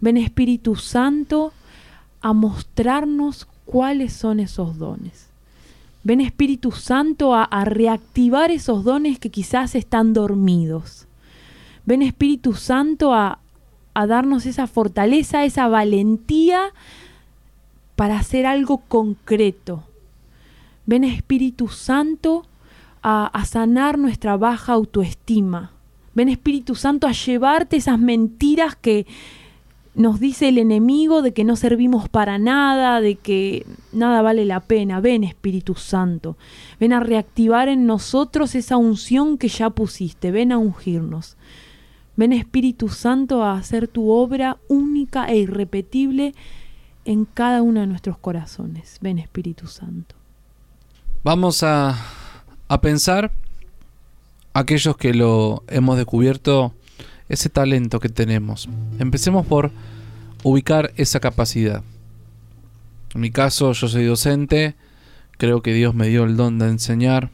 Ven 0.00 0.16
Espíritu 0.16 0.76
Santo 0.76 1.52
a 2.22 2.32
mostrarnos 2.32 3.46
cuáles 3.66 4.12
son 4.12 4.40
esos 4.40 4.78
dones. 4.78 5.28
Ven 6.04 6.20
Espíritu 6.20 6.72
Santo 6.72 7.34
a, 7.34 7.46
reactivar 7.64 8.50
esos 8.50 8.82
dones 8.84 9.18
que 9.18 9.30
quizás 9.30 9.74
están 9.74 10.12
dormidos. 10.12 11.06
Ven 11.84 12.02
Espíritu 12.02 12.54
Santo 12.54 13.14
a, 13.14 13.38
a 13.94 14.06
darnos 14.06 14.46
esa 14.46 14.66
fortaleza, 14.66 15.44
esa 15.44 15.68
valentía 15.68 16.72
para 17.94 18.18
hacer 18.18 18.46
algo 18.46 18.78
concreto. 18.78 19.84
Ven 20.86 21.04
Espíritu 21.04 21.68
Santo 21.68 22.46
a, 23.02 23.26
a 23.26 23.44
sanar 23.44 23.96
nuestra 23.96 24.36
baja 24.36 24.72
autoestima. 24.72 25.70
Ven 26.14 26.28
Espíritu 26.28 26.74
Santo 26.74 27.06
a 27.06 27.12
llevarte 27.12 27.76
esas 27.76 27.98
mentiras 27.98 28.74
que 28.74 29.06
nos 29.94 30.20
dice 30.20 30.48
el 30.48 30.58
enemigo 30.58 31.20
de 31.20 31.32
que 31.32 31.44
no 31.44 31.56
servimos 31.56 32.08
para 32.08 32.38
nada, 32.38 33.00
de 33.00 33.16
que 33.16 33.66
nada 33.92 34.22
vale 34.22 34.44
la 34.46 34.60
pena. 34.60 35.00
Ven 35.00 35.22
Espíritu 35.22 35.74
Santo, 35.74 36.36
ven 36.80 36.92
a 36.92 37.00
reactivar 37.00 37.68
en 37.68 37.86
nosotros 37.86 38.54
esa 38.54 38.76
unción 38.76 39.36
que 39.36 39.48
ya 39.48 39.70
pusiste, 39.70 40.30
ven 40.30 40.52
a 40.52 40.58
ungirnos. 40.58 41.36
Ven 42.16 42.32
Espíritu 42.32 42.88
Santo 42.88 43.42
a 43.42 43.56
hacer 43.56 43.88
tu 43.88 44.10
obra 44.10 44.58
única 44.68 45.26
e 45.26 45.36
irrepetible 45.38 46.34
en 47.04 47.24
cada 47.24 47.62
uno 47.62 47.80
de 47.80 47.86
nuestros 47.86 48.18
corazones. 48.18 48.98
Ven 49.00 49.18
Espíritu 49.18 49.66
Santo. 49.66 50.14
Vamos 51.24 51.62
a, 51.62 51.98
a 52.68 52.80
pensar 52.80 53.32
aquellos 54.54 54.96
que 54.96 55.14
lo 55.14 55.64
hemos 55.68 55.96
descubierto 55.96 56.74
ese 57.32 57.48
talento 57.48 57.98
que 57.98 58.10
tenemos. 58.10 58.68
Empecemos 58.98 59.46
por 59.46 59.70
ubicar 60.42 60.92
esa 60.96 61.18
capacidad. 61.18 61.82
En 63.14 63.22
mi 63.22 63.30
caso, 63.30 63.72
yo 63.72 63.88
soy 63.88 64.04
docente, 64.04 64.74
creo 65.38 65.62
que 65.62 65.72
Dios 65.72 65.94
me 65.94 66.08
dio 66.08 66.24
el 66.24 66.36
don 66.36 66.58
de 66.58 66.68
enseñar. 66.68 67.30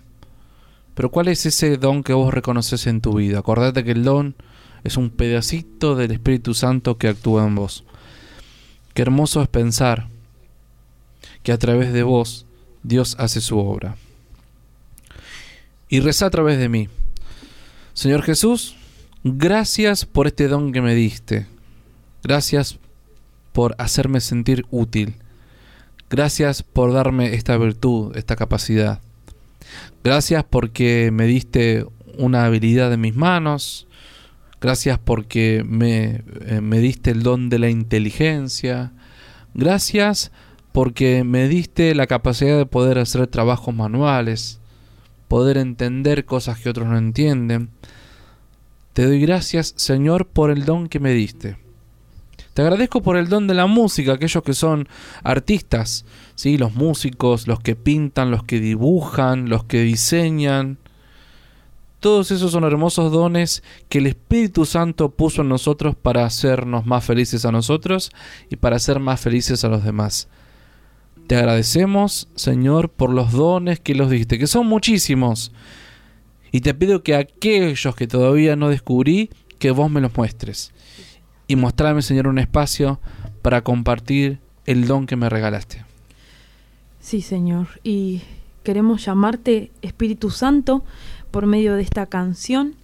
Pero 0.95 1.11
¿cuál 1.11 1.27
es 1.27 1.45
ese 1.47 1.77
don 1.79 2.05
que 2.05 2.13
vos 2.13 2.33
reconoces 2.33 2.87
en 2.87 3.01
tu 3.01 3.15
vida? 3.15 3.41
Acordate 3.41 3.83
que 3.83 3.91
el 3.91 4.05
don 4.05 4.37
es 4.85 4.97
un 4.97 5.11
pedacito 5.11 5.97
del 5.97 6.13
Espíritu 6.13 6.55
Santo 6.55 6.97
que 6.97 7.09
actúa 7.09 7.45
en 7.45 7.57
vos. 7.57 7.85
Qué 8.95 9.03
hermoso 9.03 9.43
es 9.43 9.49
pensar 9.49 10.07
que 11.43 11.51
a 11.51 11.59
través 11.59 11.93
de 11.93 12.05
vos 12.05 12.47
Dios 12.85 13.17
hace 13.19 13.41
su 13.41 13.59
obra. 13.59 13.97
Y 15.89 15.99
reza 15.99 16.27
a 16.27 16.31
través 16.31 16.59
de 16.59 16.69
mí. 16.69 16.89
Señor 17.95 18.23
Jesús, 18.23 18.78
gracias 19.25 20.07
por 20.07 20.27
este 20.27 20.49
don 20.49 20.73
que 20.73 20.81
me 20.81 20.95
diste. 20.95 21.47
Gracias 22.23 22.79
por 23.53 23.75
hacerme 23.79 24.21
sentir 24.21 24.67
útil. 24.71 25.17
Gracias 26.11 26.63
por 26.63 26.93
darme 26.93 27.35
esta 27.35 27.57
virtud, 27.57 28.17
esta 28.17 28.37
capacidad. 28.37 29.01
Gracias 30.03 30.45
porque 30.45 31.11
me 31.13 31.27
diste 31.27 31.85
una 32.17 32.45
habilidad 32.45 32.93
en 32.93 33.01
mis 33.01 33.15
manos. 33.15 33.87
Gracias 34.61 34.99
porque 34.99 35.65
me, 35.67 36.23
eh, 36.47 36.61
me 36.63 36.81
diste 36.81 37.11
el 37.11 37.23
don 37.23 37.49
de 37.49 37.59
la 37.59 37.69
inteligencia. 37.69 38.93
Gracias 39.55 40.33
porque 40.73 41.25
me 41.25 41.49
diste 41.49 41.95
la 41.95 42.07
capacidad 42.07 42.57
de 42.57 42.67
poder 42.67 42.99
hacer 42.99 43.27
trabajos 43.27 43.75
manuales, 43.75 44.61
poder 45.27 45.57
entender 45.57 46.25
cosas 46.25 46.59
que 46.59 46.71
otros 46.71 46.89
no 46.89 46.97
entienden. 46.97 47.71
Te 48.99 49.07
doy 49.07 49.21
gracias, 49.21 49.75
Señor, 49.77 50.27
por 50.27 50.51
el 50.51 50.65
don 50.65 50.89
que 50.89 50.99
me 50.99 51.13
diste. 51.13 51.57
Te 52.53 52.63
agradezco 52.63 53.01
por 53.01 53.17
el 53.17 53.29
don 53.29 53.47
de 53.47 53.55
la 53.55 53.67
música, 53.67 54.15
aquellos 54.15 54.43
que 54.43 54.55
son 54.55 54.89
artistas, 55.23 56.05
¿sí? 56.35 56.59
los 56.59 56.75
músicos, 56.75 57.47
los 57.47 57.61
que 57.61 57.77
pintan, 57.77 58.33
los 58.33 58.43
que 58.43 58.59
dibujan, 58.59 59.49
los 59.49 59.63
que 59.63 59.83
diseñan. 59.83 60.79
Todos 62.01 62.33
esos 62.33 62.51
son 62.51 62.65
hermosos 62.65 63.13
dones 63.13 63.63
que 63.89 63.99
el 63.99 64.09
Espíritu 64.09 64.65
Santo 64.65 65.11
puso 65.11 65.43
en 65.43 65.49
nosotros 65.51 65.95
para 65.95 66.25
hacernos 66.25 66.85
más 66.85 67.05
felices 67.05 67.45
a 67.45 67.53
nosotros 67.53 68.11
y 68.51 68.57
para 68.57 68.75
hacer 68.75 68.99
más 68.99 69.21
felices 69.21 69.63
a 69.63 69.69
los 69.69 69.85
demás. 69.85 70.27
Te 71.29 71.37
agradecemos, 71.37 72.27
Señor, 72.35 72.89
por 72.89 73.11
los 73.11 73.31
dones 73.31 73.79
que 73.79 73.95
los 73.95 74.11
diste, 74.11 74.41
que 74.41 74.49
son 74.49 74.67
muchísimos. 74.67 75.53
Y 76.53 76.61
te 76.61 76.75
pido 76.75 77.03
que 77.03 77.15
aquellos 77.15 77.95
que 77.95 78.07
todavía 78.07 78.57
no 78.57 78.69
descubrí, 78.69 79.31
que 79.59 79.71
vos 79.71 79.91
me 79.91 80.01
los 80.01 80.17
muestres. 80.17 80.73
Y 81.47 81.57
mostrarme, 81.57 82.03
Señor, 82.03 82.27
un 82.27 82.39
espacio 82.39 83.01
para 83.43 83.63
compartir 83.63 84.41
el 84.67 84.87
don 84.87 85.07
que 85.07 85.17
me 85.17 85.29
regalaste. 85.29 85.85
Sí, 87.01 87.23
Señor. 87.23 87.69
Y 87.83 88.23
queremos 88.63 89.05
llamarte 89.05 89.71
Espíritu 89.83 90.31
Santo 90.31 90.85
por 91.31 91.47
medio 91.47 91.75
de 91.77 91.83
esta 91.83 92.07
canción 92.07 92.75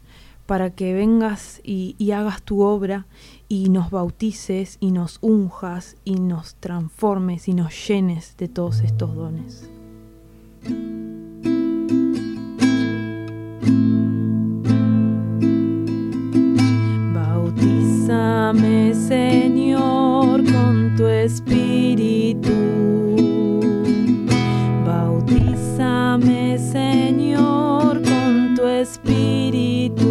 para 0.47 0.71
que 0.71 0.93
vengas 0.93 1.61
y, 1.65 1.95
y, 1.99 2.11
hagas 2.11 2.43
tu 2.43 2.63
obra 2.63 3.07
y 3.49 3.71
nos 3.71 3.91
bautices 3.91 4.77
y 4.81 4.91
nos 4.91 5.19
unjas 5.23 5.97
y 6.05 6.17
nos 6.17 6.55
transformes 6.57 7.49
y 7.49 7.55
nos 7.55 7.89
llenes 7.89 8.37
de 8.37 8.49
todos 8.49 8.81
estos 8.81 9.15
dones. 9.15 9.69
Bautízame, 18.07 18.93
Señor, 18.93 20.45
con 20.53 20.95
tu 20.95 21.07
espíritu. 21.07 22.53
Bautízame, 24.85 26.59
Señor, 26.59 28.03
con 28.03 28.55
tu 28.57 28.67
espíritu. 28.67 30.05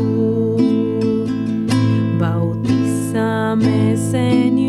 Bautízame, 2.20 3.96
Señor, 3.96 4.63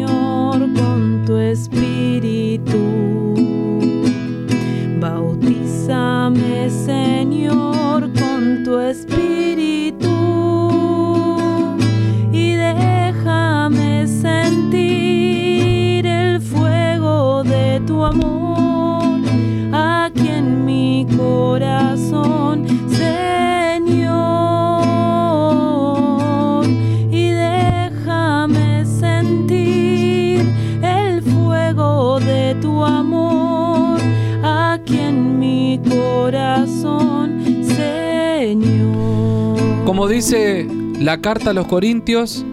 Como 40.04 40.12
dice 40.12 40.68
la 41.00 41.22
carta 41.22 41.48
a 41.48 41.52
los 41.54 41.66
Corintios, 41.66 42.44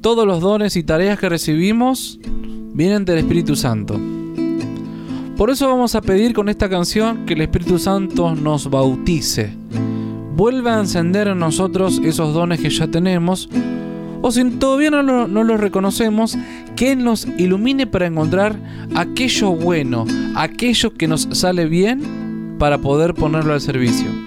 todos 0.00 0.26
los 0.26 0.40
dones 0.40 0.74
y 0.74 0.82
tareas 0.82 1.20
que 1.20 1.28
recibimos 1.28 2.18
vienen 2.72 3.04
del 3.04 3.18
Espíritu 3.18 3.54
Santo. 3.54 3.96
Por 5.36 5.50
eso 5.50 5.68
vamos 5.68 5.94
a 5.94 6.00
pedir 6.00 6.32
con 6.34 6.48
esta 6.48 6.68
canción 6.68 7.26
que 7.26 7.34
el 7.34 7.42
Espíritu 7.42 7.78
Santo 7.78 8.34
nos 8.34 8.68
bautice. 8.68 9.52
Vuelva 10.34 10.76
a 10.76 10.80
encender 10.80 11.28
en 11.28 11.38
nosotros 11.38 12.00
esos 12.02 12.34
dones 12.34 12.58
que 12.58 12.70
ya 12.70 12.88
tenemos. 12.88 13.48
O 14.20 14.32
si 14.32 14.42
todavía 14.50 14.90
no, 14.90 15.00
lo- 15.04 15.28
no 15.28 15.44
los 15.44 15.60
reconocemos, 15.60 16.36
que 16.74 16.96
nos 16.96 17.28
ilumine 17.38 17.86
para 17.86 18.08
encontrar 18.08 18.58
aquello 18.96 19.52
bueno, 19.52 20.06
aquello 20.34 20.92
que 20.92 21.06
nos 21.06 21.28
sale 21.30 21.66
bien 21.66 22.56
para 22.58 22.78
poder 22.78 23.14
ponerlo 23.14 23.52
al 23.52 23.60
servicio. 23.60 24.23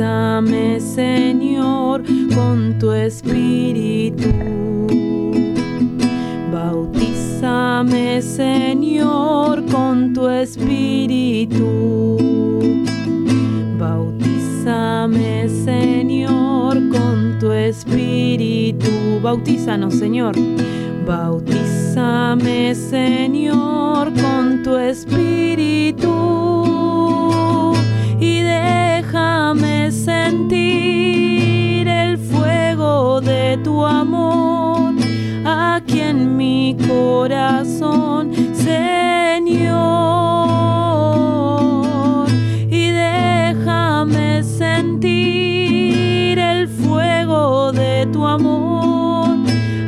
Bautízame, 0.00 0.80
Señor, 0.80 2.02
con 2.34 2.78
tu 2.78 2.90
espíritu. 2.90 4.30
Bautízame, 6.50 8.22
Señor, 8.22 9.66
con 9.66 10.14
tu 10.14 10.26
espíritu. 10.26 12.16
Bautízame, 13.78 15.48
Señor, 15.66 16.78
con 16.88 17.38
tu 17.38 17.52
espíritu. 17.52 19.20
Bautízanos, 19.20 19.92
Señor. 19.96 20.34
Bautízame, 21.06 22.74
Señor, 22.74 24.14
con 24.14 24.62
tu 24.62 24.78
espíritu. 24.78 26.08
Y 28.18 28.40
Déjame 29.52 29.90
sentir 29.90 30.62
el 31.88 32.16
fuego 32.18 33.20
de 33.20 33.58
tu 33.64 33.84
amor 33.84 34.94
aquí 35.44 35.98
en 35.98 36.36
mi 36.36 36.76
corazón, 36.86 38.30
Señor. 38.54 39.08
Y 42.70 42.90
déjame 42.90 44.44
sentir 44.44 46.38
el 46.38 46.68
fuego 46.68 47.72
de 47.72 48.06
tu 48.12 48.24
amor 48.24 49.36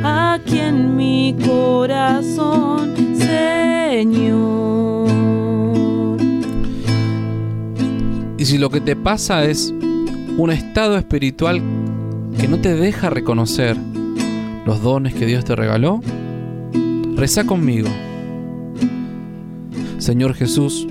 aquí 0.03 0.59
en 0.59 0.97
mi 0.97 1.37
corazón, 1.41 3.15
Señor. 3.15 4.62
Si 8.53 8.59
lo 8.59 8.69
que 8.69 8.81
te 8.81 8.95
pasa 8.95 9.45
es 9.45 9.73
un 10.37 10.51
estado 10.51 10.95
espiritual 10.95 11.59
que 12.39 12.47
no 12.47 12.59
te 12.59 12.75
deja 12.75 13.09
reconocer 13.09 13.75
los 14.63 14.83
dones 14.83 15.15
que 15.15 15.25
Dios 15.25 15.43
te 15.43 15.55
regaló, 15.55 16.01
reza 17.15 17.45
conmigo. 17.45 17.89
Señor 19.97 20.35
Jesús, 20.35 20.87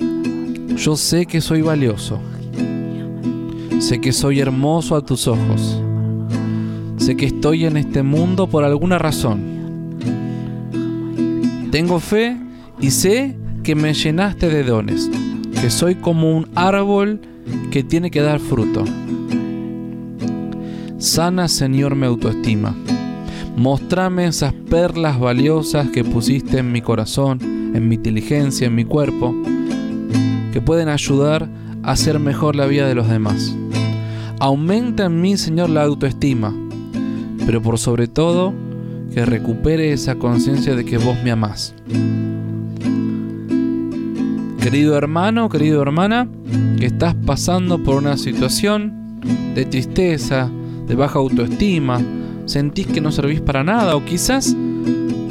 yo 0.75 0.97
sé 0.97 1.25
que 1.25 1.39
soy 1.39 1.61
valioso. 1.61 2.19
Sé 3.79 4.01
que 4.01 4.11
soy 4.11 4.41
hermoso 4.41 4.97
a 4.97 5.05
tus 5.05 5.29
ojos. 5.29 5.81
Sé 6.97 7.15
que 7.15 7.27
estoy 7.27 7.63
en 7.63 7.77
este 7.77 8.03
mundo 8.03 8.47
por 8.47 8.65
alguna 8.65 8.99
razón. 8.99 9.39
Tengo 11.71 12.01
fe 12.01 12.35
y 12.81 12.91
sé 12.91 13.37
que 13.63 13.73
me 13.73 13.93
llenaste 13.93 14.49
de 14.49 14.63
dones, 14.65 15.09
que 15.61 15.69
soy 15.69 15.95
como 15.95 16.35
un 16.35 16.49
árbol 16.55 17.21
que 17.73 17.83
tiene 17.83 18.11
que 18.11 18.21
dar 18.21 18.39
fruto. 18.39 18.85
Sana, 20.99 21.47
Señor, 21.47 21.95
mi 21.95 22.05
autoestima. 22.05 22.75
Mostrame 23.57 24.27
esas 24.27 24.53
perlas 24.53 25.19
valiosas 25.19 25.89
que 25.89 26.03
pusiste 26.03 26.59
en 26.59 26.71
mi 26.71 26.83
corazón, 26.83 27.39
en 27.41 27.89
mi 27.89 27.95
inteligencia, 27.95 28.67
en 28.67 28.75
mi 28.75 28.85
cuerpo, 28.85 29.33
que 30.51 30.61
pueden 30.61 30.87
ayudar 30.87 31.49
a 31.81 31.93
hacer 31.93 32.19
mejor 32.19 32.55
la 32.55 32.67
vida 32.67 32.87
de 32.87 32.93
los 32.93 33.09
demás. 33.09 33.55
Aumenta 34.39 35.05
en 35.05 35.19
mí, 35.19 35.35
Señor, 35.35 35.71
la 35.71 35.81
autoestima, 35.81 36.55
pero 37.43 37.59
por 37.59 37.79
sobre 37.79 38.07
todo, 38.07 38.53
que 39.11 39.25
recupere 39.25 39.93
esa 39.93 40.13
conciencia 40.19 40.75
de 40.75 40.85
que 40.85 40.99
vos 40.99 41.17
me 41.23 41.31
amás. 41.31 41.73
Querido 44.63 44.95
hermano, 44.95 45.49
querido 45.49 45.81
hermana, 45.81 46.25
que 46.79 46.85
estás 46.85 47.13
pasando 47.25 47.83
por 47.83 47.95
una 47.97 48.15
situación 48.15 49.19
de 49.53 49.65
tristeza, 49.65 50.49
de 50.87 50.95
baja 50.95 51.19
autoestima, 51.19 52.01
sentís 52.45 52.87
que 52.87 53.01
no 53.01 53.11
servís 53.11 53.41
para 53.41 53.65
nada 53.65 53.97
o 53.97 54.05
quizás 54.05 54.55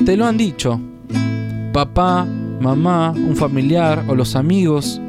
te 0.04 0.18
lo 0.18 0.26
han 0.26 0.36
dicho. 0.36 0.78
Papá, 1.72 2.26
mamá, 2.60 3.12
un 3.12 3.34
familiar 3.34 4.04
o 4.06 4.14
los 4.14 4.36
amigos 4.36 5.00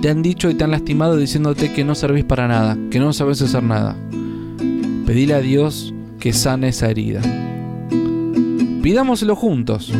te 0.00 0.08
han 0.08 0.22
dicho 0.22 0.48
y 0.48 0.54
te 0.54 0.64
han 0.64 0.70
lastimado 0.70 1.18
diciéndote 1.18 1.74
que 1.74 1.84
no 1.84 1.94
servís 1.94 2.24
para 2.24 2.48
nada, 2.48 2.78
que 2.90 2.98
no 2.98 3.12
sabes 3.12 3.42
hacer 3.42 3.62
nada. 3.62 3.94
Pedile 5.04 5.34
a 5.34 5.40
Dios 5.40 5.92
que 6.18 6.32
sane 6.32 6.68
esa 6.68 6.88
herida. 6.88 7.20
Pidámoslo 8.82 9.36
juntos. 9.36 9.92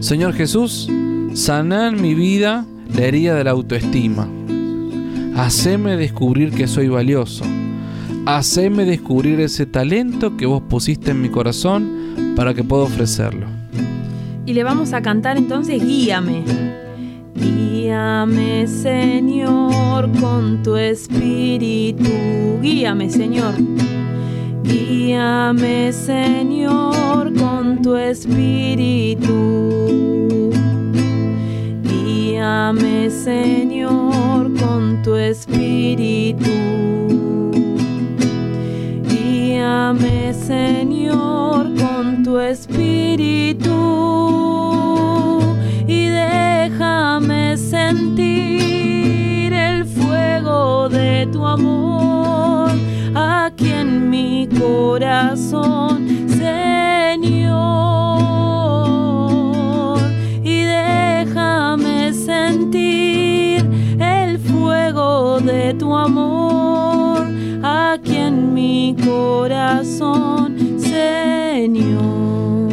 Señor 0.00 0.32
Jesús, 0.32 0.88
sana 1.34 1.88
en 1.88 2.00
mi 2.00 2.14
vida 2.14 2.66
la 2.94 3.04
herida 3.04 3.34
de 3.34 3.44
la 3.44 3.52
autoestima. 3.52 4.28
Haceme 5.34 5.96
descubrir 5.96 6.52
que 6.52 6.66
soy 6.66 6.88
valioso. 6.88 7.44
Haceme 8.26 8.84
descubrir 8.84 9.40
ese 9.40 9.66
talento 9.66 10.36
que 10.36 10.46
vos 10.46 10.62
pusiste 10.68 11.10
en 11.10 11.22
mi 11.22 11.28
corazón 11.28 12.34
para 12.36 12.54
que 12.54 12.62
pueda 12.62 12.84
ofrecerlo. 12.84 13.46
Y 14.46 14.52
le 14.52 14.62
vamos 14.62 14.92
a 14.92 15.00
cantar 15.02 15.38
entonces 15.38 15.82
Guíame. 15.82 16.42
Guíame, 17.34 18.66
Señor, 18.66 20.10
con 20.20 20.62
tu 20.62 20.76
espíritu. 20.76 22.10
Guíame, 22.60 23.08
Señor. 23.10 23.54
Guíame, 24.62 25.92
Señor, 25.92 27.32
con 27.34 27.82
tu 27.82 27.96
espíritu. 27.96 29.81
Guíame, 32.42 33.08
Señor, 33.08 34.52
con 34.58 35.00
tu 35.04 35.14
espíritu. 35.14 36.50
Guíame, 39.08 40.34
Señor, 40.34 41.72
con 41.76 42.24
tu 42.24 42.40
espíritu. 42.40 43.70
Y 45.86 46.06
déjame 46.06 47.56
sentir 47.56 49.52
el 49.52 49.84
fuego 49.84 50.88
de 50.88 51.28
tu 51.30 51.46
amor 51.46 52.72
aquí 53.14 53.70
en 53.70 54.10
mi 54.10 54.48
corazón, 54.58 56.26
tu 65.82 65.92
amor 65.96 67.26
aquí 67.60 68.14
en 68.14 68.54
mi 68.54 68.94
corazón, 69.04 70.78
Señor. 70.78 72.70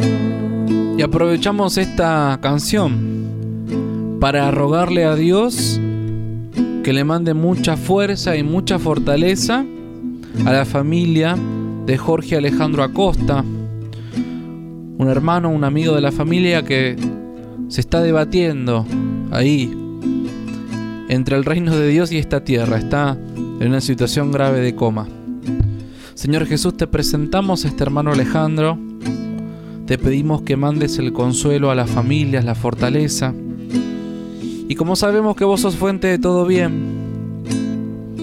Y 0.96 1.02
aprovechamos 1.02 1.76
esta 1.76 2.38
canción 2.40 4.18
para 4.20 4.52
rogarle 4.52 5.06
a 5.06 5.16
Dios 5.16 5.80
que 6.84 6.92
le 6.92 7.02
mande 7.02 7.34
mucha 7.34 7.76
fuerza 7.76 8.36
y 8.36 8.44
mucha 8.44 8.78
fortaleza 8.78 9.64
a 10.46 10.52
la 10.52 10.64
familia 10.64 11.36
de 11.86 11.98
Jorge 11.98 12.36
Alejandro 12.36 12.84
Acosta, 12.84 13.42
un 13.42 15.08
hermano, 15.08 15.50
un 15.50 15.64
amigo 15.64 15.96
de 15.96 16.00
la 16.00 16.12
familia 16.12 16.62
que 16.62 16.94
se 17.66 17.80
está 17.80 18.02
debatiendo 18.02 18.86
ahí 19.32 19.79
entre 21.10 21.36
el 21.36 21.44
reino 21.44 21.76
de 21.76 21.88
Dios 21.88 22.12
y 22.12 22.18
esta 22.18 22.44
tierra, 22.44 22.78
está 22.78 23.18
en 23.34 23.66
una 23.66 23.80
situación 23.80 24.30
grave 24.30 24.60
de 24.60 24.76
coma. 24.76 25.08
Señor 26.14 26.46
Jesús, 26.46 26.76
te 26.76 26.86
presentamos 26.86 27.64
a 27.64 27.68
este 27.68 27.82
hermano 27.82 28.12
Alejandro, 28.12 28.78
te 29.86 29.98
pedimos 29.98 30.42
que 30.42 30.56
mandes 30.56 30.98
el 30.98 31.12
consuelo 31.12 31.72
a 31.72 31.74
las 31.74 31.90
familias, 31.90 32.44
la 32.44 32.54
fortaleza, 32.54 33.34
y 34.68 34.76
como 34.76 34.94
sabemos 34.94 35.34
que 35.34 35.44
vos 35.44 35.62
sos 35.62 35.74
fuente 35.74 36.06
de 36.06 36.20
todo 36.20 36.46
bien, 36.46 37.42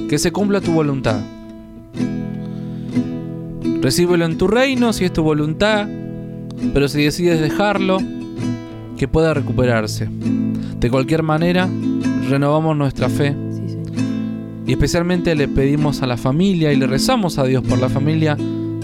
que 0.10 0.18
se 0.18 0.32
cumpla 0.32 0.62
tu 0.62 0.72
voluntad. 0.72 1.20
Recíbelo 3.82 4.24
en 4.24 4.38
tu 4.38 4.48
reino 4.48 4.94
si 4.94 5.04
es 5.04 5.12
tu 5.12 5.24
voluntad, 5.24 5.90
pero 6.74 6.88
si 6.88 7.04
decides 7.04 7.42
dejarlo, 7.42 7.98
que 8.98 9.10
pueda 9.10 9.34
recuperarse. 9.34 10.08
De 10.80 10.90
cualquier 10.90 11.22
manera, 11.22 11.68
renovamos 12.28 12.76
nuestra 12.76 13.10
fe 13.10 13.36
y 14.68 14.74
especialmente 14.74 15.34
le 15.34 15.48
pedimos 15.48 16.02
a 16.02 16.08
la 16.08 16.18
familia 16.18 16.74
y 16.74 16.76
le 16.76 16.88
rezamos 16.88 17.38
a 17.38 17.46
Dios 17.46 17.64
por 17.64 17.80
la 17.80 17.88
familia 17.88 18.38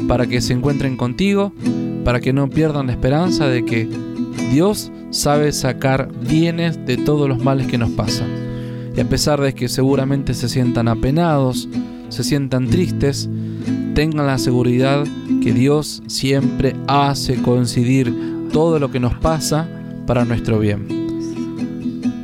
para 0.08 0.26
que 0.28 0.39
se 0.39 0.54
encuentren 0.54 0.96
contigo, 0.96 1.52
para 2.06 2.22
que 2.22 2.32
no 2.32 2.50
pierdan 2.50 2.88
la 2.88 2.94
esperanza 2.94 3.48
de 3.48 3.66
que 3.66 3.89
Dios 4.52 4.91
sabe 5.12 5.52
sacar 5.52 6.10
bienes 6.28 6.86
de 6.86 6.98
todos 6.98 7.28
los 7.28 7.44
males 7.44 7.68
que 7.68 7.78
nos 7.78 7.91
pasan. 7.91 8.28
Y 8.96 9.02
a 9.02 9.10
pesar 9.10 9.41
de 9.41 9.54
que 9.54 9.68
seguramente 9.68 10.34
se 10.34 10.48
sientan 10.48 10.88
apenados, 10.88 11.68
se 12.10 12.24
sientan 12.24 12.70
tristes, 12.70 13.30
tengan 13.94 14.28
la 14.28 14.38
seguridad 14.38 15.04
que 15.41 15.52
Dios 15.54 16.02
siempre 16.08 16.76
hace 16.88 17.41
coincidir 17.41 18.14
todo 18.54 18.80
lo 18.80 18.89
que 18.91 19.00
nos 19.00 19.16
pasa 19.16 19.68
para 20.06 20.24
nuestro 20.24 20.60
bien. 20.60 21.03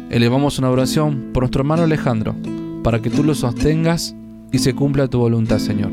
Elevamos 0.09 0.57
una 0.57 0.71
oración 0.71 1.29
por 1.33 1.43
nuestro 1.43 1.61
hermano 1.61 1.83
Alejandro, 1.83 2.35
para 2.83 2.99
que 2.99 3.11
tú 3.11 3.23
lo 3.23 3.35
sostengas 3.35 4.15
y 4.51 4.57
se 4.57 4.73
cumpla 4.73 5.07
tu 5.07 5.19
voluntad, 5.19 5.59
Señor. 5.59 5.91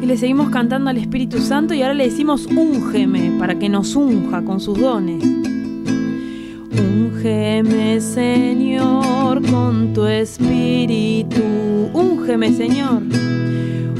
Y 0.00 0.06
le 0.06 0.16
seguimos 0.16 0.50
cantando 0.50 0.88
al 0.88 0.98
Espíritu 0.98 1.38
Santo 1.38 1.74
y 1.74 1.82
ahora 1.82 1.94
le 1.94 2.04
decimos 2.04 2.46
úngeme 2.46 3.32
para 3.40 3.58
que 3.58 3.68
nos 3.68 3.96
unja 3.96 4.42
con 4.42 4.60
sus 4.60 4.78
dones. 4.78 5.24
Úngeme, 6.78 8.00
Señor, 8.00 9.42
con 9.50 9.92
tu 9.92 10.06
espíritu. 10.06 11.42
Úngeme, 11.92 12.52
Señor. 12.52 13.02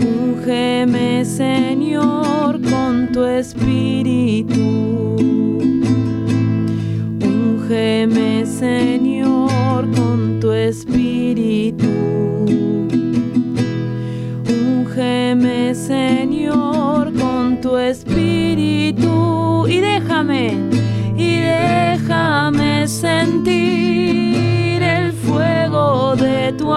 Úngeme, 0.00 1.24
Señor, 1.24 2.60
con 2.62 3.10
tu 3.10 3.24
espíritu. 3.24 4.71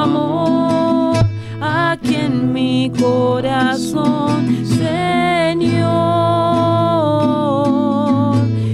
amor 0.06 1.18
aquí 1.62 2.16
en 2.16 2.54
mi 2.54 2.92
corazón, 3.00 4.66
Señor. 4.66 5.96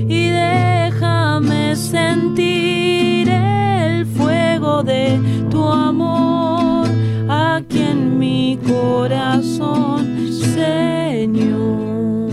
Y 0.08 0.30
déjame 0.30 1.76
sentir 1.76 3.30
el 3.30 4.06
fuego 4.06 4.84
de 4.84 5.20
tu 5.50 5.64
amor 5.64 6.88
aquí 7.30 7.80
en 7.80 8.20
mi 8.20 8.60
corazón, 8.68 10.06
Señor. 10.32 12.30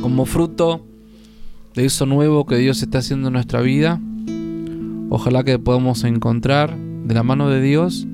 Como 0.00 0.26
fruto 0.26 0.80
de 1.74 1.86
eso 1.86 2.06
nuevo 2.06 2.46
que 2.46 2.56
Dios 2.56 2.82
está 2.82 2.98
haciendo 2.98 3.28
en 3.28 3.34
nuestra 3.34 3.60
vida, 3.60 4.00
ojalá 5.10 5.42
que 5.42 5.58
podamos 5.58 6.04
encontrar 6.04 6.83
de 7.04 7.14
la 7.14 7.22
mano 7.22 7.48
de 7.48 7.60
Dios 7.60 8.06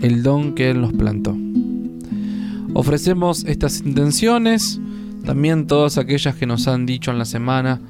el 0.00 0.22
don 0.22 0.54
que 0.54 0.70
Él 0.70 0.80
nos 0.80 0.92
plantó. 0.92 1.36
Ofrecemos 2.74 3.44
estas 3.44 3.80
intenciones, 3.80 4.80
también 5.24 5.66
todas 5.66 5.98
aquellas 5.98 6.36
que 6.36 6.46
nos 6.46 6.68
han 6.68 6.86
dicho 6.86 7.10
en 7.10 7.18
la 7.18 7.24
semana 7.24 7.80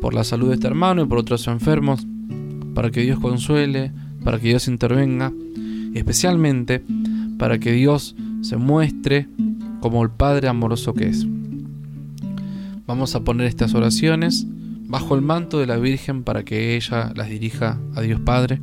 por 0.00 0.14
la 0.14 0.24
salud 0.24 0.48
de 0.48 0.54
este 0.54 0.66
hermano 0.66 1.02
y 1.02 1.06
por 1.06 1.18
otros 1.18 1.46
enfermos, 1.46 2.06
para 2.74 2.90
que 2.90 3.02
Dios 3.02 3.20
consuele, 3.20 3.92
para 4.24 4.38
que 4.38 4.48
Dios 4.48 4.68
intervenga, 4.68 5.32
y 5.92 5.98
especialmente 5.98 6.82
para 7.38 7.58
que 7.58 7.72
Dios 7.72 8.16
se 8.40 8.56
muestre 8.56 9.28
como 9.80 10.02
el 10.02 10.10
Padre 10.10 10.48
amoroso 10.48 10.94
que 10.94 11.08
es. 11.08 11.26
Vamos 12.86 13.14
a 13.14 13.20
poner 13.24 13.46
estas 13.46 13.74
oraciones 13.74 14.46
bajo 14.86 15.14
el 15.14 15.22
manto 15.22 15.58
de 15.58 15.66
la 15.66 15.76
Virgen 15.76 16.22
para 16.22 16.44
que 16.44 16.76
ella 16.76 17.12
las 17.14 17.28
dirija 17.28 17.78
a 17.94 18.00
Dios 18.00 18.20
Padre. 18.20 18.60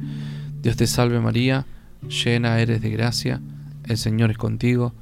Dios 0.61 0.75
te 0.75 0.87
salve 0.87 1.19
María, 1.19 1.65
llena 2.07 2.59
eres 2.59 2.81
de 2.81 2.89
gracia, 2.89 3.41
el 3.85 3.97
Señor 3.97 4.31
es 4.31 4.37
contigo. 4.37 4.93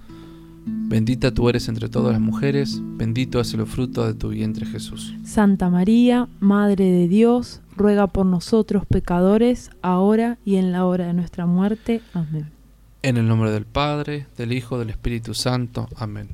Bendita 0.65 1.33
tú 1.33 1.49
eres 1.49 1.67
entre 1.67 1.89
todas 1.89 2.11
las 2.11 2.21
mujeres, 2.21 2.79
bendito 2.81 3.39
es 3.39 3.53
el 3.53 3.65
fruto 3.65 4.05
de 4.05 4.13
tu 4.13 4.29
vientre 4.29 4.65
Jesús. 4.65 5.13
Santa 5.23 5.69
María, 5.69 6.27
Madre 6.39 6.85
de 6.85 7.07
Dios, 7.07 7.61
ruega 7.75 8.07
por 8.07 8.25
nosotros 8.25 8.85
pecadores, 8.85 9.71
ahora 9.81 10.37
y 10.45 10.57
en 10.57 10.71
la 10.71 10.85
hora 10.85 11.07
de 11.07 11.13
nuestra 11.13 11.45
muerte. 11.45 12.01
Amén. 12.13 12.51
En 13.01 13.17
el 13.17 13.27
nombre 13.27 13.51
del 13.51 13.65
Padre, 13.65 14.27
del 14.37 14.51
Hijo, 14.51 14.77
del 14.77 14.89
Espíritu 14.89 15.33
Santo. 15.33 15.87
Amén. 15.95 16.29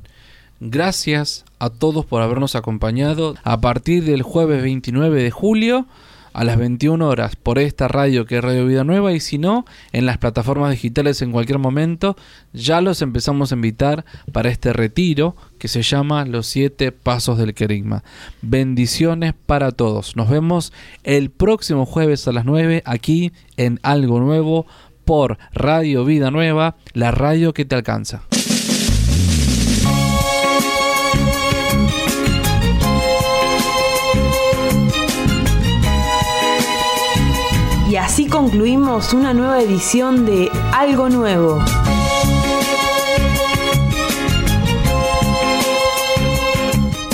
Gracias 0.60 1.44
a 1.58 1.70
todos 1.70 2.04
por 2.04 2.22
habernos 2.22 2.56
acompañado 2.56 3.34
a 3.42 3.60
partir 3.60 4.04
del 4.04 4.22
jueves 4.22 4.62
29 4.62 5.22
de 5.22 5.30
julio 5.30 5.86
a 6.34 6.44
las 6.44 6.58
21 6.58 7.08
horas 7.08 7.36
por 7.36 7.58
esta 7.58 7.88
radio 7.88 8.26
que 8.26 8.36
es 8.36 8.44
Radio 8.44 8.66
Vida 8.66 8.84
Nueva 8.84 9.12
y 9.12 9.20
si 9.20 9.38
no, 9.38 9.64
en 9.92 10.04
las 10.04 10.18
plataformas 10.18 10.72
digitales 10.72 11.22
en 11.22 11.32
cualquier 11.32 11.58
momento, 11.58 12.16
ya 12.52 12.80
los 12.80 13.00
empezamos 13.00 13.52
a 13.52 13.54
invitar 13.54 14.04
para 14.32 14.50
este 14.50 14.72
retiro 14.72 15.36
que 15.58 15.68
se 15.68 15.82
llama 15.82 16.24
Los 16.24 16.46
Siete 16.46 16.92
Pasos 16.92 17.38
del 17.38 17.54
Querigma. 17.54 18.02
Bendiciones 18.42 19.32
para 19.46 19.70
todos. 19.70 20.16
Nos 20.16 20.28
vemos 20.28 20.72
el 21.04 21.30
próximo 21.30 21.86
jueves 21.86 22.26
a 22.28 22.32
las 22.32 22.44
9 22.44 22.82
aquí 22.84 23.32
en 23.56 23.78
Algo 23.82 24.18
Nuevo 24.20 24.66
por 25.04 25.38
Radio 25.52 26.04
Vida 26.04 26.30
Nueva, 26.30 26.76
la 26.94 27.12
radio 27.12 27.54
que 27.54 27.64
te 27.64 27.76
alcanza. 27.76 28.22
Concluimos 38.44 39.14
una 39.14 39.32
nueva 39.32 39.58
edición 39.62 40.26
de 40.26 40.50
Algo 40.74 41.08
Nuevo. 41.08 41.64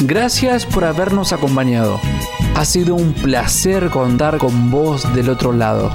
Gracias 0.02 0.66
por 0.66 0.84
habernos 0.84 1.32
acompañado. 1.32 2.00
Ha 2.56 2.64
sido 2.64 2.96
un 2.96 3.12
placer 3.12 3.90
contar 3.90 4.38
con 4.38 4.72
vos 4.72 5.14
del 5.14 5.28
otro 5.28 5.52
lado. 5.52 5.92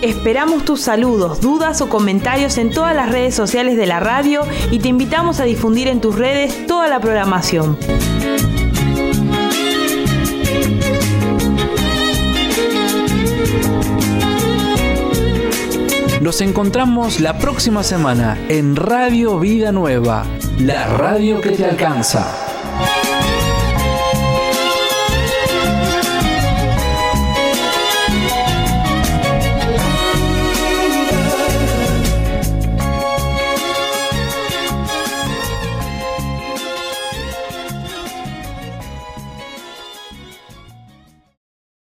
Esperamos 0.00 0.64
tus 0.64 0.80
saludos, 0.80 1.40
dudas 1.40 1.80
o 1.80 1.88
comentarios 1.88 2.56
en 2.56 2.70
todas 2.70 2.94
las 2.94 3.10
redes 3.10 3.34
sociales 3.34 3.76
de 3.76 3.86
la 3.86 3.98
radio 3.98 4.42
y 4.70 4.78
te 4.78 4.86
invitamos 4.86 5.40
a 5.40 5.44
difundir 5.44 5.88
en 5.88 6.00
tus 6.00 6.14
redes 6.14 6.68
toda 6.68 6.86
la 6.86 7.00
programación. 7.00 7.76
Nos 16.26 16.40
encontramos 16.40 17.20
la 17.20 17.38
próxima 17.38 17.84
semana 17.84 18.36
en 18.48 18.74
Radio 18.74 19.38
Vida 19.38 19.70
Nueva, 19.70 20.26
la 20.58 20.84
radio 20.88 21.40
que 21.40 21.50
te 21.50 21.64
alcanza. 21.64 23.15